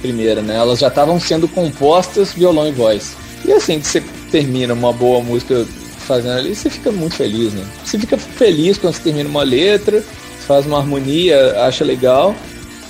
primeira, 0.00 0.40
né? 0.40 0.54
Elas 0.54 0.78
já 0.78 0.86
estavam 0.86 1.18
sendo 1.18 1.48
compostas 1.48 2.32
violão 2.32 2.68
e 2.68 2.70
voz. 2.70 3.20
E 3.44 3.52
assim 3.52 3.80
que 3.80 3.86
você 3.86 4.02
termina 4.30 4.72
uma 4.72 4.92
boa 4.92 5.20
música 5.22 5.66
fazendo 6.06 6.38
ali, 6.38 6.54
você 6.54 6.70
fica 6.70 6.90
muito 6.92 7.16
feliz, 7.16 7.52
né? 7.52 7.64
Você 7.84 7.98
fica 7.98 8.16
feliz 8.16 8.78
quando 8.78 8.94
você 8.94 9.02
termina 9.02 9.28
uma 9.28 9.42
letra, 9.42 10.02
faz 10.46 10.66
uma 10.66 10.78
harmonia, 10.78 11.60
acha 11.62 11.84
legal, 11.84 12.34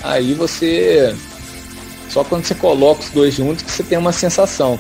aí 0.02 0.34
você. 0.34 1.14
Só 2.10 2.22
quando 2.24 2.44
você 2.44 2.54
coloca 2.54 3.02
os 3.02 3.10
dois 3.10 3.34
juntos 3.34 3.62
que 3.62 3.70
você 3.70 3.82
tem 3.82 3.96
uma 3.96 4.12
sensação. 4.12 4.78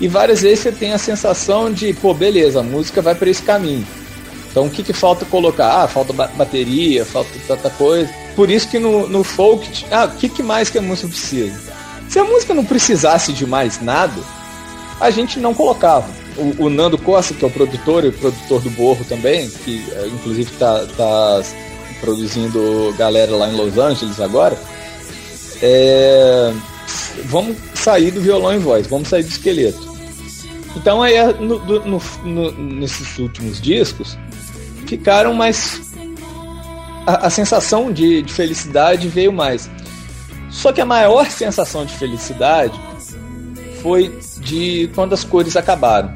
E 0.00 0.08
várias 0.08 0.42
vezes 0.42 0.60
você 0.60 0.72
tem 0.72 0.92
a 0.92 0.98
sensação 0.98 1.72
de, 1.72 1.92
pô, 1.92 2.12
beleza, 2.12 2.60
a 2.60 2.62
música 2.62 3.00
vai 3.00 3.14
para 3.14 3.30
esse 3.30 3.42
caminho. 3.42 3.86
Então 4.50 4.66
o 4.66 4.70
que, 4.70 4.82
que 4.82 4.92
falta 4.92 5.24
colocar? 5.24 5.82
Ah, 5.82 5.88
falta 5.88 6.12
bateria, 6.12 7.04
falta 7.04 7.30
tanta 7.46 7.70
coisa. 7.70 8.10
Por 8.34 8.50
isso 8.50 8.68
que 8.68 8.78
no, 8.78 9.08
no 9.08 9.22
folk, 9.22 9.84
ah, 9.90 10.06
o 10.06 10.16
que, 10.16 10.28
que 10.28 10.42
mais 10.42 10.68
que 10.68 10.78
a 10.78 10.82
música 10.82 11.08
precisa? 11.08 11.56
Se 12.08 12.18
a 12.18 12.24
música 12.24 12.54
não 12.54 12.64
precisasse 12.64 13.32
de 13.32 13.46
mais 13.46 13.80
nada, 13.80 14.20
a 15.04 15.10
gente 15.10 15.38
não 15.38 15.52
colocava. 15.52 16.08
O, 16.36 16.64
o, 16.64 16.70
Nando 16.70 16.96
Costa, 16.96 17.34
que 17.34 17.44
é 17.44 17.48
o 17.48 17.50
produtor 17.50 18.04
e 18.04 18.08
o 18.08 18.12
produtor 18.12 18.60
do 18.62 18.70
Borro 18.70 19.04
também, 19.04 19.48
que 19.48 19.84
é, 19.92 20.06
inclusive 20.08 20.50
está 20.50 20.84
tá 20.96 21.42
produzindo 22.00 22.94
galera 22.98 23.36
lá 23.36 23.48
em 23.48 23.56
Los 23.56 23.78
Angeles 23.78 24.18
agora, 24.18 24.58
é, 25.62 26.52
vamos 27.26 27.56
sair 27.74 28.10
do 28.10 28.20
violão 28.20 28.54
e 28.54 28.58
voz, 28.58 28.86
vamos 28.86 29.08
sair 29.08 29.22
do 29.22 29.28
esqueleto. 29.28 29.94
Então 30.74 31.02
aí 31.02 31.14
no, 31.34 31.58
no, 31.60 32.02
no, 32.24 32.52
nesses 32.52 33.18
últimos 33.18 33.60
discos 33.60 34.18
ficaram 34.86 35.34
mais 35.34 35.92
a, 37.06 37.26
a 37.26 37.30
sensação 37.30 37.92
de, 37.92 38.22
de 38.22 38.32
felicidade 38.32 39.06
veio 39.06 39.32
mais. 39.32 39.70
Só 40.50 40.72
que 40.72 40.80
a 40.80 40.86
maior 40.86 41.30
sensação 41.30 41.84
de 41.84 41.94
felicidade 41.94 42.80
foi 43.82 44.18
de 44.44 44.88
quando 44.94 45.14
as 45.14 45.24
cores 45.24 45.56
acabaram, 45.56 46.14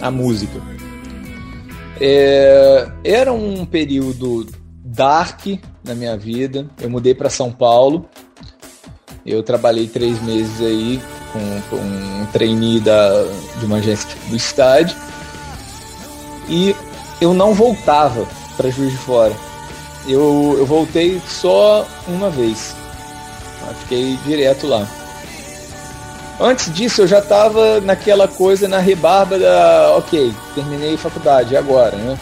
a 0.00 0.10
música. 0.10 0.60
É, 2.00 2.88
era 3.04 3.32
um 3.32 3.64
período 3.64 4.46
dark 4.84 5.46
na 5.84 5.94
minha 5.94 6.16
vida. 6.16 6.66
Eu 6.80 6.90
mudei 6.90 7.14
para 7.14 7.30
São 7.30 7.52
Paulo. 7.52 8.08
Eu 9.24 9.42
trabalhei 9.42 9.86
três 9.86 10.20
meses 10.22 10.60
aí 10.60 11.00
com, 11.32 11.76
com 11.76 11.82
um 11.82 12.26
trainee 12.32 12.80
da, 12.80 13.08
de 13.60 13.66
uma 13.66 13.76
agência 13.76 14.08
do 14.28 14.36
estádio. 14.36 14.96
E 16.48 16.74
eu 17.20 17.32
não 17.32 17.54
voltava 17.54 18.26
para 18.56 18.68
Juiz 18.70 18.90
de 18.90 18.98
Fora. 18.98 19.34
Eu, 20.08 20.56
eu 20.58 20.66
voltei 20.66 21.20
só 21.28 21.86
uma 22.08 22.28
vez. 22.28 22.74
Fiquei 23.82 24.18
direto 24.26 24.66
lá. 24.66 24.88
Antes 26.42 26.74
disso, 26.74 27.02
eu 27.02 27.06
já 27.06 27.20
estava 27.20 27.80
naquela 27.80 28.26
coisa 28.26 28.66
na 28.66 28.78
rebarba 28.78 29.38
da. 29.38 29.94
Ok, 29.96 30.34
terminei 30.56 30.96
faculdade, 30.96 31.56
agora, 31.56 31.96
né? 31.96 32.18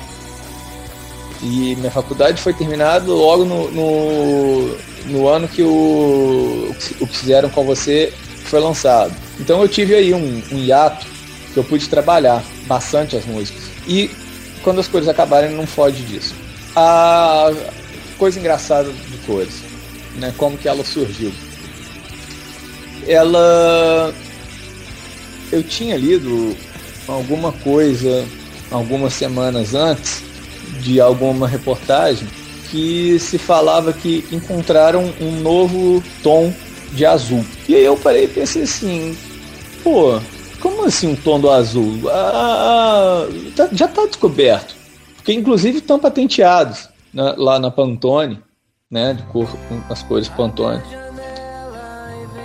E 1.43 1.75
minha 1.77 1.91
faculdade 1.91 2.43
foi 2.43 2.53
terminada 2.53 3.11
logo 3.11 3.47
no, 3.47 3.71
no, 3.71 4.77
no 5.07 5.27
ano 5.27 5.49
que 5.49 5.63
o, 5.63 6.75
o 7.01 7.07
que 7.07 7.17
fizeram 7.17 7.49
com 7.49 7.65
você 7.65 8.13
foi 8.45 8.61
lançado. 8.61 9.15
Então 9.39 9.63
eu 9.63 9.69
tive 9.69 9.95
aí 9.95 10.13
um, 10.13 10.43
um 10.53 10.59
hiato 10.59 11.07
que 11.55 11.57
eu 11.57 11.65
pude 11.65 11.89
trabalhar 11.89 12.45
bastante 12.67 13.17
as 13.17 13.25
músicas. 13.25 13.63
E 13.89 14.11
quando 14.63 14.81
as 14.81 14.87
coisas 14.87 15.09
acabarem, 15.09 15.57
não 15.57 15.67
foge 15.67 16.03
disso. 16.03 16.35
A 16.77 17.51
coisa 18.19 18.39
engraçada 18.39 18.93
de 18.93 19.17
cores, 19.25 19.63
né? 20.17 20.35
Como 20.37 20.59
que 20.59 20.69
ela 20.69 20.85
surgiu 20.85 21.33
ela 23.07 24.13
eu 25.53 25.63
tinha 25.63 25.97
lido 25.97 26.57
alguma 27.09 27.53
coisa 27.53 28.27
algumas 28.71 29.13
semanas 29.13 29.75
antes 29.75 30.23
de 30.81 31.01
alguma 31.01 31.49
reportagem 31.49 32.29
que 32.71 33.19
se 33.19 33.37
falava 33.37 33.93
que 33.93 34.25
encontraram 34.31 35.13
um 35.21 35.41
novo 35.41 36.03
tom 36.23 36.55
de 36.93 37.05
azul. 37.05 37.45
E 37.69 37.75
aí 37.75 37.85
eu 37.85 37.97
parei 37.97 38.25
e 38.25 38.29
pensei 38.29 38.63
assim, 38.63 39.17
pô, 39.83 40.21
como 40.61 40.85
assim 40.87 41.09
um 41.09 41.17
tom 41.17 41.41
do 41.41 41.51
azul? 41.51 42.09
Ah, 42.09 43.27
tá, 43.57 43.69
já 43.73 43.87
está 43.87 44.07
descoberto. 44.07 44.77
Porque 45.17 45.33
inclusive 45.33 45.79
estão 45.79 45.99
patenteados 45.99 46.89
né, 47.13 47.35
lá 47.37 47.59
na 47.59 47.71
Pantone, 47.71 48.41
né, 48.91 49.15
de 49.15 49.23
cor, 49.25 49.49
as 49.89 50.03
cores 50.05 50.29
Pantone. 50.29 50.83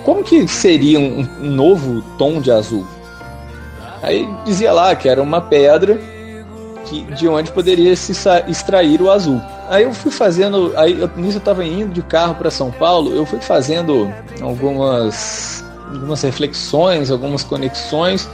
Como 0.05 0.23
que 0.23 0.47
seria 0.47 0.99
um, 0.99 1.27
um 1.41 1.49
novo 1.49 2.03
tom 2.15 2.39
de 2.39 2.51
azul? 2.51 2.85
Aí 4.03 4.29
dizia 4.45 4.71
lá 4.71 4.95
que 4.95 5.09
era 5.09 5.21
uma 5.21 5.41
pedra 5.41 5.99
que, 6.85 7.01
de 7.15 7.27
onde 7.27 7.51
poderia 7.51 7.95
se 7.95 8.13
extrair 8.47 9.01
o 9.01 9.09
azul. 9.09 9.41
Aí 9.67 9.81
eu 9.81 9.91
fui 9.93 10.11
fazendo, 10.11 10.71
aí 10.77 10.93
nisso 11.15 11.37
eu 11.37 11.39
estava 11.39 11.65
indo 11.65 11.91
de 11.91 12.03
carro 12.03 12.35
para 12.35 12.51
São 12.51 12.69
Paulo, 12.69 13.15
eu 13.15 13.25
fui 13.25 13.39
fazendo 13.39 14.13
algumas, 14.43 15.65
algumas 15.91 16.21
reflexões, 16.21 17.09
algumas 17.09 17.43
conexões. 17.43 18.29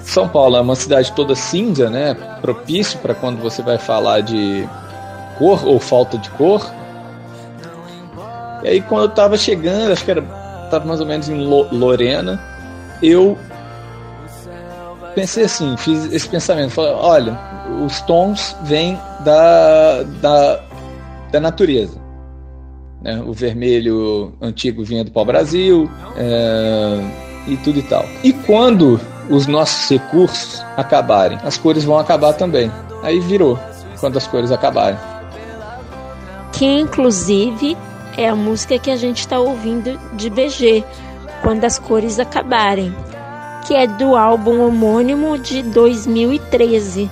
São 0.00 0.28
Paulo 0.28 0.56
é 0.56 0.60
uma 0.60 0.74
cidade 0.74 1.12
toda 1.12 1.36
cinza, 1.36 1.88
né? 1.88 2.14
Propício 2.40 2.98
para 2.98 3.14
quando 3.14 3.40
você 3.40 3.62
vai 3.62 3.78
falar 3.78 4.20
de 4.20 4.68
cor 5.38 5.64
ou 5.64 5.78
falta 5.78 6.18
de 6.18 6.28
cor. 6.30 6.68
E 8.64 8.68
aí 8.68 8.80
quando 8.80 9.02
eu 9.02 9.08
tava 9.10 9.36
chegando, 9.36 9.92
acho 9.92 10.04
que 10.04 10.10
era 10.10 10.41
tava 10.72 10.86
mais 10.86 11.00
ou 11.00 11.06
menos 11.06 11.28
em 11.28 11.44
Lorena, 11.44 12.40
eu 13.02 13.36
pensei 15.14 15.44
assim, 15.44 15.76
fiz 15.76 16.10
esse 16.10 16.26
pensamento, 16.26 16.70
falei, 16.70 16.92
olha, 16.92 17.38
os 17.84 18.00
tons 18.00 18.56
vêm 18.62 18.98
da, 19.20 20.02
da, 20.02 20.60
da 21.30 21.40
natureza. 21.40 22.00
Né? 23.02 23.22
O 23.26 23.34
vermelho 23.34 24.32
antigo 24.40 24.82
vinha 24.82 25.04
do 25.04 25.10
pau-brasil 25.10 25.90
é, 26.16 27.00
e 27.48 27.56
tudo 27.58 27.78
e 27.78 27.82
tal. 27.82 28.06
E 28.24 28.32
quando 28.32 28.98
os 29.28 29.46
nossos 29.46 29.90
recursos 29.90 30.64
acabarem, 30.76 31.38
as 31.44 31.58
cores 31.58 31.84
vão 31.84 31.98
acabar 31.98 32.32
também. 32.32 32.70
Aí 33.02 33.20
virou, 33.20 33.58
quando 34.00 34.16
as 34.16 34.26
cores 34.26 34.50
acabarem. 34.50 34.98
Que 36.52 36.64
inclusive 36.64 37.76
é 38.16 38.28
a 38.28 38.36
música 38.36 38.78
que 38.78 38.90
a 38.90 38.96
gente 38.96 39.18
está 39.18 39.38
ouvindo 39.38 39.98
de 40.14 40.30
BG, 40.30 40.84
quando 41.42 41.64
as 41.64 41.78
cores 41.78 42.18
acabarem, 42.18 42.94
que 43.66 43.74
é 43.74 43.86
do 43.86 44.16
álbum 44.16 44.66
homônimo 44.66 45.38
de 45.38 45.62
2013. 45.62 47.10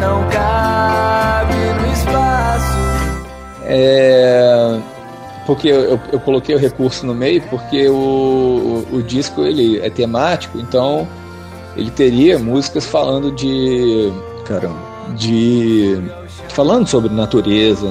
Não 0.00 0.28
cabe 0.28 1.54
no 1.54 1.92
espaço. 1.92 2.78
É 3.64 4.80
porque 5.46 5.68
eu, 5.68 6.00
eu, 6.12 6.20
coloquei 6.20 6.54
o 6.54 6.58
recurso 6.58 7.06
no 7.06 7.14
meio 7.14 7.42
porque 7.48 7.88
o, 7.88 8.86
o, 8.90 8.96
o, 8.96 9.02
disco 9.02 9.42
ele 9.42 9.78
é 9.80 9.90
temático, 9.90 10.58
então 10.58 11.06
ele 11.76 11.90
teria 11.90 12.38
músicas 12.38 12.86
falando 12.86 13.30
de 13.32 14.12
caramba, 14.44 14.78
de 15.16 16.02
falando 16.48 16.86
sobre 16.86 17.12
natureza 17.12 17.86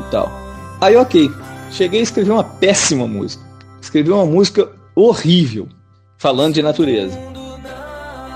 e 0.00 0.10
tal. 0.10 0.39
Aí 0.80 0.96
ok, 0.96 1.30
cheguei 1.70 2.00
a 2.00 2.02
escrever 2.02 2.32
uma 2.32 2.44
péssima 2.44 3.06
música, 3.06 3.44
escrevi 3.80 4.10
uma 4.10 4.24
música 4.24 4.68
horrível 4.94 5.68
falando 6.16 6.54
de 6.54 6.62
natureza. 6.62 7.18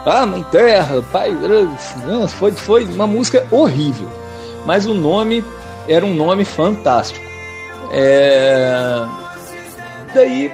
Ah, 0.04 0.26
mãe 0.26 0.42
terra, 0.50 1.02
pai, 1.10 1.34
foi 2.28 2.52
foi 2.52 2.84
uma 2.84 3.06
música 3.06 3.46
horrível, 3.50 4.08
mas 4.66 4.84
o 4.84 4.92
nome 4.92 5.42
era 5.88 6.04
um 6.04 6.14
nome 6.14 6.44
fantástico. 6.44 7.24
É... 7.90 9.02
Daí 10.14 10.52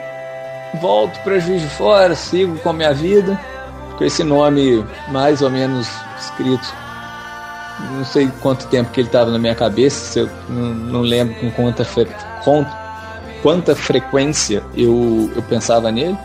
volto 0.80 1.18
para 1.24 1.40
Juiz 1.40 1.62
de 1.62 1.68
Fora, 1.68 2.14
sigo 2.14 2.56
com 2.60 2.70
a 2.70 2.72
minha 2.72 2.94
vida, 2.94 3.38
com 3.98 4.04
esse 4.04 4.22
nome 4.22 4.84
mais 5.08 5.42
ou 5.42 5.50
menos 5.50 5.88
escrito. 6.20 6.72
Não 7.92 8.04
sei 8.04 8.30
quanto 8.40 8.66
tempo 8.66 8.90
que 8.90 9.00
ele 9.00 9.08
estava 9.08 9.30
na 9.30 9.38
minha 9.38 9.54
cabeça, 9.54 10.20
eu 10.20 10.30
não, 10.48 10.74
não 10.74 11.00
lembro 11.00 11.34
com 11.34 11.50
quanta, 11.50 11.84
fre... 11.84 12.06
com 12.44 12.64
quanta 13.42 13.74
frequência 13.74 14.62
eu, 14.74 15.30
eu 15.34 15.42
pensava 15.42 15.90
nele. 15.90 16.16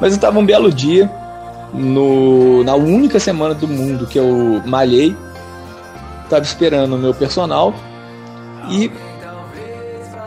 Mas 0.00 0.12
eu 0.12 0.16
estava 0.16 0.38
um 0.38 0.44
belo 0.44 0.72
dia, 0.72 1.10
no, 1.72 2.62
na 2.64 2.74
única 2.74 3.18
semana 3.18 3.54
do 3.54 3.66
mundo 3.66 4.06
que 4.06 4.18
eu 4.18 4.62
malhei, 4.64 5.14
estava 6.22 6.44
esperando 6.44 6.94
o 6.94 6.98
meu 6.98 7.12
personal 7.12 7.74
e 8.70 8.90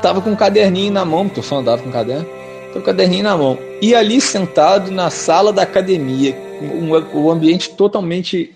tava 0.01 0.21
com 0.21 0.31
um 0.31 0.35
caderninho 0.35 0.93
na 0.93 1.03
mão, 1.03 1.25
porque 1.25 1.39
eu 1.39 1.43
só 1.43 1.57
andava 1.57 1.81
com 1.81 1.89
um 1.89 1.91
caderno, 1.91 2.25
tava 2.25 2.73
com 2.73 2.79
um 2.79 2.83
caderninho 2.83 3.23
na 3.23 3.37
mão. 3.37 3.57
E 3.81 3.95
ali 3.95 4.21
sentado 4.21 4.91
na 4.91 5.09
sala 5.09 5.51
da 5.51 5.63
academia, 5.63 6.35
um, 6.61 7.19
um 7.19 7.31
ambiente 7.31 7.71
totalmente 7.71 8.53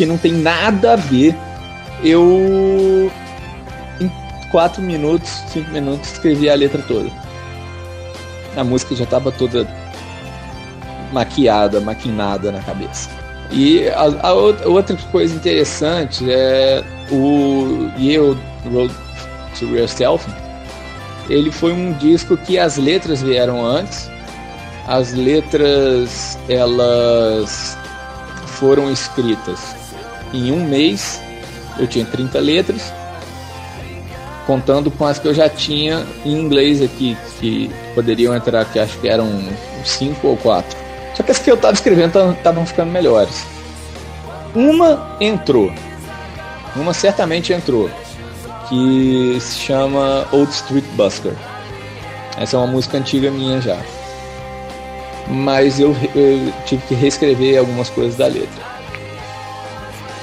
que 0.00 0.06
não 0.06 0.16
tem 0.16 0.32
nada 0.32 0.94
a 0.94 0.96
ver, 0.96 1.36
eu 2.02 3.12
em 4.00 4.10
quatro 4.50 4.80
minutos, 4.80 5.28
cinco 5.52 5.70
minutos, 5.72 6.12
escrevi 6.12 6.48
a 6.48 6.54
letra 6.54 6.80
toda. 6.88 7.10
A 8.56 8.64
música 8.64 8.96
já 8.96 9.04
estava 9.04 9.30
toda 9.30 9.68
maquiada, 11.12 11.82
maquinada 11.82 12.50
na 12.50 12.60
cabeça. 12.60 13.10
E 13.50 13.90
a, 13.90 14.28
a, 14.28 14.32
outra 14.32 14.96
coisa 15.12 15.34
interessante 15.34 16.24
é 16.32 16.82
o 17.10 17.90
Yale 17.98 18.38
Road 18.72 18.94
to 19.58 19.66
Yourself, 19.66 20.26
ele 21.28 21.52
foi 21.52 21.74
um 21.74 21.92
disco 21.92 22.38
que 22.38 22.58
as 22.58 22.78
letras 22.78 23.20
vieram 23.20 23.62
antes. 23.66 24.10
As 24.88 25.12
letras 25.12 26.38
elas 26.48 27.76
foram 28.46 28.90
escritas 28.90 29.78
em 30.32 30.52
um 30.52 30.64
mês. 30.64 31.20
Eu 31.78 31.86
tinha 31.86 32.04
30 32.04 32.38
letras, 32.38 32.92
contando 34.46 34.90
com 34.90 35.06
as 35.06 35.18
que 35.18 35.28
eu 35.28 35.34
já 35.34 35.48
tinha 35.48 36.04
em 36.24 36.32
inglês 36.32 36.82
aqui, 36.82 37.16
que 37.38 37.70
poderiam 37.94 38.34
entrar, 38.34 38.64
que 38.64 38.78
acho 38.78 38.98
que 38.98 39.08
eram 39.08 39.42
cinco 39.84 40.28
ou 40.28 40.36
quatro. 40.36 40.76
Só 41.14 41.22
que 41.22 41.30
as 41.30 41.38
que 41.38 41.50
eu 41.50 41.54
estava 41.54 41.74
escrevendo 41.74 42.32
estavam 42.32 42.66
ficando 42.66 42.90
melhores. 42.90 43.44
Uma 44.54 45.16
entrou, 45.20 45.72
uma 46.74 46.92
certamente 46.92 47.52
entrou 47.52 47.88
que 48.68 49.38
se 49.40 49.58
chama 49.58 50.26
Old 50.32 50.50
Street 50.52 50.84
Busker. 50.94 51.34
Essa 52.38 52.56
é 52.56 52.58
uma 52.58 52.68
música 52.68 52.98
antiga 52.98 53.30
minha 53.30 53.60
já. 53.60 53.76
Mas 55.28 55.78
eu, 55.78 55.94
eu 56.14 56.52
tive 56.64 56.82
que 56.86 56.94
reescrever 56.94 57.58
algumas 57.58 57.90
coisas 57.90 58.16
da 58.16 58.26
letra. 58.26 58.79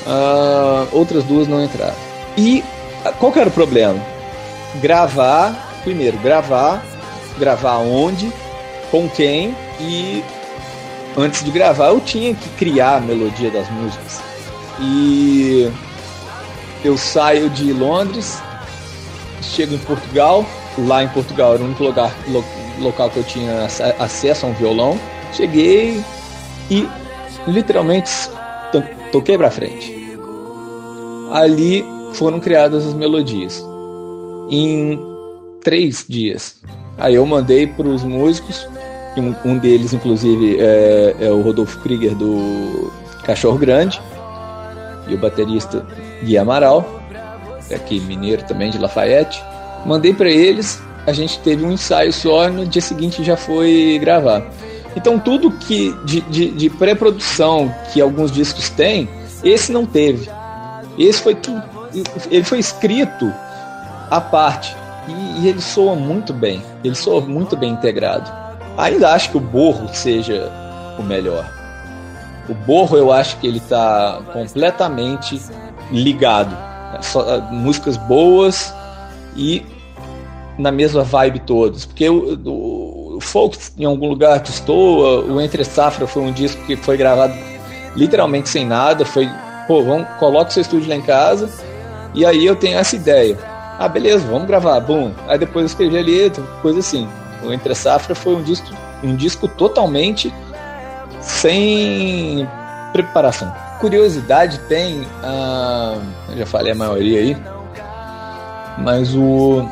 Uh, 0.07 0.87
outras 0.93 1.23
duas 1.25 1.47
não 1.47 1.61
entraram. 1.61 1.95
E 2.37 2.63
ah, 3.03 3.11
qual 3.11 3.31
que 3.31 3.39
era 3.39 3.49
o 3.49 3.51
problema? 3.51 4.01
Gravar, 4.81 5.53
primeiro, 5.83 6.17
gravar, 6.19 6.81
gravar 7.37 7.77
onde, 7.79 8.31
com 8.89 9.09
quem 9.09 9.53
e 9.81 10.23
antes 11.17 11.43
de 11.43 11.51
gravar 11.51 11.87
eu 11.87 11.99
tinha 11.99 12.33
que 12.33 12.49
criar 12.51 12.97
a 12.97 12.99
melodia 13.01 13.51
das 13.51 13.69
músicas. 13.69 14.21
E 14.79 15.69
eu 16.85 16.97
saio 16.97 17.49
de 17.49 17.73
Londres, 17.73 18.41
chego 19.41 19.75
em 19.75 19.79
Portugal. 19.79 20.45
Lá 20.77 21.03
em 21.03 21.07
Portugal 21.09 21.55
era 21.55 21.63
o 21.63 21.65
único 21.65 21.83
lugar, 21.83 22.15
lo, 22.27 22.45
local 22.79 23.09
que 23.09 23.17
eu 23.17 23.23
tinha 23.23 23.67
acesso 23.99 24.45
a 24.45 24.49
um 24.49 24.53
violão. 24.53 24.97
Cheguei 25.33 26.03
e 26.69 26.87
literalmente 27.47 28.11
to, 28.71 28.83
toquei 29.11 29.37
para 29.37 29.49
frente. 29.49 29.96
Ali 31.31 31.85
foram 32.13 32.39
criadas 32.39 32.85
as 32.85 32.93
melodias 32.93 33.63
em 34.49 34.99
três 35.63 36.05
dias. 36.07 36.57
Aí 36.97 37.15
eu 37.15 37.25
mandei 37.25 37.67
para 37.67 37.87
os 37.87 38.03
músicos, 38.03 38.67
um, 39.17 39.51
um, 39.51 39.57
deles 39.57 39.93
inclusive 39.93 40.57
é, 40.59 41.15
é 41.19 41.31
o 41.31 41.41
Rodolfo 41.41 41.79
Krieger 41.79 42.15
do 42.15 42.91
Cachorro 43.23 43.57
Grande 43.57 44.01
e 45.07 45.13
o 45.13 45.17
baterista 45.17 45.85
Gui 46.23 46.37
Amaral, 46.37 46.85
aqui 47.73 47.99
mineiro 47.99 48.43
também 48.43 48.71
de 48.71 48.77
Lafayette. 48.77 49.43
Mandei 49.85 50.13
para 50.13 50.29
eles, 50.29 50.81
a 51.05 51.11
gente 51.11 51.39
teve 51.39 51.65
um 51.65 51.71
ensaio 51.71 52.11
só, 52.11 52.49
no 52.49 52.65
dia 52.65 52.81
seguinte 52.81 53.23
já 53.23 53.37
foi 53.37 53.97
gravar. 53.99 54.49
Então 54.95 55.19
tudo 55.19 55.51
que 55.51 55.93
de, 56.05 56.21
de, 56.21 56.49
de 56.51 56.69
pré-produção 56.69 57.73
que 57.93 58.01
alguns 58.01 58.31
discos 58.31 58.69
têm, 58.69 59.07
esse 59.43 59.71
não 59.71 59.85
teve. 59.85 60.29
Esse 60.97 61.21
foi 61.21 61.35
tudo, 61.35 61.63
ele 62.29 62.43
foi 62.43 62.59
escrito 62.59 63.31
à 64.09 64.19
parte 64.19 64.75
e, 65.07 65.41
e 65.41 65.47
ele 65.47 65.61
soa 65.61 65.95
muito 65.95 66.33
bem. 66.33 66.61
Ele 66.83 66.95
soa 66.95 67.21
muito 67.21 67.55
bem 67.55 67.71
integrado. 67.71 68.31
Ainda 68.77 69.13
acho 69.13 69.31
que 69.31 69.37
o 69.37 69.41
Borro 69.41 69.89
seja 69.93 70.51
o 70.99 71.03
melhor. 71.03 71.49
O 72.49 72.53
Borro 72.53 72.97
eu 72.97 73.11
acho 73.11 73.37
que 73.37 73.47
ele 73.47 73.57
está 73.57 74.21
completamente 74.31 75.41
ligado. 75.91 76.55
Só, 77.01 77.21
ah, 77.21 77.39
músicas 77.51 77.97
boas 77.97 78.73
e 79.35 79.65
na 80.57 80.71
mesma 80.71 81.03
vibe 81.03 81.39
todos. 81.39 81.85
Porque 81.85 82.09
o, 82.09 82.39
o, 82.45 83.17
o 83.17 83.21
folk 83.21 83.57
em 83.77 83.85
algum 83.85 84.07
lugar 84.07 84.39
destoa, 84.39 85.23
o 85.25 85.41
Entre 85.41 85.63
Safra 85.63 86.07
foi 86.07 86.23
um 86.23 86.31
disco 86.31 86.61
que 86.65 86.75
foi 86.75 86.97
gravado 86.97 87.33
literalmente 87.95 88.49
sem 88.49 88.65
nada. 88.65 89.05
Foi, 89.05 89.29
pô, 89.67 89.83
vamos, 89.83 90.07
coloca 90.19 90.49
o 90.49 90.53
seu 90.53 90.61
estúdio 90.61 90.89
lá 90.89 90.95
em 90.95 91.01
casa 91.01 91.49
e 92.13 92.25
aí 92.25 92.45
eu 92.45 92.55
tenho 92.55 92.77
essa 92.77 92.95
ideia. 92.95 93.37
Ah, 93.77 93.87
beleza, 93.87 94.25
vamos 94.27 94.47
gravar, 94.47 94.79
bom. 94.79 95.11
Aí 95.27 95.37
depois 95.37 95.63
eu 95.63 95.67
escrevi 95.67 95.97
a 95.99 96.01
letra, 96.01 96.43
coisa 96.61 96.79
assim. 96.79 97.07
O 97.43 97.53
Entre 97.53 97.75
Safra 97.75 98.15
foi 98.15 98.35
um 98.35 98.41
disco, 98.41 98.67
um 99.03 99.15
disco 99.15 99.47
totalmente 99.47 100.33
sem 101.21 102.47
preparação. 102.91 103.53
Curiosidade 103.79 104.59
tem, 104.61 105.07
ah, 105.23 105.97
já 106.35 106.45
falei 106.45 106.71
a 106.71 106.75
maioria 106.75 107.19
aí, 107.19 107.37
mas 108.79 109.13
o 109.15 109.67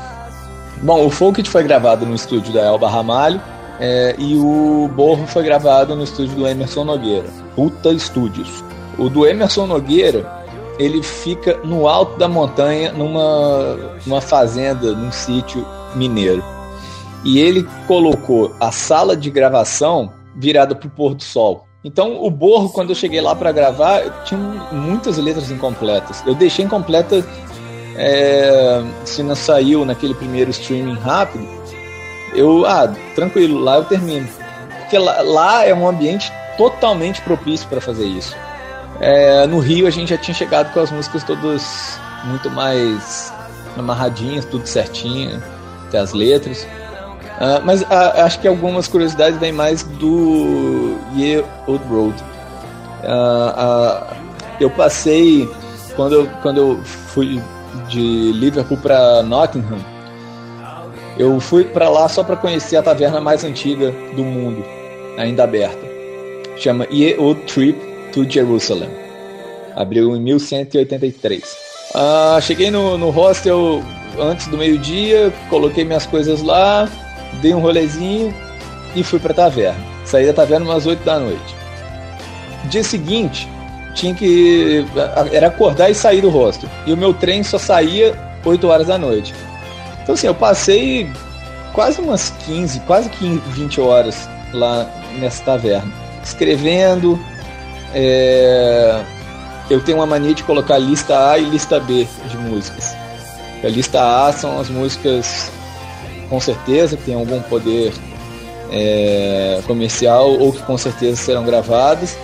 bom, 0.83 1.05
o 1.05 1.09
Folk 1.09 1.43
foi 1.49 1.63
gravado 1.63 2.05
no 2.05 2.13
estúdio 2.13 2.53
da 2.53 2.61
Elba 2.61 2.89
Ramalho 2.89 3.41
é, 3.79 4.15
e 4.17 4.35
o 4.37 4.89
Borro 4.95 5.25
foi 5.27 5.43
gravado 5.43 5.95
no 5.95 6.03
estúdio 6.03 6.35
do 6.35 6.47
Emerson 6.47 6.83
Nogueira, 6.83 7.27
Puta 7.55 7.89
Estúdios. 7.89 8.63
O 8.97 9.09
do 9.09 9.25
Emerson 9.25 9.65
Nogueira 9.65 10.45
ele 10.77 11.01
fica 11.01 11.57
no 11.63 11.87
alto 11.87 12.17
da 12.17 12.27
montanha, 12.27 12.91
numa, 12.91 13.77
numa 14.05 14.21
fazenda, 14.21 14.91
num 14.91 15.11
sítio 15.11 15.65
mineiro. 15.95 16.43
E 17.23 17.39
ele 17.39 17.67
colocou 17.87 18.53
a 18.59 18.71
sala 18.71 19.15
de 19.15 19.29
gravação 19.29 20.11
virada 20.35 20.75
para 20.75 20.87
o 20.87 20.91
pôr 20.91 21.15
do 21.15 21.23
sol. 21.23 21.65
Então, 21.83 22.23
o 22.23 22.29
Borro, 22.29 22.69
quando 22.69 22.89
eu 22.89 22.95
cheguei 22.95 23.21
lá 23.21 23.35
para 23.35 23.51
gravar, 23.51 24.23
tinha 24.23 24.39
muitas 24.71 25.17
letras 25.17 25.51
incompletas. 25.51 26.23
Eu 26.25 26.35
deixei 26.35 26.65
incompleta 26.65 27.25
é, 27.95 28.83
se 29.05 29.23
não 29.23 29.35
saiu 29.35 29.85
naquele 29.85 30.13
primeiro 30.13 30.51
streaming 30.51 30.95
rápido. 30.95 31.47
Eu, 32.33 32.65
ah, 32.65 32.93
tranquilo, 33.15 33.59
lá 33.59 33.77
eu 33.77 33.85
termino. 33.85 34.27
Porque 34.81 34.97
lá, 34.97 35.21
lá 35.21 35.65
é 35.65 35.73
um 35.73 35.87
ambiente 35.87 36.31
totalmente 36.57 37.21
propício 37.21 37.67
para 37.67 37.79
fazer 37.79 38.05
isso. 38.05 38.35
É, 38.99 39.45
no 39.47 39.59
Rio 39.59 39.87
a 39.87 39.89
gente 39.89 40.09
já 40.09 40.17
tinha 40.17 40.33
chegado 40.33 40.71
com 40.73 40.79
as 40.79 40.91
músicas 40.91 41.23
todas 41.23 41.99
muito 42.25 42.49
mais 42.49 43.33
amarradinhas, 43.77 44.45
tudo 44.45 44.65
certinho, 44.65 45.41
até 45.87 45.99
as 45.99 46.13
letras. 46.13 46.63
Uh, 47.35 47.59
mas 47.65 47.81
uh, 47.81 47.87
acho 48.23 48.39
que 48.39 48.47
algumas 48.47 48.87
curiosidades 48.87 49.37
vêm 49.39 49.51
mais 49.51 49.83
do 49.83 50.97
Year 51.15 51.43
Old 51.67 51.83
Road. 51.89 52.15
Uh, 53.03 54.15
eu 54.59 54.69
passei, 54.69 55.49
quando 55.95 56.13
eu, 56.13 56.29
quando 56.41 56.57
eu 56.57 56.81
fui 56.83 57.41
de 57.89 58.31
Liverpool 58.31 58.77
para 58.77 59.21
Nottingham, 59.21 59.79
eu 61.17 61.39
fui 61.41 61.65
para 61.65 61.89
lá 61.89 62.07
só 62.07 62.23
para 62.23 62.37
conhecer 62.37 62.77
a 62.77 62.83
taverna 62.83 63.19
mais 63.19 63.43
antiga 63.43 63.91
do 64.15 64.23
mundo, 64.23 64.63
ainda 65.17 65.43
aberta. 65.43 65.85
Chama 66.55 66.87
Year 66.89 67.19
Old 67.19 67.41
Trip 67.41 67.94
to 68.15 68.27
Jerusalem. 68.27 68.89
Abriu 69.75 70.15
em 70.15 70.21
1183. 70.21 71.43
cheguei 72.41 72.71
no, 72.71 72.97
no 72.97 73.09
hostel 73.09 73.83
antes 74.17 74.47
do 74.47 74.57
meio-dia, 74.57 75.33
coloquei 75.49 75.83
minhas 75.83 76.05
coisas 76.05 76.41
lá, 76.41 76.89
dei 77.41 77.53
um 77.53 77.59
rolezinho 77.59 78.33
e 78.95 79.03
fui 79.03 79.19
pra 79.19 79.33
taverna. 79.33 79.79
Saí 80.05 80.25
da 80.25 80.33
taverna 80.33 80.65
umas 80.65 80.85
8 80.85 81.03
da 81.03 81.19
noite. 81.19 81.55
Dia 82.69 82.83
seguinte, 82.83 83.49
tinha 83.93 84.15
que. 84.15 84.85
Era 85.31 85.47
acordar 85.47 85.89
e 85.89 85.93
sair 85.93 86.21
do 86.21 86.29
hostel. 86.29 86.69
E 86.85 86.93
o 86.93 86.97
meu 86.97 87.13
trem 87.13 87.43
só 87.43 87.57
saía 87.57 88.15
8 88.45 88.65
horas 88.65 88.87
da 88.87 88.97
noite. 88.97 89.33
Então, 90.01 90.15
assim, 90.15 90.27
eu 90.27 90.35
passei 90.35 91.09
quase 91.73 91.99
umas 91.99 92.29
15, 92.45 92.79
quase 92.81 93.09
15, 93.09 93.41
20 93.49 93.81
horas 93.81 94.29
lá 94.53 94.89
nessa 95.19 95.43
taverna. 95.43 95.91
Escrevendo. 96.23 97.19
É... 97.95 99.01
Eu 99.69 99.81
tenho 99.81 99.97
uma 99.97 100.05
mania 100.05 100.35
de 100.35 100.43
colocar 100.43 100.77
lista 100.77 101.31
A 101.31 101.39
e 101.39 101.45
lista 101.45 101.79
B 101.79 102.05
de 102.29 102.37
músicas. 102.37 102.95
A 103.63 103.67
lista 103.67 104.27
A 104.27 104.31
são 104.31 104.59
as 104.59 104.69
músicas 104.69 105.49
com 106.29 106.39
certeza 106.39 106.97
que 106.97 107.03
tem 107.03 107.15
algum 107.15 107.41
poder 107.41 107.93
é, 108.71 109.61
comercial 109.65 110.37
ou 110.39 110.51
que 110.51 110.61
com 110.63 110.77
certeza 110.77 111.15
serão 111.15 111.43
gravados. 111.43 112.15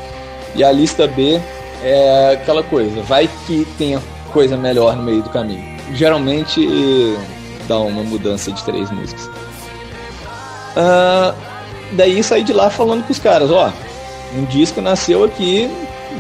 E 0.53 0.63
a 0.63 0.72
lista 0.72 1.07
B 1.07 1.41
é 1.84 2.34
aquela 2.34 2.61
coisa, 2.61 3.01
vai 3.01 3.30
que 3.47 3.65
tenha 3.78 4.01
coisa 4.32 4.57
melhor 4.57 4.95
no 4.95 5.03
meio 5.03 5.24
do 5.24 5.30
caminho. 5.30 5.63
Geralmente 5.93 7.17
dá 7.67 7.80
uma 7.80 8.03
mudança 8.03 8.51
de 8.51 8.63
três 8.63 8.91
músicas. 8.91 9.26
Uh, 10.76 11.34
daí 11.93 12.22
saí 12.24 12.43
de 12.43 12.53
lá 12.53 12.69
falando 12.69 13.05
com 13.05 13.11
os 13.11 13.19
caras, 13.19 13.49
ó, 13.49 13.72
um 14.38 14.45
disco 14.45 14.82
nasceu 14.82 15.23
aqui, 15.23 15.69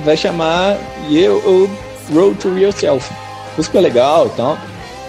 vai 0.03 0.17
chamar 0.17 0.77
You 1.09 1.69
Road 2.13 2.35
to 2.37 2.57
Yourself. 2.57 3.11
Música 3.57 3.79
legal 3.79 4.27
e 4.27 4.29
tal. 4.31 4.57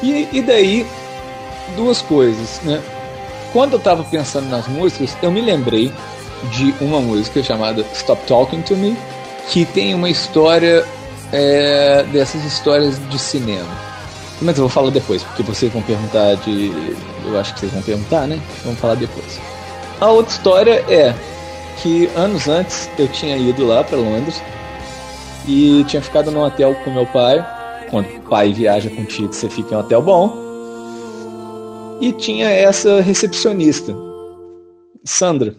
E, 0.03 0.28
e 0.32 0.42
daí 0.42 0.86
duas 1.76 2.03
coisas, 2.03 2.61
né? 2.62 2.80
Quando 3.53 3.72
eu 3.72 3.78
estava 3.78 4.03
pensando 4.05 4.48
nas 4.48 4.66
músicas, 4.66 5.16
eu 5.22 5.30
me 5.30 5.40
lembrei 5.40 5.92
de 6.50 6.74
uma 6.80 7.00
música 7.00 7.42
chamada 7.42 7.84
Stop 7.94 8.24
Talking 8.26 8.62
to 8.62 8.74
Me, 8.74 8.96
que 9.48 9.64
tem 9.64 9.94
uma 9.94 10.09
história 10.09 10.84
é, 11.32 12.05
dessas 12.12 12.44
histórias 12.44 12.98
de 13.09 13.18
cinema. 13.18 13.68
Mas 14.40 14.57
eu 14.57 14.62
vou 14.62 14.68
falar 14.68 14.90
depois, 14.90 15.22
porque 15.22 15.42
vocês 15.42 15.72
vão 15.72 15.82
perguntar 15.82 16.34
de. 16.36 16.72
Eu 17.24 17.38
acho 17.38 17.55
que 17.55 17.61
vocês 17.61 17.72
vão 17.72 17.82
perguntar, 17.82 18.26
né? 18.26 18.40
Vamos 18.64 18.80
falar 18.80 18.96
depois. 18.96 19.40
A 20.00 20.11
outra 20.11 20.32
história 20.32 20.84
é 20.88 21.14
que 21.81 22.07
anos 22.16 22.49
antes 22.49 22.91
eu 22.99 23.09
tinha 23.09 23.37
ido 23.37 23.64
lá 23.64 23.83
para 23.85 23.97
Londres 23.97 24.43
e 25.47 25.85
tinha 25.85 26.03
ficado 26.03 26.31
num 26.31 26.43
hotel 26.43 26.75
com 26.85 26.91
meu 26.91 27.07
pai. 27.07 27.45
Quando 27.91 28.07
o 28.07 28.20
pai 28.23 28.53
viaja 28.53 28.89
contigo, 28.89 29.33
você 29.33 29.49
fica 29.49 29.75
em 29.75 29.77
um 29.77 29.81
hotel 29.81 30.03
bom. 30.03 30.33
E 32.01 32.12
tinha 32.12 32.49
essa 32.49 33.01
recepcionista, 33.01 33.95
Sandra, 35.05 35.55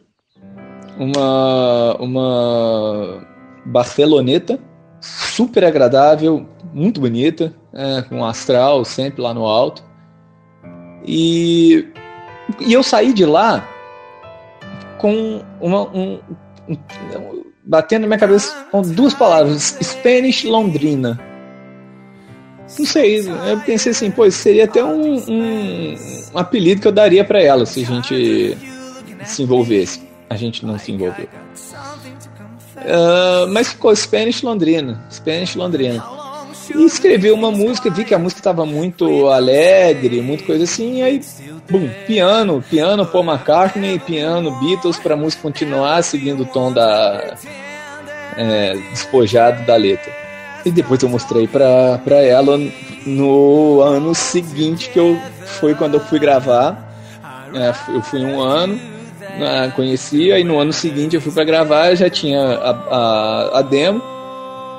uma, 0.97 1.95
uma 1.99 3.27
barceloneta, 3.65 4.59
super 4.99 5.63
agradável, 5.63 6.45
muito 6.73 6.99
bonita, 6.99 7.53
é, 7.73 8.01
com 8.03 8.25
astral 8.25 8.83
sempre 8.83 9.21
lá 9.21 9.33
no 9.33 9.45
alto. 9.45 9.83
E, 11.05 11.87
e 12.59 12.73
eu 12.73 12.83
saí 12.83 13.13
de 13.13 13.25
lá 13.25 13.67
com 15.03 15.41
uma, 15.59 15.81
um, 15.89 16.17
um, 16.69 16.77
batendo 17.65 18.03
na 18.03 18.07
minha 18.07 18.19
cabeça 18.19 18.55
com 18.71 18.81
duas 18.81 19.13
palavras: 19.13 19.77
Spanish 19.83 20.45
Londrina. 20.45 21.19
Não 22.79 22.85
sei, 22.85 23.19
eu 23.19 23.59
pensei 23.65 23.91
assim, 23.91 24.09
pô, 24.09 24.31
seria 24.31 24.63
até 24.63 24.81
um, 24.81 25.17
um, 25.29 25.95
um 26.33 26.37
apelido 26.37 26.81
que 26.81 26.87
eu 26.87 26.91
daria 26.93 27.25
para 27.25 27.43
ela 27.43 27.65
se 27.65 27.83
a 27.83 27.85
gente 27.85 28.57
se 29.25 29.43
envolvesse. 29.43 30.01
A 30.29 30.37
gente 30.37 30.65
não 30.65 30.79
se 30.79 30.93
envolveu. 30.93 31.27
Uh, 32.77 33.47
mas 33.49 33.73
ficou 33.73 33.93
Spanish 33.93 34.41
Londrina, 34.41 35.05
Spanish 35.11 35.55
Londrina. 35.55 36.01
E 36.69 36.85
escrevi 36.85 37.31
uma 37.31 37.51
música, 37.51 37.89
vi 37.89 38.05
que 38.05 38.13
a 38.13 38.19
música 38.19 38.39
estava 38.39 38.65
muito 38.65 39.27
alegre, 39.27 40.21
muito 40.21 40.43
coisa 40.43 40.63
assim, 40.63 40.99
e 40.99 41.01
aí, 41.03 41.21
bum, 41.69 41.89
piano, 42.07 42.63
piano 42.69 43.05
Paul 43.05 43.25
McCartney, 43.25 43.99
piano 43.99 44.51
Beatles, 44.59 44.97
para 44.97 45.15
a 45.15 45.17
música 45.17 45.41
continuar 45.41 46.01
seguindo 46.03 46.43
o 46.43 46.45
tom 46.45 46.71
da 46.71 47.35
é, 48.37 48.75
despojado 48.91 49.65
da 49.65 49.75
letra. 49.75 50.11
E 50.65 50.71
depois 50.71 51.01
eu 51.03 51.09
mostrei 51.09 51.47
pra, 51.47 51.99
pra 52.03 52.21
ela 52.21 52.57
no 53.05 53.81
ano 53.81 54.15
seguinte, 54.15 54.89
que 54.89 54.99
eu 54.99 55.19
foi 55.45 55.75
quando 55.75 55.95
eu 55.95 55.99
fui 55.99 56.19
gravar. 56.19 56.91
É, 57.53 57.73
eu 57.93 58.01
fui 58.01 58.23
um 58.25 58.41
ano, 58.41 58.79
né, 59.37 59.71
conheci, 59.75 60.31
aí 60.31 60.43
no 60.43 60.59
ano 60.59 60.73
seguinte 60.73 61.15
eu 61.15 61.21
fui 61.21 61.31
para 61.31 61.43
gravar, 61.43 61.93
já 61.95 62.09
tinha 62.09 62.41
a, 62.41 62.71
a, 62.71 63.59
a 63.59 63.61
demo, 63.61 64.01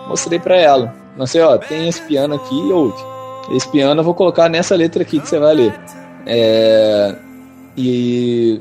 mostrei 0.09 0.39
para 0.39 0.57
ela. 0.57 1.04
Não 1.17 1.27
sei, 1.27 1.41
ó, 1.43 1.57
tem 1.59 1.89
esse 1.89 2.03
piano 2.03 2.35
aqui, 2.35 2.55
ouve. 2.73 3.03
Esse 3.53 3.69
piano 3.69 4.01
eu 4.01 4.05
vou 4.05 4.15
colocar 4.15 4.49
nessa 4.49 4.75
letra 4.75 5.03
aqui 5.03 5.21
que 5.21 5.29
você 5.29 5.39
vai 5.39 5.55
ler. 5.55 5.81
É, 6.27 7.15
e 7.77 8.61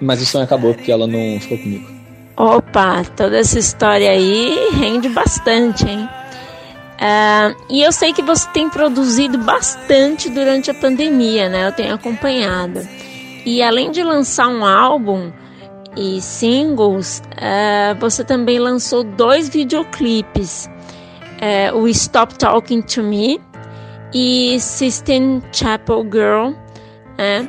mas 0.00 0.20
isso 0.20 0.36
não 0.36 0.44
acabou 0.44 0.74
porque 0.74 0.90
ela 0.90 1.06
não 1.06 1.40
ficou 1.40 1.58
comigo. 1.58 1.88
Opa, 2.36 3.04
toda 3.16 3.38
essa 3.38 3.58
história 3.58 4.10
aí 4.10 4.70
rende 4.72 5.08
bastante, 5.08 5.88
hein? 5.88 6.08
Uh, 7.02 7.56
e 7.68 7.82
eu 7.82 7.92
sei 7.92 8.12
que 8.12 8.22
você 8.22 8.48
tem 8.50 8.68
produzido 8.68 9.38
bastante 9.38 10.28
durante 10.28 10.70
a 10.70 10.74
pandemia, 10.74 11.48
né? 11.48 11.66
Eu 11.66 11.72
tenho 11.72 11.94
acompanhado. 11.94 12.80
E 13.44 13.62
além 13.62 13.90
de 13.90 14.02
lançar 14.02 14.48
um 14.48 14.64
álbum 14.64 15.32
e 15.96 16.20
singles, 16.20 17.22
uh, 17.32 17.98
você 17.98 18.24
também 18.24 18.58
lançou 18.58 19.02
dois 19.04 19.48
videoclipes: 19.48 20.68
uh, 21.42 21.76
o 21.76 21.88
Stop 21.88 22.36
Talking 22.36 22.82
to 22.82 23.02
Me 23.02 23.40
e 24.14 24.58
Sistine 24.60 25.42
Chapel 25.52 26.04
Girl. 26.04 26.52
Né? 27.18 27.48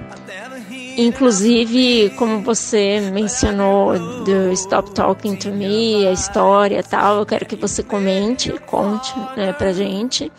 Inclusive, 0.97 2.11
como 2.17 2.41
você 2.41 2.99
mencionou 3.11 3.97
do 4.23 4.51
Stop 4.53 4.91
Talking 4.91 5.35
to 5.35 5.49
Me, 5.49 6.05
a 6.07 6.11
história 6.11 6.79
e 6.79 6.83
tal, 6.83 7.19
eu 7.19 7.25
quero 7.25 7.45
que 7.45 7.55
você 7.55 7.81
comente, 7.81 8.51
conte 8.67 9.13
né, 9.35 9.53
pra 9.53 9.73
gente. 9.73 10.31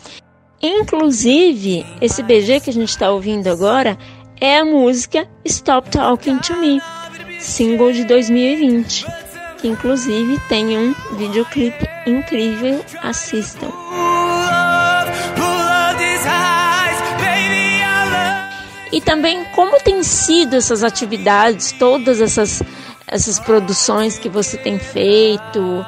Inclusive, 0.61 1.85
esse 1.99 2.23
BG 2.23 2.61
que 2.61 2.69
a 2.69 2.73
gente 2.73 2.89
está 2.89 3.11
ouvindo 3.11 3.47
agora 3.47 3.97
é 4.39 4.59
a 4.59 4.65
música 4.65 5.27
Stop 5.43 5.89
Talking 5.89 6.37
to 6.39 6.55
Me, 6.55 6.81
single 7.39 7.91
de 7.91 8.05
2020, 8.05 9.05
que 9.65 9.67
inclusive 9.67 10.39
tem 10.47 10.77
um 10.77 10.93
videoclipe 11.17 11.89
incrível, 12.05 12.85
assistam. 13.01 13.67
E 18.91 19.01
também 19.01 19.43
como 19.55 19.79
tem 19.79 20.03
sido 20.03 20.55
essas 20.55 20.83
atividades, 20.83 21.71
todas 21.71 22.21
essas, 22.21 22.61
essas 23.07 23.39
produções 23.39 24.19
que 24.19 24.29
você 24.29 24.55
tem 24.55 24.77
feito, 24.77 25.83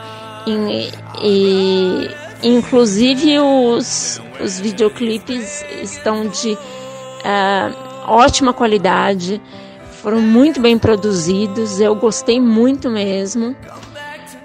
e, 0.48 0.92
e 1.22 2.10
inclusive 2.42 3.40
os, 3.40 4.20
os 4.44 4.60
videoclipes 4.60 5.64
estão 5.84 6.28
de 6.28 6.54
uh, 6.54 8.08
ótima 8.08 8.54
qualidade, 8.54 9.40
foram 10.02 10.22
muito 10.22 10.60
bem 10.60 10.78
produzidos, 10.78 11.80
eu 11.80 11.96
gostei 11.96 12.40
muito 12.40 12.90
mesmo. 12.90 13.56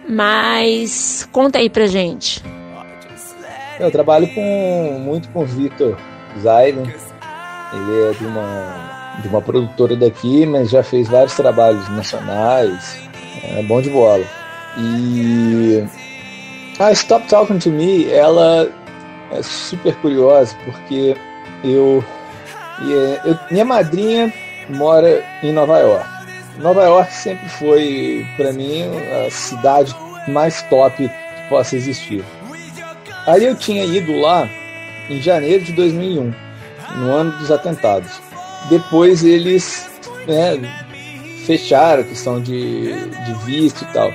Mas 0.09 1.29
conta 1.31 1.59
aí 1.59 1.71
pra 1.71 1.87
gente. 1.87 2.43
Eu 3.79 3.91
trabalho 3.91 4.29
com 4.35 4.99
muito 5.01 5.29
com 5.31 5.43
o 5.43 5.47
Vitor 5.47 5.97
Zayden. 6.41 6.93
Ele 7.73 8.11
é 8.11 8.13
de 8.13 8.27
uma, 8.27 9.19
de 9.23 9.29
uma 9.29 9.41
produtora 9.41 9.97
daqui, 9.97 10.45
mas 10.45 10.71
já 10.71 10.83
fez 10.83 11.09
vários 11.09 11.35
trabalhos 11.35 11.89
nacionais. 11.91 12.99
É 13.43 13.63
bom 13.63 13.81
de 13.81 13.91
bola. 13.91 14.25
E 14.77 15.85
a 16.79 16.93
Stop 16.93 17.27
Talking 17.29 17.59
to 17.59 17.71
Me, 17.71 18.11
ela 18.11 18.71
é 19.31 19.43
super 19.43 19.95
curiosa 19.97 20.55
porque 20.65 21.17
eu, 21.65 22.05
eu 23.25 23.39
minha 23.51 23.65
madrinha 23.65 24.33
mora 24.73 25.25
em 25.43 25.53
Nova 25.53 25.79
York. 25.79 26.09
Nova 26.59 26.85
York 26.85 27.13
sempre 27.13 27.49
foi 27.49 28.27
para 28.37 28.53
mim 28.53 28.85
a 29.27 29.31
cidade 29.31 29.95
mais 30.29 30.63
top 30.63 30.97
que 31.09 31.49
possa 31.49 31.77
existir. 31.77 32.25
Aí 33.27 33.45
eu 33.45 33.57
tinha 33.57 33.85
ido 33.85 34.19
lá 34.21 34.49
em 35.09 35.21
janeiro 35.21 35.65
de 35.65 35.73
2001, 35.73 36.35
no 36.97 37.11
ano 37.11 37.33
dos 37.39 37.51
atentados. 37.51 38.21
Depois 38.69 39.25
eles 39.25 39.91
né, 40.27 40.61
fecharam 41.47 42.03
a 42.03 42.05
questão 42.05 42.41
de, 42.41 42.93
de 42.93 43.35
visto 43.45 43.83
e 43.83 43.93
tal. 43.93 44.13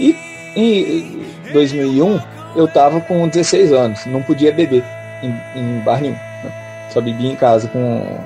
E 0.00 0.16
em 0.56 1.52
2001 1.52 2.20
eu 2.56 2.64
estava 2.64 3.00
com 3.00 3.28
16 3.28 3.72
anos, 3.72 4.06
não 4.06 4.22
podia 4.22 4.52
beber 4.52 4.82
em, 5.22 5.58
em 5.58 5.80
bar 5.80 6.00
nenhum. 6.00 6.14
Né? 6.14 6.88
Só 6.90 7.00
bebia 7.00 7.30
em 7.30 7.36
casa 7.36 7.68
com, 7.68 8.18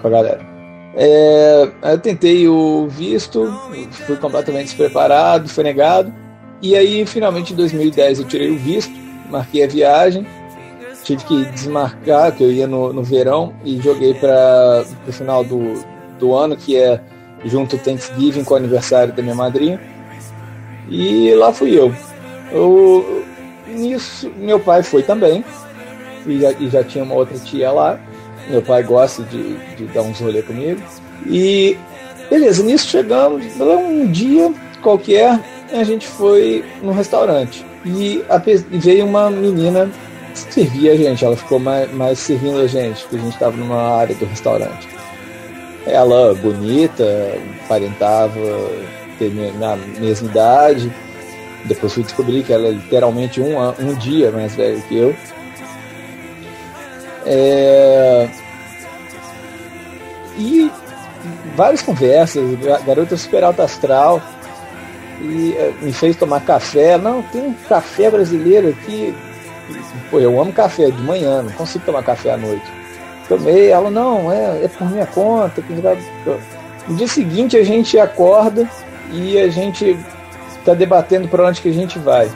com 0.00 0.06
a 0.06 0.10
galera. 0.10 0.53
É, 0.96 1.68
eu 1.82 1.98
tentei 1.98 2.48
o 2.48 2.86
visto, 2.88 3.52
fui 4.06 4.16
completamente 4.16 4.66
despreparado, 4.66 5.48
foi 5.48 5.64
negado. 5.64 6.12
E 6.62 6.76
aí, 6.76 7.04
finalmente, 7.04 7.52
em 7.52 7.56
2010, 7.56 8.20
eu 8.20 8.24
tirei 8.24 8.50
o 8.50 8.58
visto, 8.58 8.92
marquei 9.28 9.64
a 9.64 9.66
viagem, 9.66 10.26
tive 11.02 11.24
que 11.24 11.44
desmarcar, 11.46 12.32
que 12.32 12.42
eu 12.42 12.50
ia 12.50 12.66
no, 12.66 12.92
no 12.92 13.02
verão, 13.02 13.52
e 13.64 13.80
joguei 13.80 14.14
para 14.14 14.84
o 15.06 15.12
final 15.12 15.44
do, 15.44 15.84
do 16.18 16.34
ano, 16.34 16.56
que 16.56 16.76
é 16.76 17.00
junto 17.44 17.76
Thanksgiving 17.76 18.44
com 18.44 18.54
o 18.54 18.56
aniversário 18.56 19.12
da 19.12 19.22
minha 19.22 19.34
madrinha. 19.34 19.80
E 20.88 21.34
lá 21.34 21.52
fui 21.52 21.78
eu. 21.78 21.92
eu 22.52 23.24
nisso, 23.66 24.30
meu 24.36 24.60
pai 24.60 24.82
foi 24.82 25.02
também, 25.02 25.44
e 26.26 26.40
já, 26.40 26.52
e 26.52 26.68
já 26.68 26.84
tinha 26.84 27.04
uma 27.04 27.14
outra 27.14 27.36
tia 27.38 27.70
lá. 27.72 27.98
Meu 28.48 28.62
pai 28.62 28.82
gosta 28.82 29.22
de, 29.22 29.56
de 29.76 29.84
dar 29.86 30.02
uns 30.02 30.20
rolê 30.20 30.42
comigo. 30.42 30.80
E 31.26 31.76
beleza, 32.30 32.62
nisso 32.62 32.88
chegamos, 32.88 33.44
um 33.60 34.06
dia 34.10 34.52
qualquer, 34.82 35.40
a 35.72 35.84
gente 35.84 36.06
foi 36.06 36.64
num 36.82 36.92
restaurante. 36.92 37.64
E 37.84 38.24
a, 38.28 38.38
veio 38.38 39.06
uma 39.06 39.30
menina 39.30 39.90
servir 40.34 40.90
a 40.90 40.96
gente, 40.96 41.24
ela 41.24 41.36
ficou 41.36 41.58
mais, 41.58 41.92
mais 41.92 42.18
servindo 42.18 42.60
a 42.60 42.66
gente, 42.66 43.02
porque 43.02 43.16
a 43.16 43.20
gente 43.20 43.34
estava 43.34 43.56
numa 43.56 43.96
área 43.96 44.14
do 44.14 44.24
restaurante. 44.26 44.88
Ela 45.86 46.34
bonita, 46.34 47.04
aparentava 47.64 48.40
ter 49.18 49.32
na 49.58 49.76
mesma 49.76 50.28
idade. 50.28 50.92
Depois 51.66 51.92
fui 51.92 52.02
descobrir 52.02 52.42
que 52.42 52.52
ela 52.52 52.68
é 52.68 52.70
literalmente 52.72 53.40
um, 53.40 53.56
um 53.58 53.94
dia 53.94 54.30
mais 54.30 54.54
velha 54.54 54.80
que 54.88 54.96
eu. 54.96 55.14
É... 57.26 58.28
E 60.36 60.70
várias 61.56 61.82
conversas, 61.82 62.42
garota 62.84 63.16
super 63.16 63.44
alta 63.44 63.62
astral, 63.62 64.20
e 65.20 65.54
é, 65.56 65.72
me 65.80 65.92
fez 65.92 66.16
tomar 66.16 66.40
café. 66.40 66.98
Não, 66.98 67.22
tem 67.22 67.42
um 67.42 67.54
café 67.68 68.10
brasileiro 68.10 68.68
aqui. 68.70 69.14
Pô, 70.10 70.18
eu 70.18 70.40
amo 70.40 70.52
café 70.52 70.90
de 70.90 71.02
manhã, 71.02 71.42
não 71.42 71.52
consigo 71.52 71.84
tomar 71.84 72.02
café 72.02 72.32
à 72.32 72.36
noite. 72.36 72.64
Tomei, 73.28 73.70
ela, 73.70 73.90
não, 73.90 74.30
é, 74.30 74.64
é 74.64 74.68
por 74.68 74.90
minha 74.90 75.06
conta. 75.06 75.62
No 76.86 76.96
dia 76.96 77.08
seguinte 77.08 77.56
a 77.56 77.64
gente 77.64 77.98
acorda 77.98 78.68
e 79.10 79.38
a 79.38 79.48
gente 79.48 79.96
está 80.58 80.74
debatendo 80.74 81.28
para 81.28 81.46
onde 81.46 81.62
que 81.62 81.68
a 81.68 81.72
gente 81.72 81.98
vai. 81.98 82.30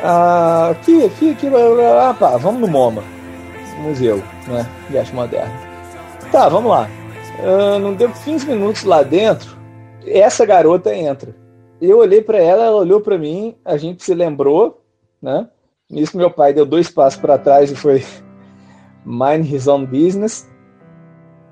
Ah, 0.00 0.68
aqui, 0.70 1.04
aqui, 1.04 1.30
aqui, 1.30 1.48
vamos 1.48 2.60
no 2.60 2.68
MoMA 2.68 3.02
museu, 3.80 4.16
né? 4.46 4.66
De 4.90 4.98
arte 4.98 5.14
moderna. 5.14 5.52
Tá, 6.30 6.48
vamos 6.48 6.70
lá. 6.70 6.88
Uh, 7.38 7.78
não 7.78 7.94
deu 7.94 8.10
15 8.10 8.46
minutos 8.46 8.84
lá 8.84 9.02
dentro, 9.02 9.56
essa 10.06 10.46
garota 10.46 10.94
entra. 10.94 11.34
Eu 11.80 11.98
olhei 11.98 12.22
para 12.22 12.38
ela, 12.38 12.64
ela 12.64 12.76
olhou 12.76 13.00
para 13.00 13.18
mim, 13.18 13.56
a 13.64 13.76
gente 13.76 14.04
se 14.04 14.14
lembrou, 14.14 14.82
né? 15.20 15.48
Nisso 15.90 16.16
meu 16.16 16.30
pai 16.30 16.52
deu 16.52 16.64
dois 16.64 16.90
passos 16.90 17.20
para 17.20 17.38
trás 17.38 17.70
e 17.70 17.76
foi 17.76 18.04
mind 19.04 19.50
his 19.50 19.66
own 19.66 19.84
business. 19.84 20.48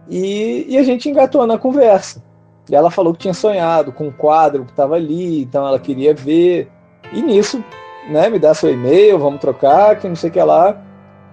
E, 0.08 0.66
e, 0.68 0.78
a 0.78 0.82
gente 0.82 1.08
engatou 1.08 1.46
na 1.46 1.58
conversa. 1.58 2.22
E 2.68 2.74
ela 2.74 2.90
falou 2.90 3.12
que 3.12 3.20
tinha 3.20 3.34
sonhado 3.34 3.92
com 3.92 4.08
um 4.08 4.12
quadro 4.12 4.64
que 4.64 4.70
estava 4.70 4.94
ali, 4.94 5.42
então 5.42 5.66
ela 5.66 5.78
queria 5.78 6.14
ver. 6.14 6.70
E 7.12 7.20
nisso, 7.20 7.62
né, 8.08 8.28
me 8.28 8.38
dá 8.38 8.54
seu 8.54 8.72
e-mail, 8.72 9.18
vamos 9.18 9.40
trocar, 9.40 9.98
que 9.98 10.08
não 10.08 10.16
sei 10.16 10.30
o 10.30 10.32
que 10.32 10.42
lá 10.42 10.89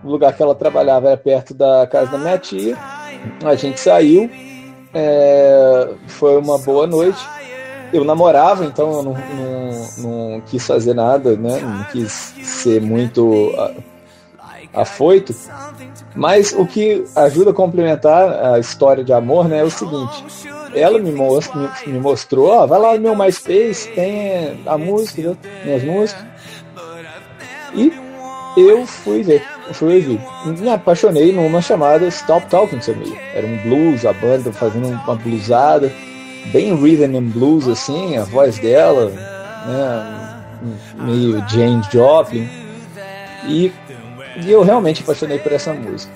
o 0.07 0.11
lugar 0.11 0.33
que 0.33 0.41
ela 0.41 0.55
trabalhava 0.55 1.09
era 1.09 1.17
perto 1.17 1.53
da 1.53 1.85
casa 1.85 2.11
da 2.11 2.17
minha 2.17 2.37
tia. 2.37 2.77
A 3.43 3.55
gente 3.55 3.79
saiu, 3.79 4.29
é, 4.93 5.89
foi 6.07 6.37
uma 6.37 6.57
boa 6.57 6.87
noite. 6.87 7.19
Eu 7.91 8.03
namorava, 8.03 8.65
então 8.65 8.91
eu 8.91 9.03
não, 9.03 9.13
não, 9.13 10.31
não, 10.33 10.41
quis 10.41 10.65
fazer 10.65 10.93
nada, 10.93 11.35
né? 11.35 11.59
Não 11.61 11.83
quis 11.85 12.11
ser 12.41 12.81
muito 12.81 13.53
afoito. 14.73 15.35
Mas 16.15 16.53
o 16.53 16.65
que 16.65 17.03
ajuda 17.15 17.51
a 17.51 17.53
complementar 17.53 18.53
a 18.53 18.59
história 18.59 19.03
de 19.03 19.13
amor, 19.13 19.47
né, 19.47 19.59
é 19.59 19.63
o 19.63 19.71
seguinte: 19.71 20.25
ela 20.73 20.99
me, 20.99 21.11
most, 21.11 21.55
me, 21.55 21.69
me 21.87 21.99
mostrou, 21.99 22.49
ó, 22.49 22.65
vai 22.65 22.79
lá 22.79 22.93
no 22.95 22.99
meu 22.99 23.15
MySpace, 23.15 23.89
tem 23.93 24.61
a 24.65 24.77
música, 24.77 25.37
minhas 25.63 25.83
músicas. 25.83 26.25
E 27.73 28.06
eu 28.57 28.85
fui 28.85 29.23
ver 29.23 29.43
fui. 29.73 30.19
Me 30.45 30.69
apaixonei 30.69 31.31
numa 31.31 31.61
chamada 31.61 32.07
Stop 32.07 32.47
Talking 32.47 32.79
to 32.79 32.95
Me. 32.95 33.17
Era 33.33 33.45
um 33.45 33.57
blues, 33.57 34.05
a 34.05 34.13
banda 34.13 34.51
fazendo 34.51 34.87
uma 34.87 35.15
bluesada, 35.15 35.91
bem 36.51 36.75
rhythm 36.75 37.15
and 37.17 37.29
blues, 37.29 37.67
assim, 37.67 38.17
a 38.17 38.23
voz 38.23 38.57
dela, 38.59 39.09
né, 39.09 40.43
meio 40.99 41.43
James 41.49 41.87
Joplin. 41.91 42.47
E, 43.45 43.71
e 44.37 44.51
eu 44.51 44.63
realmente 44.63 45.03
apaixonei 45.03 45.39
por 45.39 45.51
essa 45.51 45.73
música. 45.73 46.11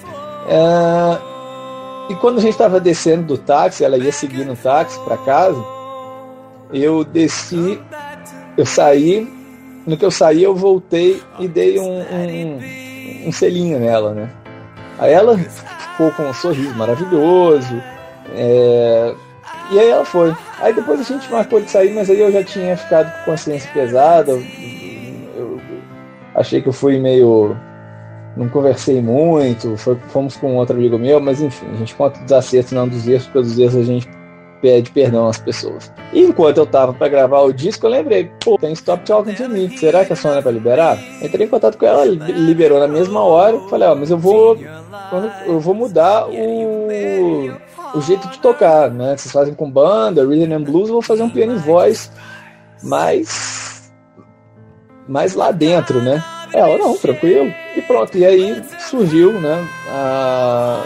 É, 0.48 2.12
e 2.12 2.16
quando 2.16 2.40
a 2.40 2.42
gente 2.42 2.54
estava 2.54 2.80
descendo 2.80 3.24
do 3.24 3.38
táxi, 3.38 3.84
ela 3.84 3.98
ia 3.98 4.12
seguir 4.12 4.46
no 4.46 4.56
táxi 4.56 5.00
para 5.02 5.18
casa, 5.18 5.62
eu 6.74 7.04
desci, 7.04 7.80
eu 8.58 8.66
saí, 8.66 9.28
no 9.86 9.98
que 9.98 10.06
eu 10.06 10.12
saí 10.12 10.44
eu 10.44 10.56
voltei 10.56 11.22
e 11.40 11.48
dei 11.48 11.80
um, 11.80 12.00
um 12.00 12.60
um 13.26 13.32
selinho 13.32 13.80
nela, 13.80 14.14
né? 14.14 14.30
Aí 15.00 15.14
ela 15.14 15.38
ficou 15.38 16.12
com 16.12 16.24
um 16.24 16.34
sorriso 16.34 16.76
maravilhoso. 16.76 17.82
É... 18.34 19.14
E 19.72 19.80
aí 19.80 19.90
ela 19.90 20.06
foi. 20.06 20.36
Aí 20.60 20.74
depois 20.74 21.00
a 21.00 21.04
gente 21.04 21.32
marcou 21.32 21.62
de 21.62 21.70
sair, 21.70 21.94
mas 21.94 22.10
aí 22.10 22.20
eu 22.20 22.32
já 22.32 22.44
tinha 22.44 22.76
ficado 22.78 23.12
com 23.20 23.32
consciência 23.32 23.72
pesada. 23.74 24.32
Eu 24.32 25.60
achei 26.36 26.62
que 26.62 26.70
eu 26.70 26.74
fui 26.74 27.00
meio. 27.00 27.56
Não 28.38 28.48
conversei 28.48 29.02
muito, 29.02 29.76
foi, 29.76 29.98
fomos 30.08 30.38
com 30.38 30.56
outro 30.56 30.78
amigo 30.78 30.98
meu, 30.98 31.20
mas 31.20 31.42
enfim, 31.42 31.66
a 31.74 31.76
gente 31.76 31.94
conta 31.96 32.18
dos 32.22 32.32
acertos, 32.32 32.72
não 32.72 32.88
dos 32.88 33.06
erros, 33.06 33.26
porque 33.26 33.40
os 33.40 33.60
erros 33.60 33.76
a 33.76 33.84
gente 33.84 34.08
pede 34.62 34.92
perdão 34.92 35.28
às 35.28 35.40
pessoas. 35.40 35.92
E 36.14 36.22
enquanto 36.22 36.60
eu 36.60 36.66
tava 36.66 36.94
para 36.94 37.08
gravar 37.08 37.42
o 37.42 37.52
disco, 37.52 37.86
eu 37.86 37.90
lembrei, 37.90 38.32
pô, 38.44 38.58
tem 38.58 38.72
Stop 38.74 39.04
Talking 39.04 39.34
to 39.34 39.50
Me. 39.50 39.78
Será 39.78 40.06
que 40.06 40.14
a 40.14 40.32
é 40.32 40.42
pra 40.42 40.52
liberar? 40.52 40.98
Entrei 41.22 41.48
em 41.48 41.50
contato 41.50 41.78
com 41.78 41.86
ela, 41.86 42.06
liberou 42.06 42.80
na 42.80 42.88
mesma 42.88 43.22
hora. 43.22 43.60
Falei, 43.70 43.88
ó, 43.88 43.96
mas 43.96 44.12
eu 44.12 44.18
vou. 44.18 44.58
Eu 45.46 45.60
vou 45.60 45.74
mudar 45.74 46.28
o, 46.28 47.98
o 47.98 48.02
jeito 48.02 48.28
de 48.30 48.40
tocar, 48.40 48.90
né? 48.90 49.18
Vocês 49.18 49.32
fazem 49.32 49.54
com 49.54 49.70
banda, 49.70 50.26
rhythm 50.26 50.54
and 50.54 50.64
blues, 50.64 50.88
eu 50.88 50.94
vou 50.94 51.02
fazer 51.02 51.24
um 51.24 51.30
piano 51.30 51.56
e 51.56 51.58
voz 51.58 52.12
mais. 52.84 53.92
mais 55.08 55.34
lá 55.34 55.52
dentro, 55.52 56.02
né? 56.02 56.24
Ela, 56.54 56.78
não, 56.78 56.96
tranquilo. 56.98 57.54
E 57.76 57.82
pronto. 57.82 58.18
E 58.18 58.26
aí 58.26 58.62
surgiu, 58.80 59.34
né? 59.34 59.68
A, 59.90 60.84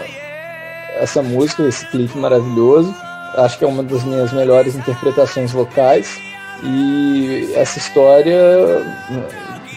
essa 0.98 1.22
música, 1.22 1.62
esse 1.64 1.84
clipe 1.86 2.16
maravilhoso 2.16 2.94
acho 3.36 3.58
que 3.58 3.64
é 3.64 3.68
uma 3.68 3.82
das 3.82 4.04
minhas 4.04 4.32
melhores 4.32 4.74
interpretações 4.74 5.52
vocais. 5.52 6.18
E 6.62 7.52
essa 7.54 7.78
história 7.78 8.38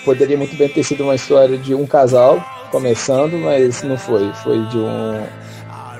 poderia 0.05 0.37
muito 0.37 0.55
bem 0.57 0.69
ter 0.69 0.83
sido 0.83 1.03
uma 1.03 1.15
história 1.15 1.57
de 1.57 1.75
um 1.75 1.85
casal 1.85 2.43
começando, 2.71 3.37
mas 3.37 3.83
não 3.83 3.97
foi. 3.97 4.31
Foi 4.43 4.59
de 4.67 4.77
um 4.77 5.23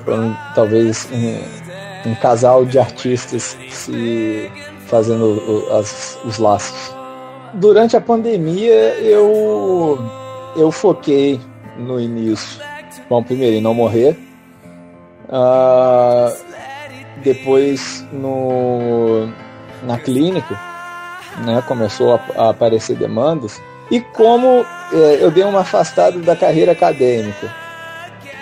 Foram 0.04 0.36
talvez 0.54 1.08
um, 1.12 2.10
um 2.10 2.14
casal 2.16 2.64
de 2.64 2.78
artistas 2.78 3.56
se 3.70 4.50
fazendo 4.86 5.66
as, 5.72 6.18
os 6.24 6.38
laços. 6.38 6.94
Durante 7.54 7.96
a 7.96 8.00
pandemia 8.00 8.94
eu 9.00 9.98
eu 10.56 10.70
foquei 10.72 11.40
no 11.78 12.00
início, 12.00 12.60
bom, 13.08 13.22
primeiro 13.22 13.56
em 13.56 13.60
não 13.60 13.72
morrer, 13.72 14.16
uh, 15.28 16.49
depois 17.22 18.04
no 18.12 19.28
na 19.82 19.98
clínica, 19.98 20.58
né, 21.44 21.62
começou 21.66 22.14
a, 22.14 22.20
a 22.36 22.50
aparecer 22.50 22.96
demandas 22.96 23.60
e 23.90 24.00
como 24.00 24.64
é, 24.92 25.18
eu 25.20 25.30
dei 25.30 25.42
uma 25.42 25.60
afastada 25.60 26.18
da 26.20 26.36
carreira 26.36 26.72
acadêmica, 26.72 27.52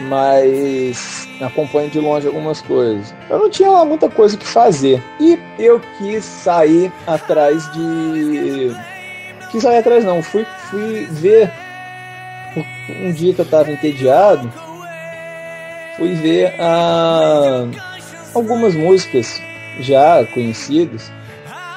mas 0.02 1.26
acompanho 1.40 1.90
de 1.90 1.98
longe 1.98 2.26
algumas 2.26 2.60
coisas. 2.60 3.14
Eu 3.30 3.38
não 3.38 3.50
tinha 3.50 3.84
muita 3.84 4.10
coisa 4.10 4.36
que 4.36 4.46
fazer 4.46 5.02
e 5.18 5.38
eu 5.58 5.80
quis 5.96 6.24
sair 6.24 6.92
atrás 7.06 7.70
de. 7.72 8.76
Quis 9.50 9.62
sair 9.62 9.78
atrás, 9.78 10.04
não, 10.04 10.22
fui, 10.22 10.44
fui 10.70 11.06
ver. 11.10 11.50
Um 13.00 13.12
dia 13.12 13.34
que 13.34 13.40
eu 13.40 13.44
estava 13.44 13.70
entediado, 13.70 14.50
fui 15.96 16.14
ver 16.14 16.54
ah, 16.58 17.66
algumas 18.38 18.74
músicas 18.74 19.40
já 19.80 20.24
conhecidas, 20.32 21.10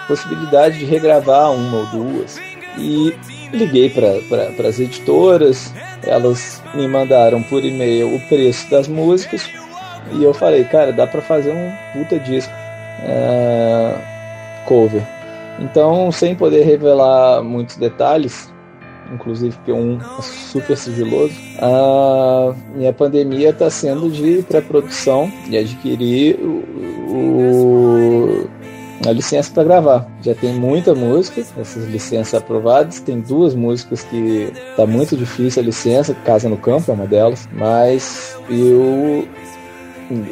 possibilidade 0.08 0.80
de 0.80 0.86
regravar 0.86 1.52
uma 1.52 1.80
ou 1.80 1.86
duas. 1.88 2.40
E 2.78 3.14
liguei 3.52 3.90
para 3.90 4.68
as 4.68 4.80
editoras, 4.80 5.74
elas 6.04 6.62
me 6.74 6.88
mandaram 6.88 7.44
por 7.44 7.64
e-mail 7.64 8.16
o 8.16 8.20
preço 8.28 8.70
das 8.70 8.88
músicas 8.88 9.50
e 10.14 10.24
eu 10.24 10.34
falei, 10.34 10.64
cara, 10.64 10.92
dá 10.92 11.06
para 11.06 11.22
fazer 11.22 11.52
um 11.52 11.72
puta 11.94 12.20
disco 12.20 12.52
é, 13.04 13.96
cover. 14.66 15.04
Então, 15.60 16.12
sem 16.12 16.36
poder 16.36 16.64
revelar 16.64 17.44
muitos 17.44 17.78
detalhes, 17.78 18.51
inclusive 19.14 19.56
porque 19.56 19.72
um 19.72 20.00
é 20.00 20.22
super 20.22 20.78
sigiloso, 20.78 21.34
a 21.60 22.54
minha 22.76 22.94
pandemia 22.94 23.50
está 23.50 23.70
sendo 23.70 24.10
de 24.10 24.44
pré-produção 24.44 25.32
e 25.48 25.58
adquirir 25.58 26.40
o, 26.40 26.64
o 27.10 28.50
a 29.08 29.12
licença 29.12 29.52
para 29.52 29.64
gravar. 29.64 30.08
Já 30.22 30.36
tem 30.36 30.54
muita 30.54 30.94
música, 30.94 31.42
essas 31.58 31.86
licenças 31.88 32.36
aprovadas. 32.36 33.00
Tem 33.00 33.20
duas 33.20 33.56
músicas 33.56 34.04
que 34.04 34.54
tá 34.76 34.86
muito 34.86 35.18
difícil 35.18 35.62
a 35.62 35.66
licença, 35.66 36.14
Casa 36.14 36.48
no 36.48 36.58
Campo 36.58 36.92
é 36.92 36.94
uma 36.94 37.08
delas, 37.08 37.50
mas 37.52 38.38
eu 38.50 39.28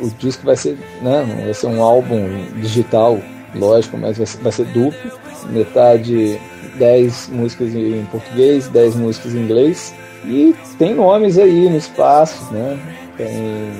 o 0.02 0.10
disco 0.20 0.46
vai 0.46 0.58
ser, 0.58 0.78
né, 1.02 1.26
vai 1.46 1.54
ser 1.54 1.68
um 1.68 1.82
álbum 1.82 2.28
digital, 2.58 3.18
lógico, 3.56 3.98
mas 3.98 4.18
vai 4.18 4.28
ser, 4.28 4.38
vai 4.42 4.52
ser 4.52 4.66
duplo, 4.66 5.12
metade 5.46 6.40
10 6.76 7.30
músicas 7.30 7.76
em 7.76 8.06
português, 8.12 8.68
10 8.68 8.96
músicas 8.96 9.36
em 9.36 9.40
inglês. 9.40 9.94
E 10.26 10.56
tem 10.78 10.96
nomes 10.96 11.38
aí 11.38 11.70
no 11.70 11.78
espaço, 11.78 12.54
né? 12.54 12.78
Tem, 13.18 13.72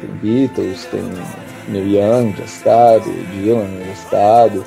tem 0.00 0.10
Beatles, 0.22 0.84
tem 0.86 1.02
Neil 1.68 1.86
Young 1.86 2.32
de 2.32 2.42
estado, 2.42 3.10
Dylan 3.32 3.66
de 3.82 3.92
estado, 3.92 4.64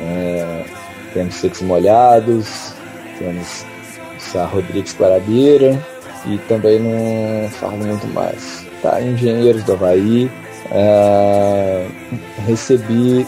é, 0.00 0.64
temos 1.12 1.34
Sexos 1.34 1.66
Molhados, 1.66 2.74
temos 3.18 3.64
Sá 4.18 4.44
Rodrigues 4.44 4.96
Guarabira 4.98 5.78
e 6.26 6.38
também 6.48 6.78
não 6.78 7.48
falo 7.50 7.78
muito 7.78 8.06
mais. 8.08 8.66
Tá, 8.82 9.00
Engenheiros 9.00 9.62
do 9.64 9.72
Havaí, 9.72 10.30
é, 10.70 11.86
recebi 12.46 13.26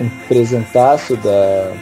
um 0.00 0.08
presentaço 0.28 1.16
da, 1.16 1.72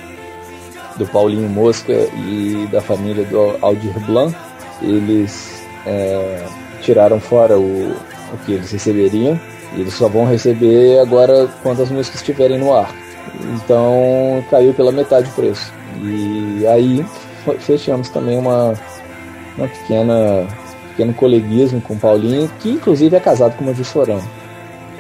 do 0.97 1.07
Paulinho 1.07 1.49
Mosca 1.49 1.93
e 1.93 2.69
da 2.71 2.81
família 2.81 3.25
do 3.25 3.57
Aldir 3.61 3.99
Blanc. 4.07 4.35
Eles 4.83 5.63
é, 5.87 6.45
tiraram 6.81 7.21
fora 7.21 7.59
o, 7.59 7.93
o 7.93 8.39
que 8.45 8.53
eles 8.53 8.71
receberiam 8.71 9.39
e 9.75 9.81
eles 9.81 9.95
só 9.95 10.09
vão 10.09 10.27
receber 10.27 10.99
agora 10.99 11.49
quando 11.63 11.83
as 11.83 11.91
músicas 11.91 12.21
estiverem 12.21 12.59
no 12.59 12.75
ar. 12.75 12.95
Então 13.55 14.45
caiu 14.51 14.75
pela 14.75 14.93
metade 14.93 15.29
o 15.31 15.33
preço. 15.33 15.73
E 16.03 16.67
aí 16.67 17.05
fechamos 17.61 18.09
também 18.09 18.39
uma, 18.39 18.75
uma 19.57 19.69
pequena 19.69 20.47
pequeno 20.91 21.15
coleguismo 21.15 21.81
com 21.81 21.95
o 21.95 21.99
Paulinho, 21.99 22.51
que 22.61 22.71
inclusive 22.71 23.17
é 23.17 23.21
casado 23.21 23.57
com 23.57 23.65
uma 23.65 23.75
Jussorão. 23.75 24.21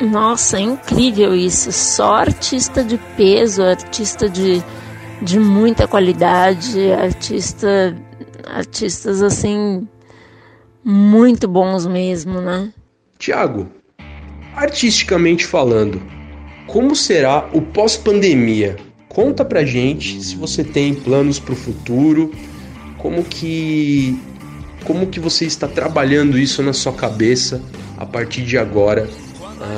Nossa, 0.00 0.56
é 0.58 0.60
incrível 0.60 1.34
isso. 1.34 1.70
Só 1.70 2.14
artista 2.14 2.82
de 2.82 2.98
peso, 3.16 3.62
artista 3.62 4.28
de, 4.28 4.62
de 5.20 5.38
muita 5.38 5.86
qualidade, 5.86 6.90
artista, 6.92 7.96
artistas 8.46 9.22
assim 9.22 9.86
muito 10.82 11.46
bons 11.46 11.86
mesmo, 11.86 12.40
né? 12.40 12.72
Tiago, 13.18 13.68
artisticamente 14.54 15.44
falando, 15.44 16.00
como 16.66 16.96
será 16.96 17.48
o 17.52 17.60
pós-pandemia? 17.60 18.76
Conta 19.08 19.44
pra 19.44 19.64
gente 19.64 20.22
se 20.22 20.36
você 20.36 20.64
tem 20.64 20.94
planos 20.94 21.38
para 21.38 21.52
o 21.52 21.56
futuro, 21.56 22.32
como 22.96 23.22
que 23.24 24.18
como 24.84 25.08
que 25.08 25.20
você 25.20 25.44
está 25.44 25.68
trabalhando 25.68 26.38
isso 26.38 26.62
na 26.62 26.72
sua 26.72 26.92
cabeça 26.92 27.60
a 27.98 28.06
partir 28.06 28.42
de 28.42 28.56
agora, 28.56 29.06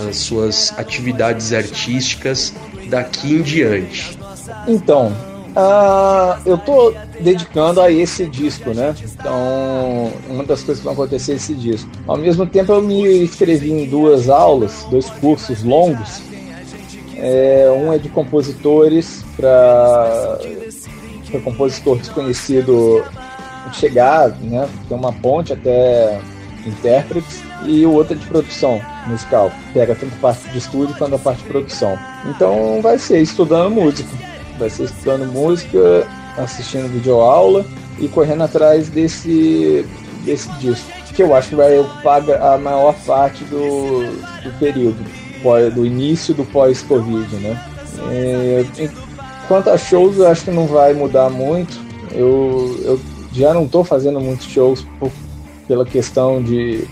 as 0.09 0.17
suas 0.17 0.73
atividades 0.79 1.53
artísticas 1.53 2.55
daqui 2.89 3.35
em 3.35 3.43
diante. 3.43 4.19
Então, 4.67 5.13
Uh, 5.53 6.41
eu 6.47 6.57
tô 6.57 6.95
dedicando 7.21 7.79
a 7.79 7.91
esse 7.91 8.25
disco, 8.25 8.71
né? 8.71 8.95
Então, 9.03 10.11
uma 10.27 10.45
das 10.45 10.63
coisas 10.63 10.79
que 10.79 10.85
vão 10.85 10.95
acontecer 10.95 11.33
é 11.33 11.35
esse 11.35 11.55
disco. 11.55 11.91
Ao 12.07 12.17
mesmo 12.17 12.47
tempo, 12.47 12.73
eu 12.73 12.81
me 12.81 13.23
inscrevi 13.23 13.71
em 13.71 13.87
duas 13.87 14.31
aulas, 14.31 14.87
dois 14.91 15.11
cursos 15.11 15.63
longos. 15.63 16.23
É, 17.19 17.71
um 17.77 17.93
é 17.93 17.99
de 17.99 18.09
compositores 18.09 19.23
para 19.37 20.39
compositor 21.45 21.99
desconhecido 21.99 23.05
chegar, 23.75 24.31
né? 24.41 24.69
Tem 24.89 24.97
uma 24.97 25.13
ponte 25.13 25.53
até 25.53 26.19
intérpretes 26.67 27.43
e 27.65 27.85
o 27.85 27.93
outro 27.93 28.15
é 28.15 28.17
de 28.17 28.27
produção 28.27 28.81
musical. 29.07 29.53
Pega 29.73 29.95
tanto 29.95 30.15
parte 30.17 30.49
de 30.49 30.59
estúdio 30.59 30.95
quanto 30.97 31.15
a 31.15 31.19
parte 31.19 31.43
de 31.43 31.49
produção. 31.49 31.99
Então 32.27 32.81
vai 32.83 32.99
ser 32.99 33.21
estudando 33.21 33.71
música 33.71 34.33
vai 34.59 34.71
ser 34.71 34.85
estudando 34.85 35.27
música, 35.33 36.07
assistindo 36.37 36.89
videoaula 36.89 37.65
e 37.99 38.09
correndo 38.09 38.45
atrás 38.45 38.89
desse, 38.89 39.87
desse 40.25 40.51
disco, 40.59 40.91
que 41.15 41.23
eu 41.23 41.35
acho 41.35 41.51
que 41.51 41.55
vai 41.57 41.79
ocupar 41.79 42.23
a 42.31 42.57
maior 42.57 42.95
parte 43.07 43.45
do, 43.45 44.03
do 44.43 44.59
período, 44.59 45.05
do 45.75 45.85
início 45.85 46.33
do 46.33 46.45
pós-Covid, 46.45 47.37
né? 47.37 47.61
É, 48.11 48.65
quanto 49.47 49.69
a 49.69 49.77
shows, 49.77 50.17
eu 50.17 50.29
acho 50.29 50.45
que 50.45 50.51
não 50.51 50.67
vai 50.67 50.95
mudar 50.95 51.29
muito. 51.29 51.79
Eu, 52.13 52.81
eu 52.85 53.01
já 53.33 53.53
não 53.53 53.65
estou 53.65 53.85
fazendo 53.85 54.21
muitos 54.21 54.47
shows 54.47 54.87
por, 54.99 55.11
pela 55.73 55.87
questão 55.87 56.43
de 56.43 56.87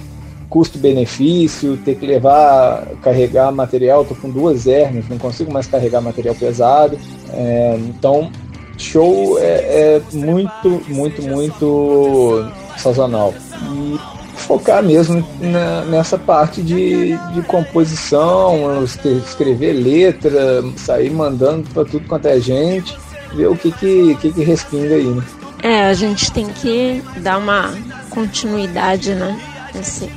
custo-benefício, 0.49 1.77
ter 1.85 1.97
que 1.97 2.07
levar, 2.07 2.87
carregar 3.03 3.53
material, 3.53 4.07
tô 4.07 4.15
com 4.15 4.31
duas 4.31 4.67
hernias, 4.67 5.07
não 5.07 5.19
consigo 5.19 5.53
mais 5.53 5.67
carregar 5.67 6.01
material 6.01 6.35
pesado. 6.35 6.99
É, 7.29 7.79
então, 7.79 8.33
show 8.79 9.39
é, 9.39 9.43
é, 9.43 10.03
muito, 10.15 10.83
muito, 10.89 11.23
muito 11.23 12.51
sazonal. 12.79 13.35
E 13.71 13.99
focar 14.39 14.83
mesmo 14.83 15.23
na, 15.39 15.85
nessa 15.85 16.17
parte 16.17 16.63
de, 16.63 17.19
de 17.35 17.43
composição, 17.43 18.83
escrever 18.83 19.75
letra, 19.75 20.65
sair 20.79 21.11
mandando 21.11 21.69
para 21.69 21.85
tudo 21.85 22.09
quanto 22.09 22.27
é 22.29 22.41
gente, 22.41 22.97
ver 23.35 23.47
o 23.47 23.55
que 23.55 23.71
que, 23.73 24.15
que, 24.15 24.33
que 24.33 24.43
respinga 24.43 24.95
aí, 24.95 25.07
né? 25.07 25.23
É, 25.63 25.87
a 25.87 25.95
gente 25.95 26.33
tem 26.33 26.49
que 26.49 27.03
dar 27.19 27.39
uma 27.39 27.75
continuidade, 28.09 29.15
né? 29.15 29.39
Assim, 29.79 30.11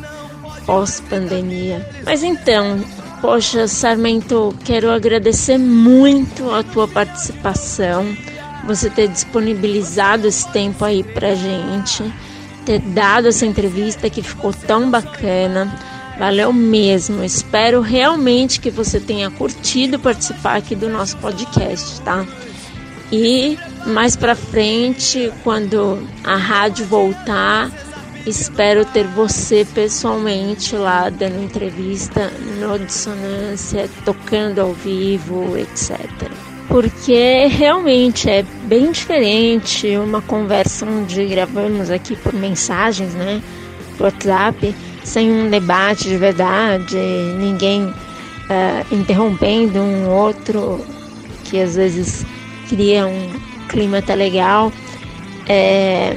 pós-pandemia. 0.66 1.88
Mas 2.06 2.24
então, 2.24 2.84
poxa, 3.22 3.68
Sarmento, 3.68 4.56
quero 4.64 4.90
agradecer 4.90 5.58
muito 5.58 6.50
a 6.50 6.64
tua 6.64 6.88
participação, 6.88 8.16
você 8.66 8.90
ter 8.90 9.10
disponibilizado 9.10 10.28
esse 10.28 10.50
tempo 10.52 10.86
aí 10.86 11.04
pra 11.04 11.36
gente, 11.36 12.04
ter 12.66 12.80
dado 12.80 13.28
essa 13.28 13.46
entrevista 13.46 14.10
que 14.10 14.22
ficou 14.22 14.54
tão 14.54 14.90
bacana. 14.90 15.74
Valeu 16.18 16.54
mesmo. 16.54 17.24
Espero 17.24 17.82
realmente 17.82 18.60
que 18.60 18.70
você 18.70 19.00
tenha 19.00 19.30
curtido 19.32 20.00
participar 20.00 20.58
aqui 20.58 20.76
do 20.76 20.88
nosso 20.88 21.18
podcast, 21.18 22.00
tá? 22.02 22.26
E 23.16 23.60
mais 23.86 24.16
para 24.16 24.36
frente, 24.36 25.32
quando 25.44 26.00
a 26.24 26.36
rádio 26.36 26.86
voltar, 26.88 27.70
Espero 28.26 28.86
ter 28.86 29.06
você 29.06 29.68
pessoalmente 29.74 30.78
lá 30.78 31.10
dando 31.10 31.44
entrevista 31.44 32.32
no 32.58 32.80
Dissonância, 32.80 33.90
tocando 34.06 34.60
ao 34.60 34.72
vivo, 34.72 35.58
etc. 35.58 36.00
Porque 36.70 37.48
realmente 37.48 38.30
é 38.30 38.46
bem 38.64 38.94
diferente 38.94 39.98
uma 39.98 40.22
conversa 40.22 40.86
onde 40.86 41.26
gravamos 41.26 41.92
aqui 41.92 42.16
por 42.16 42.32
mensagens, 42.34 43.14
né? 43.14 43.42
Por 43.98 44.06
WhatsApp, 44.06 44.74
sem 45.04 45.30
um 45.30 45.50
debate 45.50 46.08
de 46.08 46.16
verdade, 46.16 46.96
ninguém 47.38 47.84
uh, 47.84 47.94
interrompendo 48.90 49.80
um 49.80 50.08
outro, 50.10 50.80
que 51.44 51.60
às 51.60 51.76
vezes 51.76 52.26
cria 52.74 53.06
um 53.06 53.30
clima 53.70 54.00
até 54.00 54.16
legal. 54.16 54.72
É, 55.48 56.16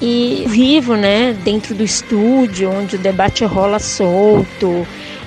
e 0.00 0.44
vivo, 0.48 0.94
né, 0.94 1.36
dentro 1.44 1.74
do 1.74 1.82
estúdio, 1.82 2.70
onde 2.70 2.96
o 2.96 2.98
debate 2.98 3.44
rola 3.44 3.78
solto 3.78 4.86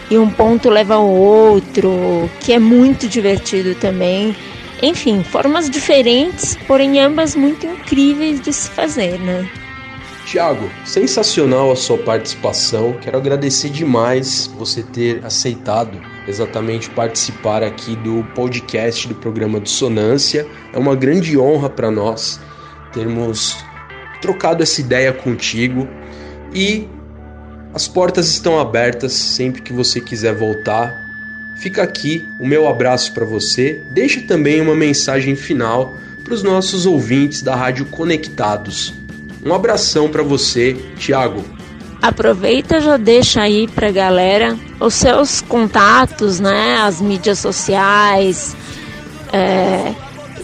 e 0.10 0.18
um 0.18 0.30
ponto 0.30 0.70
leva 0.70 0.96
ao 0.96 1.10
outro, 1.10 2.30
que 2.40 2.54
é 2.54 2.60
muito 2.60 3.08
divertido 3.08 3.76
também. 3.76 4.36
Enfim, 4.82 5.24
formas 5.24 5.70
diferentes, 5.70 6.58
porém 6.68 7.00
ambas 7.00 7.36
muito 7.36 7.66
incríveis 7.66 8.42
de 8.42 8.52
se 8.54 8.70
fazer, 8.70 9.18
né? 9.20 9.50
Tiago, 10.26 10.70
sensacional 10.84 11.72
a 11.72 11.76
sua 11.76 11.98
participação. 11.98 12.94
Quero 13.02 13.18
agradecer 13.18 13.70
demais 13.70 14.52
você 14.58 14.84
ter 14.84 15.24
aceitado 15.24 16.15
exatamente 16.28 16.90
participar 16.90 17.64
aqui 17.64 17.96
do 17.96 18.24
podcast 18.36 19.08
do 19.08 19.16
programa 19.16 19.60
Dissonância. 19.60 20.48
É 20.74 20.78
uma 20.78 20.96
grande 20.96 21.38
honra 21.38 21.70
para 21.70 21.92
nós 21.92 22.40
termos 22.94 23.58
trocado 24.22 24.64
essa 24.64 24.82
ideia 24.82 25.14
contigo 25.14 25.88
e 26.54 26.88
as 27.74 27.88
portas 27.88 28.30
estão 28.30 28.60
abertas 28.60 29.14
sempre 29.14 29.62
que 29.62 29.74
você 29.74 30.00
quiser 30.00 30.34
voltar. 30.34 30.96
Fica 31.58 31.84
aqui 31.84 32.28
o 32.40 32.48
meu 32.48 32.68
abraço 32.68 33.14
para 33.14 33.26
você. 33.26 33.84
Deixe 33.92 34.22
também 34.22 34.62
uma 34.62 34.76
mensagem 34.76 35.36
final 35.36 35.96
para 36.24 36.34
os 36.34 36.42
nossos 36.42 36.86
ouvintes 36.86 37.42
da 37.42 37.56
Rádio 37.56 37.86
Conectados. 37.86 38.94
Um 39.46 39.54
abração 39.54 40.10
para 40.10 40.24
você, 40.24 40.76
Tiago. 40.98 41.44
Aproveita 42.06 42.80
já 42.80 42.98
deixa 42.98 43.42
aí 43.42 43.68
para 43.68 43.90
galera 43.90 44.56
os 44.80 44.94
seus 44.94 45.42
contatos, 45.42 46.40
né? 46.40 46.78
As 46.78 47.02
mídias 47.02 47.40
sociais, 47.40 48.56
é, 49.34 49.92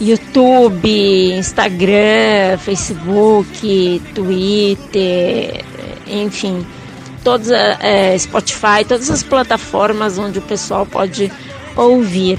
YouTube, 0.00 1.32
Instagram, 1.38 2.58
Facebook, 2.58 4.02
Twitter, 4.12 5.64
enfim, 6.08 6.66
todos 7.22 7.48
é, 7.52 8.18
Spotify, 8.18 8.84
todas 8.86 9.08
as 9.08 9.22
plataformas 9.22 10.18
onde 10.18 10.40
o 10.40 10.42
pessoal 10.42 10.84
pode 10.84 11.30
ouvir 11.76 12.38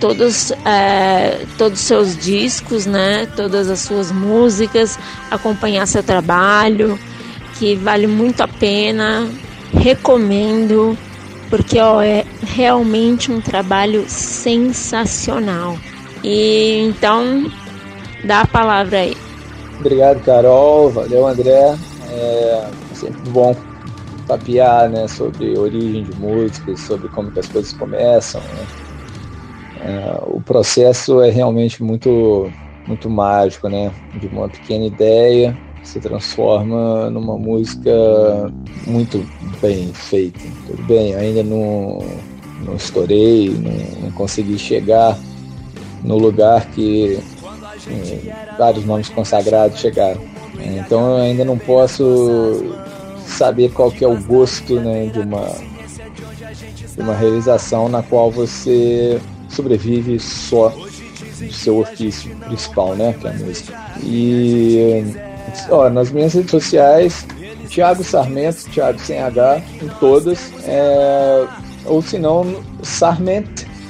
todos 0.00 0.50
é, 0.64 1.46
todos 1.56 1.78
os 1.78 1.86
seus 1.86 2.16
discos, 2.16 2.86
né? 2.86 3.28
Todas 3.36 3.70
as 3.70 3.78
suas 3.78 4.10
músicas, 4.10 4.98
acompanhar 5.30 5.86
seu 5.86 6.02
trabalho, 6.02 6.98
que 7.58 7.74
vale 7.76 8.06
muito 8.06 8.40
a 8.42 8.48
pena. 8.48 9.28
Recomendo 9.72 10.96
porque 11.50 11.78
ó, 11.80 12.02
é 12.02 12.24
realmente 12.42 13.32
um 13.32 13.40
trabalho 13.40 14.04
sensacional. 14.08 15.76
E 16.22 16.78
então, 16.88 17.50
dá 18.24 18.42
a 18.42 18.46
palavra 18.46 19.00
aí. 19.00 19.16
Obrigado, 19.80 20.22
Carol. 20.22 20.90
Valeu, 20.90 21.26
André. 21.26 21.76
É 22.10 22.68
sempre 22.94 23.30
bom 23.30 23.54
papiar 24.26 24.90
né, 24.90 25.08
sobre 25.08 25.56
origem 25.56 26.02
de 26.02 26.14
músicas, 26.18 26.80
sobre 26.80 27.08
como 27.08 27.30
que 27.30 27.38
as 27.38 27.48
coisas 27.48 27.72
começam. 27.72 28.42
Né? 28.42 28.66
É, 29.80 30.18
o 30.26 30.40
processo 30.40 31.22
é 31.22 31.30
realmente 31.30 31.82
muito, 31.82 32.52
muito 32.86 33.08
mágico, 33.08 33.68
né? 33.68 33.90
De 34.12 34.26
uma 34.26 34.48
pequena 34.48 34.84
ideia 34.84 35.58
se 35.88 35.98
transforma 36.00 37.08
numa 37.08 37.38
música 37.38 37.90
muito 38.86 39.26
bem 39.60 39.90
feita. 39.94 40.38
Tudo 40.66 40.82
bem, 40.82 41.14
ainda 41.14 41.42
não, 41.42 42.04
não 42.62 42.76
estourei, 42.76 43.48
não, 43.48 44.02
não 44.02 44.10
consegui 44.12 44.58
chegar 44.58 45.18
no 46.04 46.18
lugar 46.18 46.66
que 46.72 47.18
eh, 47.88 48.34
vários 48.58 48.84
nomes 48.84 49.08
consagrados 49.08 49.80
chegaram. 49.80 50.20
Então 50.60 51.16
eu 51.16 51.22
ainda 51.22 51.44
não 51.44 51.56
posso 51.56 52.74
saber 53.26 53.72
qual 53.72 53.90
que 53.90 54.04
é 54.04 54.08
o 54.08 54.22
gosto 54.24 54.78
né, 54.80 55.06
de, 55.06 55.20
uma, 55.20 55.46
de 56.94 57.00
uma 57.00 57.14
realização 57.14 57.88
na 57.88 58.02
qual 58.02 58.30
você 58.30 59.18
sobrevive 59.48 60.20
só 60.20 60.68
do 60.68 61.52
seu 61.52 61.78
ofício 61.78 62.36
principal, 62.46 62.94
né, 62.94 63.14
que 63.18 63.26
é 63.26 63.30
a 63.30 63.34
música. 63.34 63.74
E 64.02 65.28
ó, 65.70 65.88
nas 65.88 66.10
minhas 66.10 66.34
redes 66.34 66.50
sociais, 66.50 67.24
Thiago 67.68 68.02
Sarmento, 68.02 68.68
Thiago 68.70 68.98
sem 68.98 69.20
H, 69.20 69.62
em 69.82 69.88
todas, 70.00 70.52
é, 70.64 71.46
ou 71.84 72.02
se 72.02 72.18
não, 72.18 72.60
Sarment 72.82 73.44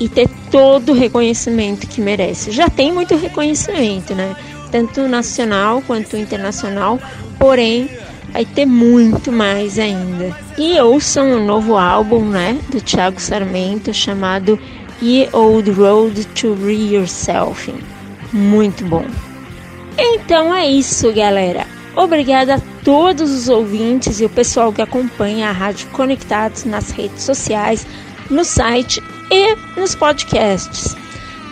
e 0.00 0.08
ter 0.08 0.28
todo 0.50 0.92
o 0.92 0.94
reconhecimento 0.94 1.86
que 1.86 2.00
merece. 2.00 2.50
Já 2.50 2.68
tem 2.68 2.92
muito 2.92 3.16
reconhecimento, 3.16 4.14
né? 4.14 4.34
Tanto 4.70 5.08
nacional 5.08 5.82
quanto 5.86 6.16
internacional, 6.16 6.98
porém 7.38 7.88
vai 8.32 8.44
ter 8.44 8.66
muito 8.66 9.32
mais 9.32 9.78
ainda. 9.78 10.36
E 10.58 10.78
ouçam 10.80 11.30
o 11.30 11.36
um 11.36 11.46
novo 11.46 11.76
álbum, 11.76 12.24
né, 12.24 12.58
do 12.68 12.80
Thiago 12.80 13.20
Sarmento 13.20 13.94
chamado 13.94 14.58
Ye 15.02 15.28
Old 15.32 15.70
Road 15.70 16.24
to 16.28 16.54
Re 16.54 16.94
Yourself. 16.94 17.72
Muito 18.32 18.84
bom. 18.84 19.06
Então 19.96 20.54
é 20.54 20.66
isso, 20.68 21.10
galera. 21.12 21.66
Obrigada 21.94 22.56
a 22.56 22.60
todos 22.84 23.30
os 23.30 23.48
ouvintes 23.48 24.20
e 24.20 24.26
o 24.26 24.28
pessoal 24.28 24.70
que 24.70 24.82
acompanha 24.82 25.48
a 25.48 25.52
Rádio 25.52 25.88
Conectados 25.88 26.64
nas 26.64 26.90
redes 26.90 27.22
sociais, 27.22 27.86
no 28.30 28.44
site 28.44 29.02
e 29.30 29.56
nos 29.78 29.94
podcasts. 29.94 30.96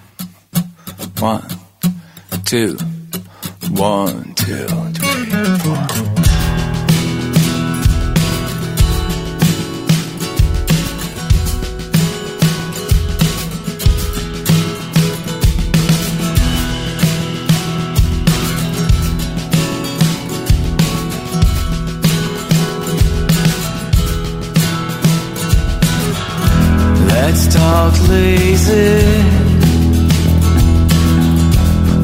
One, 1.18 1.42
two, 2.44 2.76
one, 3.70 4.34
two, 4.34 4.66
three, 4.92 5.58
four. 5.60 6.07
Lazy. 28.08 29.04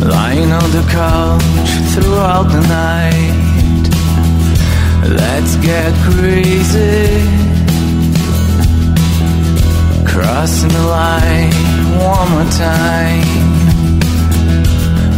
Lying 0.04 0.52
on 0.52 0.70
the 0.70 0.84
couch 0.90 1.70
throughout 1.94 2.46
the 2.54 2.62
night. 2.82 3.44
Let's 5.08 5.56
get 5.56 5.92
crazy. 6.08 7.08
Crossing 10.04 10.68
the 10.68 10.86
line 11.00 11.52
one 12.12 12.28
more 12.32 12.50
time. 12.52 13.24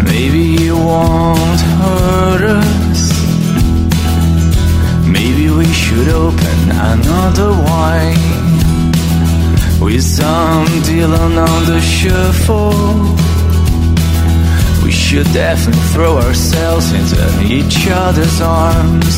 Maybe 0.05 0.43
you 0.65 0.77
won't 0.77 1.61
hurt 1.81 2.43
us. 2.63 3.03
Maybe 5.07 5.51
we 5.51 5.67
should 5.67 6.09
open 6.09 6.59
another 6.71 7.51
wine. 7.51 8.26
With 9.87 10.03
some 10.03 10.67
dealing 10.83 11.39
on 11.39 11.65
the 11.65 11.81
shuffle. 11.81 12.75
We 14.83 14.91
should 14.91 15.27
definitely 15.33 15.81
throw 15.95 16.19
ourselves 16.19 16.91
into 16.91 17.23
each 17.45 17.87
other's 17.89 18.41
arms. 18.41 19.17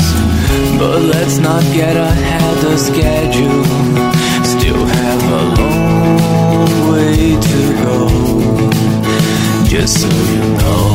But 0.78 1.00
let's 1.00 1.38
not 1.38 1.62
get 1.72 1.96
ahead 1.96 2.64
of 2.66 2.78
schedule. 2.78 3.64
Still 4.44 4.84
have 4.84 5.22
a 5.40 5.44
long 5.58 6.92
way 6.92 7.40
to 7.48 7.60
go. 7.84 7.98
Just 9.64 10.02
so 10.02 10.08
you 10.32 10.42
know 10.60 10.88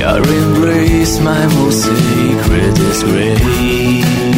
Your 0.00 0.18
embrace 0.18 1.20
my 1.20 1.46
most 1.54 1.84
sacred 1.84 2.74
disgrace 2.74 4.31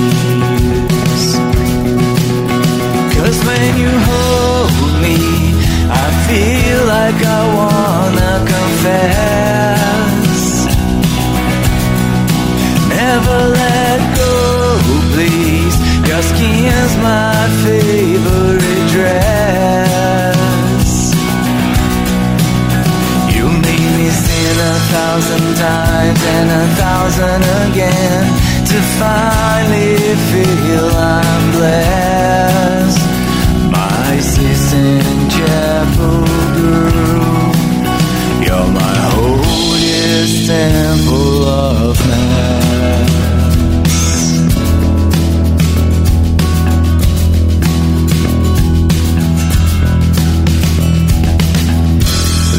Cause 3.34 3.46
when 3.46 3.78
you 3.78 3.90
hold 3.90 4.94
me, 5.02 5.18
I 5.90 6.06
feel 6.26 6.80
like 6.86 7.18
I 7.38 7.42
wanna 7.58 8.32
confess. 8.52 10.40
Never 12.88 13.38
let 13.60 13.98
go, 14.14 14.34
please. 15.14 15.74
Your 16.08 16.22
skin's 16.22 16.94
my 17.02 17.34
favorite 17.64 18.86
dress. 18.94 20.38
You 23.34 23.44
made 23.50 23.92
me 23.98 24.08
sin 24.10 24.56
a 24.72 24.76
thousand 24.94 25.46
times 25.58 26.20
and 26.36 26.48
a 26.62 26.66
thousand 26.82 27.42
again 27.66 28.26
to 28.70 28.76
finally 29.02 29.98
feel 30.30 30.86
I'm 30.94 31.50
blessed 31.50 33.13
my 34.14 34.20
Sistine 34.20 35.28
Chapel 35.28 36.24
girl. 36.56 37.52
You're 38.44 38.70
my 38.80 38.96
holiest 39.10 40.46
temple 40.46 41.44
of 41.44 41.98
mass. 42.08 43.12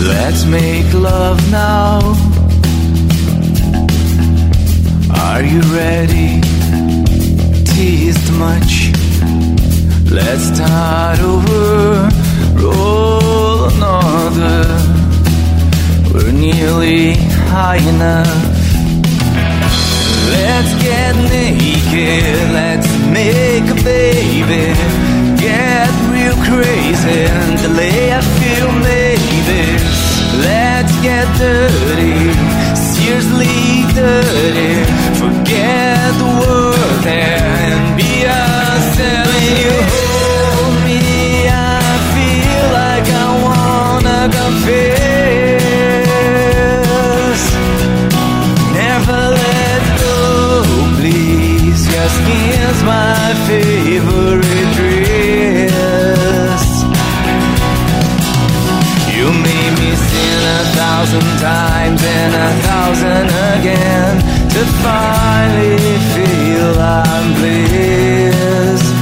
Let's 0.08 0.46
make 0.46 0.94
love 0.94 1.40
now. 1.52 2.00
Are 5.28 5.44
you 5.44 5.62
ready? 5.74 6.42
Teased 7.64 8.32
much 8.34 9.05
Let's 10.16 10.44
start 10.44 11.20
over, 11.20 12.08
roll 12.56 13.66
another. 13.66 14.64
We're 16.14 16.32
nearly 16.32 17.16
high 17.52 17.84
enough. 17.84 18.32
Let's 20.32 20.72
get 20.82 21.16
naked, 21.18 22.34
let's 22.56 22.88
make 23.12 23.68
a 23.68 23.80
baby. 23.84 24.72
Get 25.36 25.92
real 26.16 26.38
crazy 26.48 27.20
and 27.28 27.60
delay 27.60 28.14
I 28.14 28.22
feel 28.40 28.72
maybe. 28.88 29.64
Let's 30.48 30.94
get 31.04 31.28
dirty, 31.38 32.16
seriously 32.74 33.84
dirty. 33.94 34.72
Forget 35.20 36.05
thousand 61.16 61.40
times 61.40 62.04
and 62.04 62.34
a 62.36 62.50
thousand 62.68 63.28
again 63.56 64.16
to 64.50 64.62
finally 64.84 65.98
feel 66.14 66.80
I'm 66.80 67.34
blessed. 67.36 68.94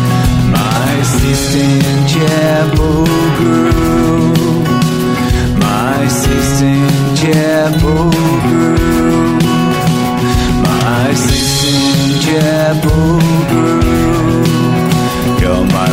My 0.52 1.02
Sistine 1.03 2.07
Chapel 2.07 3.06
girl, 3.40 4.34
my 5.57 6.07
Sistine 6.07 7.15
Chapel 7.15 8.11
girl, 8.48 9.40
my 10.61 11.14
Sistine 11.15 12.19
Chapel 12.22 13.19
girl. 13.49 13.84
You're 15.41 15.65
my 15.65 15.90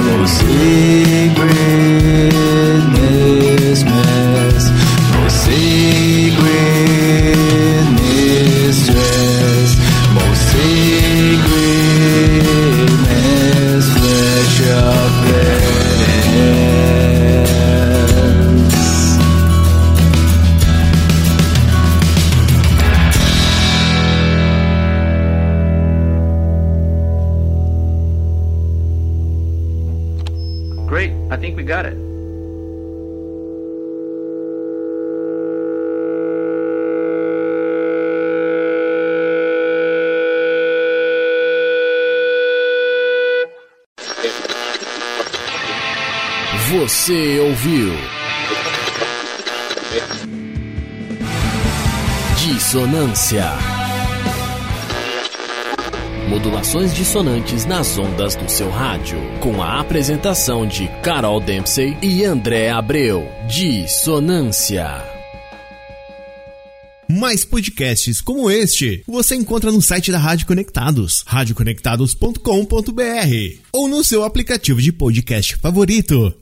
Modulações 56.70 56.94
dissonantes 56.94 57.66
nas 57.66 57.98
ondas 57.98 58.36
do 58.36 58.48
seu 58.48 58.70
rádio. 58.70 59.18
Com 59.40 59.60
a 59.60 59.80
apresentação 59.80 60.64
de 60.64 60.86
Carol 61.02 61.40
Dempsey 61.40 61.98
e 62.00 62.24
André 62.24 62.70
Abreu. 62.70 63.28
Dissonância. 63.48 65.04
Mais 67.08 67.44
podcasts 67.44 68.20
como 68.20 68.48
este 68.48 69.02
você 69.04 69.34
encontra 69.34 69.72
no 69.72 69.82
site 69.82 70.12
da 70.12 70.18
Rádio 70.18 70.46
Conectados, 70.46 71.24
radioconectados.com.br 71.26 73.58
ou 73.72 73.88
no 73.88 74.04
seu 74.04 74.22
aplicativo 74.22 74.80
de 74.80 74.92
podcast 74.92 75.56
favorito. 75.56 76.40